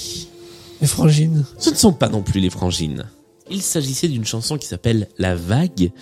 Les 0.81 0.87
frangines. 0.87 1.45
Ce 1.59 1.71
ne 1.71 1.75
sont 1.75 1.93
pas 1.93 2.09
non 2.09 2.23
plus 2.23 2.41
les 2.41 2.51
frangines. 2.51 3.05
Il 3.51 3.63
s'agissait 3.63 4.09
d'une 4.09 4.25
chanson 4.25 4.57
qui 4.59 4.67
s'appelle 4.67 5.09
La 5.19 5.35
Vague. 5.37 5.93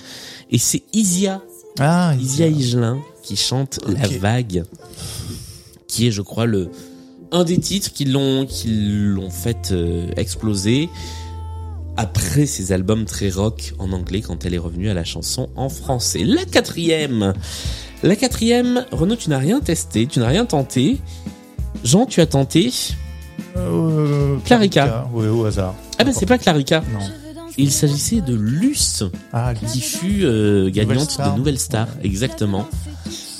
Et 0.50 0.58
c'est 0.58 0.82
Isia, 0.92 1.42
Ah, 1.78 2.14
Isia 2.18 2.46
Higelin, 2.46 3.00
qui 3.22 3.36
chante 3.36 3.80
La. 3.86 4.06
Vague. 4.18 4.64
Qui 5.88 6.06
est, 6.06 6.10
je 6.10 6.22
crois, 6.22 6.46
le, 6.46 6.70
un 7.35 7.45
des 7.45 7.59
titres 7.59 7.93
qui 7.93 8.05
l'ont, 8.05 8.47
qui 8.47 8.68
l'ont 8.68 9.28
fait 9.30 9.72
euh, 9.72 10.07
exploser 10.16 10.89
après 11.97 12.47
ses 12.47 12.72
albums 12.72 13.05
très 13.05 13.28
rock 13.28 13.74
en 13.78 13.93
anglais 13.93 14.20
quand 14.20 14.45
elle 14.45 14.55
est 14.55 14.59
revenue 14.59 14.89
à 14.89 14.95
la 14.95 15.05
chanson 15.05 15.49
en 15.57 15.68
français. 15.68 16.22
La 16.24 16.45
quatrième. 16.45 17.35
La 18.03 18.16
quatrième, 18.16 18.87
Renaud, 18.93 19.16
tu 19.16 19.30
n'as 19.30 19.39
rien 19.39 19.61
testé, 19.61 20.07
tu 20.07 20.20
n'as 20.20 20.28
rien 20.28 20.47
tenté. 20.47 20.99
Jean, 21.82 22.07
tu 22.07 22.20
as 22.20 22.26
tenté? 22.26 22.72
Euh, 23.57 24.37
Clarica. 24.45 25.09
Ouais, 25.12 25.28
au 25.28 25.45
hasard. 25.45 25.74
Ah 25.99 26.05
ben 26.05 26.12
c'est 26.12 26.26
pas 26.26 26.39
Clarica. 26.39 26.82
Non. 26.93 27.01
Il 27.57 27.70
s'agissait 27.70 28.20
de 28.20 28.35
Luce, 28.35 29.05
Ah, 29.32 29.55
qui 29.55 29.80
fut 29.80 30.24
euh, 30.24 30.70
gagnante 30.70 31.18
de 31.18 31.37
Nouvelle 31.37 31.59
Star, 31.59 31.89
exactement, 32.03 32.66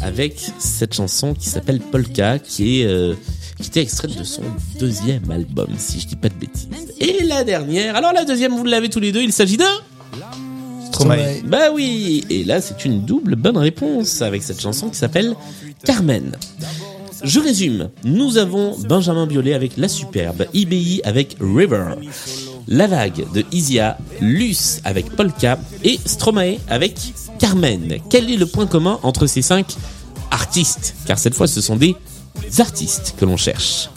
avec 0.03 0.51
cette 0.59 0.95
chanson 0.95 1.35
qui 1.35 1.49
s'appelle 1.49 1.81
Polka, 1.81 2.39
qui 2.39 2.81
est 2.81 2.87
euh, 2.87 3.15
qui 3.61 3.69
était 3.69 3.83
extraite 3.83 4.17
de 4.19 4.25
son 4.25 4.43
deuxième 4.79 5.31
album, 5.31 5.69
si 5.79 6.01
je 6.01 6.07
dis 6.07 6.17
pas 6.17 6.29
de 6.29 6.35
bêtises. 6.35 6.69
Et 7.01 7.25
la 7.25 7.45
dernière, 7.45 7.97
alors 7.97 8.13
la 8.13 8.25
deuxième, 8.25 8.55
vous 8.57 8.65
l'avez 8.65 8.89
tous 8.89 9.01
les 9.01 9.13
deux, 9.13 9.23
il 9.23 9.33
s'agit 9.33 9.57
de 9.57 9.65
Stromae. 10.89 11.43
Bah 11.47 11.71
oui, 11.73 12.25
et 12.31 12.45
là 12.45 12.61
c'est 12.61 12.85
une 12.85 13.05
double 13.05 13.37
bonne 13.37 13.57
réponse 13.57 14.23
avec 14.23 14.43
cette 14.43 14.61
chanson 14.61 14.89
qui 14.89 14.97
s'appelle 14.97 15.35
Carmen. 15.85 16.33
Je 17.23 17.41
résume, 17.41 17.91
nous 18.05 18.37
avons 18.37 18.77
Benjamin 18.81 19.27
Biolay 19.27 19.55
avec 19.55 19.77
La 19.77 19.89
Superbe, 19.89 20.47
IBI 20.53 21.01
avec 21.05 21.37
River, 21.41 21.95
La 22.69 22.87
Vague 22.87 23.25
de 23.33 23.45
Isia, 23.51 23.97
Luce 24.21 24.81
avec 24.85 25.11
Polka 25.11 25.59
et 25.83 25.99
Stromae 26.05 26.57
avec 26.69 26.97
Carmen. 27.39 27.97
Quel 28.11 28.31
est 28.31 28.37
le 28.37 28.47
point 28.47 28.67
commun 28.67 28.99
entre 29.03 29.27
ces 29.27 29.43
cinq 29.43 29.75
artistes? 30.31 30.95
Car 31.07 31.19
cette 31.19 31.35
fois 31.35 31.47
ce 31.47 31.61
sont 31.61 31.77
des 31.77 31.97
artistes 32.59 33.15
que 33.17 33.25
l'on 33.25 33.37
cherche. 33.37 33.91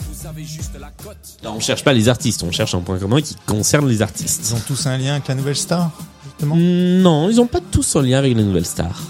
Non, 1.44 1.54
on 1.56 1.60
cherche 1.60 1.84
pas 1.84 1.94
les 1.94 2.10
artistes, 2.10 2.44
on 2.44 2.52
cherche 2.52 2.76
un 2.76 2.82
point 2.82 2.98
commun 2.98 3.22
qui 3.22 3.36
concerne 3.46 3.88
les 3.88 4.02
artistes. 4.02 4.48
Ils 4.50 4.56
ont 4.56 4.62
tous 4.68 4.88
un 4.88 4.98
lien 4.98 5.14
avec 5.14 5.28
la 5.28 5.36
nouvelle 5.36 5.56
star, 5.56 5.92
justement. 6.26 6.56
Non, 6.56 7.30
ils 7.30 7.38
n'ont 7.38 7.48
pas 7.48 7.62
tous 7.62 7.96
en 7.96 8.02
lien 8.02 8.18
avec 8.18 8.36
la 8.36 8.44
nouvelle 8.44 8.66
star. 8.66 9.02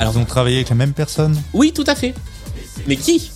Alors, 0.00 0.12
ils 0.14 0.18
ont 0.18 0.24
travaillé 0.24 0.56
avec 0.56 0.68
la 0.68 0.74
même 0.74 0.92
personne. 0.92 1.40
Oui, 1.52 1.72
tout 1.72 1.84
à 1.86 1.94
fait. 1.94 2.14
Mais 2.86 2.96
qui? 2.96 3.30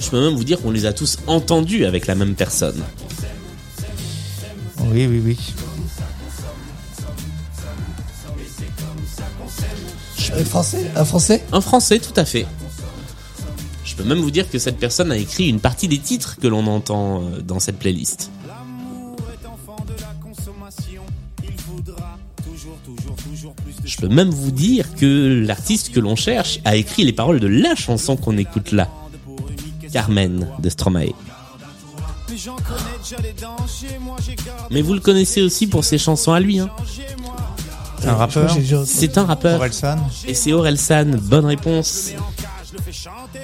Je 0.00 0.10
peux 0.10 0.20
même 0.20 0.34
vous 0.34 0.44
dire 0.44 0.60
qu'on 0.60 0.70
les 0.70 0.86
a 0.86 0.92
tous 0.92 1.18
entendus 1.26 1.84
avec 1.84 2.06
la 2.06 2.14
même 2.14 2.34
personne. 2.34 2.82
Oui, 4.92 5.06
oui, 5.06 5.22
oui. 5.24 5.38
Un 10.38 10.44
français 10.44 10.90
Un 10.94 11.04
français? 11.04 11.44
Un 11.52 11.60
français, 11.60 11.98
tout 11.98 12.18
à 12.18 12.24
fait. 12.24 12.46
Je 13.84 13.94
peux 13.94 14.04
même 14.04 14.18
vous 14.18 14.30
dire 14.30 14.50
que 14.50 14.58
cette 14.58 14.78
personne 14.78 15.12
a 15.12 15.16
écrit 15.16 15.48
une 15.48 15.60
partie 15.60 15.88
des 15.88 15.98
titres 15.98 16.36
que 16.36 16.46
l'on 16.46 16.66
entend 16.66 17.22
euh, 17.22 17.40
dans 17.40 17.60
cette 17.60 17.78
playlist. 17.78 18.30
Je 23.84 23.96
peux 23.98 24.08
même 24.08 24.30
vous 24.30 24.50
dire 24.50 24.94
que 24.96 25.42
l'artiste 25.46 25.92
que 25.92 26.00
l'on 26.00 26.16
cherche 26.16 26.60
a 26.64 26.76
écrit 26.76 27.04
les 27.04 27.12
paroles 27.12 27.40
de 27.40 27.46
la 27.46 27.74
chanson 27.74 28.16
qu'on 28.16 28.36
écoute 28.36 28.72
là. 28.72 28.90
Carmen 29.92 30.46
de 30.58 30.68
Stromae. 30.68 31.14
Mais 34.70 34.82
vous 34.82 34.94
le 34.94 35.00
connaissez 35.00 35.42
aussi 35.42 35.66
pour 35.66 35.84
ses 35.84 35.98
chansons 35.98 36.32
à 36.32 36.40
lui. 36.40 36.58
Hein. 36.58 36.70
C'est 38.00 38.08
un 38.08 38.14
rappeur. 38.14 38.56
C'est 38.84 39.18
un 39.18 39.24
rappeur. 39.24 39.56
Orelsan. 39.56 39.96
Et 40.26 40.34
c'est 40.34 40.52
Orelsan. 40.52 41.16
Bonne 41.22 41.46
réponse. 41.46 42.12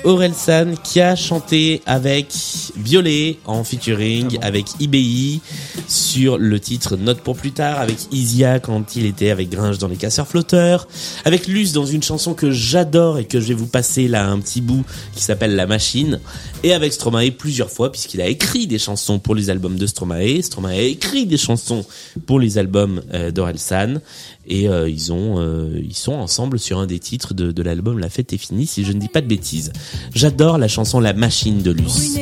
Orelsan 0.05 0.75
qui 0.83 1.01
a 1.01 1.17
chanté 1.17 1.83
avec 1.87 2.33
Biolay 2.77 3.39
en 3.45 3.65
featuring 3.65 4.39
avec 4.43 4.67
IBI 4.81 5.41
sur 5.89 6.39
le 6.39 6.61
titre 6.61 6.97
Note 6.97 7.21
pour 7.21 7.37
plus 7.37 7.53
tard 7.53 7.81
avec 7.81 7.97
Isia 8.13 8.61
quand 8.61 8.97
il 8.97 9.07
était 9.07 9.31
avec 9.31 9.51
Gringe 9.51 9.79
dans 9.79 9.89
les 9.89 9.97
casseurs 9.97 10.27
flotteurs 10.27 10.87
avec 11.25 11.47
Luce 11.47 11.73
dans 11.73 11.87
une 11.87 12.03
chanson 12.03 12.35
que 12.35 12.51
j'adore 12.51 13.19
et 13.19 13.25
que 13.25 13.41
je 13.41 13.49
vais 13.49 13.55
vous 13.55 13.67
passer 13.67 14.09
là 14.09 14.29
un 14.29 14.39
petit 14.39 14.61
bout 14.61 14.85
qui 15.15 15.23
s'appelle 15.23 15.57
La 15.57 15.67
Machine 15.67 16.21
et 16.63 16.73
avec 16.73 16.93
Stromae 16.93 17.31
plusieurs 17.31 17.71
fois 17.71 17.91
puisqu'il 17.91 18.21
a 18.21 18.27
écrit 18.27 18.67
des 18.67 18.79
chansons 18.79 19.19
pour 19.19 19.35
les 19.35 19.51
albums 19.51 19.77
de 19.77 19.87
Stromae 19.87 20.43
Stromae 20.43 20.71
a 20.71 20.83
écrit 20.83 21.27
des 21.27 21.39
chansons 21.39 21.85
pour 22.27 22.39
les 22.39 22.59
albums 22.59 23.03
euh, 23.15 23.31
d'Orelsan 23.31 24.01
et 24.47 24.69
euh, 24.69 24.89
ils 24.89 25.13
ont 25.13 25.41
euh, 25.41 25.81
ils 25.83 25.97
sont 25.97 26.13
ensemble 26.13 26.59
sur 26.59 26.79
un 26.79 26.87
des 26.87 26.99
titres 26.99 27.35
de, 27.35 27.53
de 27.53 27.63
l'album 27.63 27.99
La 27.99 28.11
fête 28.11 28.33
est 28.33 28.39
finie 28.39 28.67
si 28.67 28.85
je 28.85 28.93
ne 28.93 28.99
dis 28.99 29.09
pas 29.09 29.22
de 29.23 29.27
bêtises. 29.29 29.73
J'adore 30.15 30.59
la 30.59 30.69
chanson 30.69 31.01
La 31.01 31.13
machine 31.13 31.63
de 31.63 31.71
Luce. 31.71 32.17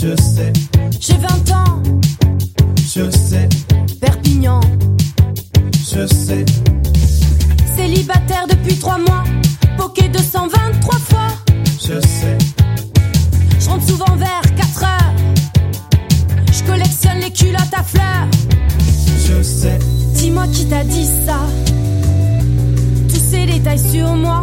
Je 0.00 0.14
sais, 0.16 0.52
J'ai 1.00 1.14
20 1.14 1.50
ans, 1.52 1.82
je 2.94 3.10
sais, 3.10 3.48
Perpignan, 4.00 4.60
je 5.72 6.06
sais, 6.06 6.44
célibataire 7.76 8.46
depuis 8.48 8.76
3 8.76 8.98
mois, 8.98 9.24
poké 9.76 10.08
223 10.08 10.98
fois. 10.98 11.28
je 11.80 12.00
sais, 12.00 12.38
Je 13.58 13.68
rentre 13.68 13.86
souvent 13.88 14.16
vers 14.16 14.42
4 14.56 14.84
heures. 14.84 15.14
Je 16.52 16.62
collectionne 16.64 17.18
les 17.20 17.32
culottes 17.32 17.74
à 17.76 17.82
fleurs. 17.82 18.28
je 19.26 19.42
sais, 19.42 19.78
Dis-moi 20.14 20.46
qui 20.52 20.66
t'a 20.66 20.84
dit 20.84 21.06
ça. 21.26 21.38
Tous 23.08 23.20
ces 23.30 23.46
détails 23.46 23.80
sur 23.80 24.14
moi. 24.14 24.42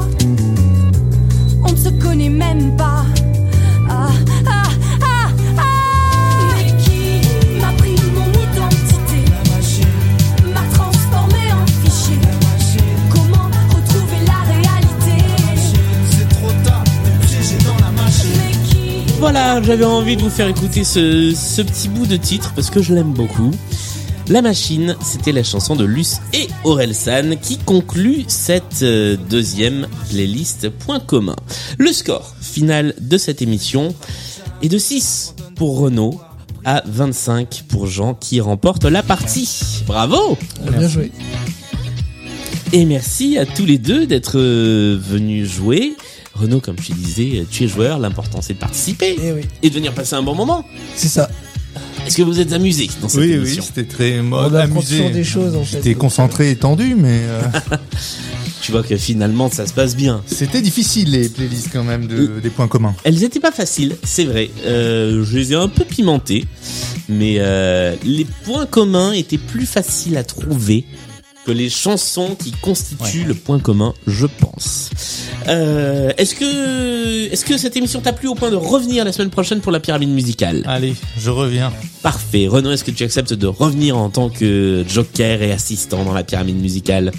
Se 1.86 1.92
connaît 2.02 2.30
même 2.30 2.76
pas. 2.78 3.06
Ah, 3.88 4.10
ah, 4.48 4.64
ah, 5.04 5.28
ah. 5.56 5.62
Mais 6.58 6.72
qui 6.84 7.22
m'a 7.62 7.72
pris 7.74 7.96
mon 8.16 8.28
identité? 8.32 9.22
M'a 10.52 10.62
transformé 10.74 11.52
en 11.54 11.68
fichier. 11.84 12.18
Comment 13.12 13.52
retrouver 13.70 14.18
la 14.26 14.52
réalité? 14.52 15.28
c'est 16.10 16.28
trop 16.30 16.52
tard, 16.64 16.84
piégé 17.22 17.56
dans 17.64 17.86
la 17.86 17.92
machine. 17.92 18.32
Mais 18.36 18.54
qui 18.68 19.14
Voilà, 19.20 19.62
j'avais 19.62 19.86
envie 19.86 20.18
de 20.18 20.24
vous 20.24 20.32
faire 20.32 20.48
écouter 20.48 20.84
ce, 20.84 21.36
ce 21.36 21.62
petit 21.62 21.88
bout 21.90 22.08
de 22.08 22.18
titre 22.18 22.54
parce 22.56 22.72
que 22.72 22.82
je 22.82 22.96
l'aime 22.96 23.14
beaucoup. 23.14 23.52
La 24.28 24.42
machine, 24.42 24.96
c'était 25.02 25.32
la 25.32 25.44
chanson 25.44 25.76
de 25.76 25.86
Luce 25.86 26.18
et 26.34 26.48
Orelsan 26.64 27.36
qui 27.40 27.58
conclut 27.60 28.26
cette 28.28 28.82
euh, 28.82 29.18
deuxième 29.30 29.88
playlist 30.10 30.70
point 30.70 31.00
commun. 31.00 31.36
Le 31.78 31.92
score 31.92 32.34
final 32.42 32.96
de 33.00 33.20
cette 33.20 33.44
émission 33.44 33.94
est 34.64 34.70
de 34.70 34.80
6 34.80 35.36
pour 35.56 35.78
Renault 35.78 36.20
à 36.64 36.82
25 36.88 37.66
pour 37.68 37.86
Jean 37.86 38.16
qui 38.16 38.42
remporte 38.42 38.86
la 38.86 39.04
partie. 39.04 39.48
Bravo 39.86 40.38
Bien 40.72 40.88
joué. 40.88 41.12
Et 42.74 42.84
merci 42.86 43.38
à 43.38 43.46
tous 43.46 43.66
les 43.68 43.78
deux 43.78 44.08
d'être 44.08 44.40
euh, 44.40 44.98
venus 45.00 45.48
jouer. 45.52 45.94
Renaud, 46.34 46.60
comme 46.62 46.76
tu 46.78 46.94
disais, 46.94 47.46
tu 47.50 47.66
es 47.66 47.68
joueur, 47.68 48.00
l'important 48.00 48.42
c'est 48.42 48.56
de 48.56 48.60
participer 48.60 49.16
Eh 49.24 49.32
oui, 49.34 49.42
et 49.62 49.70
de 49.70 49.76
venir 49.76 49.94
passer 49.94 50.16
un 50.16 50.24
bon 50.24 50.34
moment. 50.34 50.66
c'est 50.96 51.08
ça. 51.08 51.30
Est-ce 52.06 52.18
que 52.18 52.22
vous 52.24 52.40
êtes 52.40 52.54
amusé 52.54 52.90
dans 53.02 53.10
cette 53.10 53.20
Oui, 53.22 53.38
oui, 53.38 53.60
c'était 53.62 53.84
très 53.84 54.20
On 54.20 54.24
mode 54.24 54.56
amusé. 54.56 54.98
toujours 54.98 55.12
des 55.12 55.24
choses 55.24 55.56
en 55.56 55.64
fait. 55.64 55.78
J'étais 55.78 55.96
concentré 55.96 56.52
et 56.52 56.56
tendu, 56.56 56.96
mais 56.96 57.22
euh, 57.24 57.42
Tu 58.62 58.72
vois 58.72 58.82
que 58.84 58.98
finalement 58.98 59.50
ça 59.52 59.68
se 59.68 59.74
passe 59.74 59.96
bien. 59.96 60.24
c'était 60.26 60.62
difficile 60.62 61.12
les 61.12 61.30
playlists 61.30 61.70
quand 61.72 61.84
même 61.84 62.08
de, 62.08 62.40
des 62.42 62.50
points 62.50 62.68
communs. 62.68 62.96
Elles 63.04 63.24
étaient 63.24 63.40
pas 63.40 63.52
faciles, 63.52 63.96
c'est 64.04 64.24
vrai. 64.26 64.50
Euh, 64.66 65.24
je 65.24 65.38
les 65.38 65.52
ai 65.54 65.56
un 65.56 65.68
peu 65.68 65.84
pimentées, 65.84 66.46
mais 67.08 67.36
euh, 67.40 67.96
les 68.04 68.26
points 68.44 68.66
communs 68.66 69.12
étaient 69.12 69.38
plus 69.38 69.68
faciles 69.68 70.18
à 70.18 70.24
trouver 70.24 70.86
que 71.46 71.52
les 71.52 71.70
chansons 71.70 72.36
qui 72.36 72.52
constituent 72.52 73.24
le 73.24 73.36
point 73.36 73.60
commun, 73.60 73.94
je 74.08 74.26
pense. 74.26 74.90
Euh, 75.48 76.12
est-ce 76.18 76.34
que 76.36 77.32
est-ce 77.32 77.46
que 77.46 77.58
cette 77.58 77.78
émission 77.78 78.02
t'a 78.02 78.14
plu 78.14 78.28
au 78.28 78.36
point 78.36 78.50
de 78.50 78.56
revenir 78.56 79.06
la 79.06 79.12
semaine 79.12 79.30
prochaine 79.30 79.62
pour 79.62 79.72
la 79.72 79.80
pyramide 79.80 80.10
musicale 80.10 80.64
Allez, 80.66 80.96
je 81.18 81.30
reviens. 81.30 81.72
Parfait. 82.02 82.48
Renaud, 82.48 82.72
est-ce 82.72 82.84
que 82.84 82.92
tu 82.92 83.04
acceptes 83.04 83.34
de 83.34 83.48
revenir 83.48 83.98
en 83.98 84.10
tant 84.10 84.30
que 84.30 84.84
joker 84.88 85.42
et 85.42 85.52
assistant 85.52 86.04
dans 86.04 86.14
la 86.14 86.24
pyramide 86.24 86.60
musicale 86.60 87.12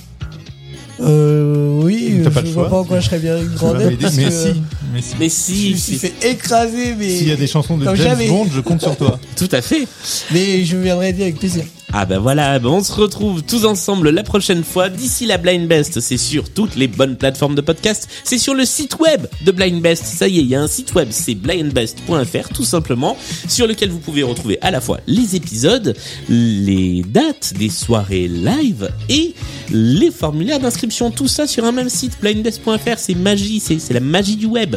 Euh, 1.00 1.80
oui, 1.82 2.20
je 2.24 2.28
pas 2.28 2.40
vois 2.40 2.52
choix. 2.52 2.68
pas 2.70 2.76
en 2.78 2.84
quoi 2.84 3.00
je 3.00 3.06
serais 3.06 3.18
bien 3.18 3.38
une 3.38 3.48
grande 3.54 3.76
mais 3.78 4.10
si, 4.10 4.16
mais 4.18 5.00
si. 5.02 5.14
Mais 5.20 5.28
je 5.28 5.30
si, 5.34 5.70
me 5.72 5.76
suis 5.76 5.96
fait 5.96 6.14
écraser, 6.30 6.94
mais 6.98 7.08
S'il 7.10 7.28
y 7.28 7.32
a 7.32 7.36
des 7.36 7.46
chansons 7.46 7.76
de 7.76 7.84
James 7.84 7.96
jamais. 7.96 8.28
Bond, 8.28 8.46
je 8.52 8.60
compte 8.60 8.80
sur 8.80 8.96
toi. 8.96 9.20
tout 9.36 9.48
à 9.52 9.60
fait. 9.60 9.86
mais 10.32 10.64
je 10.64 10.76
viendrai 10.76 11.10
aider 11.10 11.22
avec 11.22 11.38
plaisir. 11.38 11.64
Ah 11.92 12.04
ben 12.04 12.18
voilà, 12.18 12.58
ben 12.58 12.68
on 12.68 12.82
se 12.82 12.92
retrouve 12.92 13.42
tous 13.42 13.64
ensemble 13.64 14.10
la 14.10 14.24
prochaine 14.24 14.64
fois. 14.64 14.88
D'ici 14.88 15.24
la 15.24 15.38
Blind 15.38 15.68
Best, 15.68 16.00
c'est 16.00 16.16
sur 16.16 16.50
toutes 16.50 16.74
les 16.74 16.88
bonnes 16.88 17.16
plateformes 17.16 17.54
de 17.54 17.60
podcast. 17.60 18.08
C'est 18.24 18.38
sur 18.38 18.54
le 18.54 18.64
site 18.64 18.98
web 18.98 19.26
de 19.42 19.52
Blind 19.52 19.80
Best. 19.80 20.04
Ça 20.04 20.26
y 20.26 20.38
est, 20.38 20.42
il 20.42 20.48
y 20.48 20.56
a 20.56 20.60
un 20.60 20.66
site 20.66 20.94
web, 20.94 21.08
c'est 21.10 21.34
blindbest.fr 21.34 22.48
tout 22.52 22.64
simplement, 22.64 23.16
sur 23.48 23.66
lequel 23.66 23.90
vous 23.90 24.00
pouvez 24.00 24.24
retrouver 24.24 24.58
à 24.62 24.70
la 24.70 24.80
fois 24.80 24.98
les 25.06 25.36
épisodes, 25.36 25.96
les 26.28 27.04
dates 27.06 27.54
des 27.56 27.70
soirées 27.70 28.28
live 28.28 28.90
et 29.08 29.34
les 29.70 30.10
formulaires 30.10 30.60
d'inscription. 30.60 31.10
Tout 31.10 31.28
ça 31.28 31.46
sur 31.46 31.64
un 31.64 31.72
même 31.72 31.88
site, 31.88 32.18
blindbest.fr. 32.20 32.98
C'est 32.98 33.14
magie, 33.14 33.60
c'est 33.60 33.94
la 33.94 34.00
magie 34.00 34.36
du 34.36 34.46
web. 34.46 34.76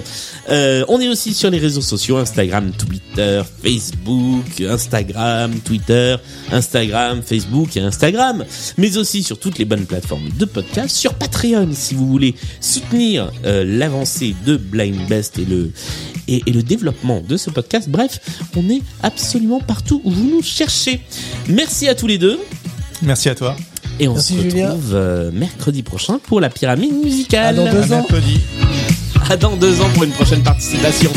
Euh, 0.49 0.85
on 0.87 1.01
est 1.01 1.09
aussi 1.09 1.33
sur 1.33 1.49
les 1.49 1.59
réseaux 1.59 1.81
sociaux, 1.81 2.17
Instagram, 2.17 2.71
Twitter, 2.71 3.41
Facebook, 3.63 4.61
Instagram, 4.61 5.59
Twitter, 5.65 6.15
Instagram, 6.51 6.98
Facebook 7.25 7.75
et 7.77 7.81
Instagram, 7.81 8.45
mais 8.77 8.97
aussi 8.97 9.23
sur 9.23 9.39
toutes 9.39 9.57
les 9.59 9.65
bonnes 9.65 9.85
plateformes 9.85 10.29
de 10.37 10.45
podcast, 10.45 10.95
sur 10.95 11.13
Patreon 11.13 11.69
si 11.73 11.95
vous 11.95 12.07
voulez 12.07 12.35
soutenir 12.61 13.31
euh, 13.45 13.63
l'avancée 13.65 14.35
de 14.45 14.57
Blind 14.57 15.07
Best 15.07 15.39
et 15.39 15.45
le 15.45 15.71
et, 16.27 16.43
et 16.45 16.51
le 16.51 16.61
développement 16.63 17.21
de 17.27 17.37
ce 17.37 17.49
podcast. 17.49 17.89
Bref, 17.89 18.19
on 18.55 18.69
est 18.69 18.81
absolument 19.01 19.59
partout 19.61 20.01
où 20.03 20.11
vous 20.11 20.29
nous 20.29 20.41
cherchez. 20.43 21.01
Merci 21.47 21.87
à 21.87 21.95
tous 21.95 22.07
les 22.07 22.17
deux. 22.17 22.39
Merci 23.01 23.29
à 23.29 23.35
toi. 23.35 23.55
Et 23.99 24.07
on 24.07 24.13
Merci, 24.13 24.37
se 24.37 24.43
retrouve 24.43 24.91
euh, 24.93 25.31
mercredi 25.31 25.83
prochain 25.83 26.19
pour 26.27 26.39
la 26.39 26.49
pyramide 26.49 26.93
musicale. 26.93 27.59
À 27.59 27.65
dans 27.65 27.71
deux 27.71 27.81
À 27.81 27.85
ans. 27.97 27.99
mercredi. 28.01 28.39
À 29.29 29.37
dans 29.37 29.55
deux 29.57 29.81
ans 29.81 29.89
pour 29.93 30.03
une 30.03 30.11
prochaine 30.11 30.43
participation. 30.43 31.11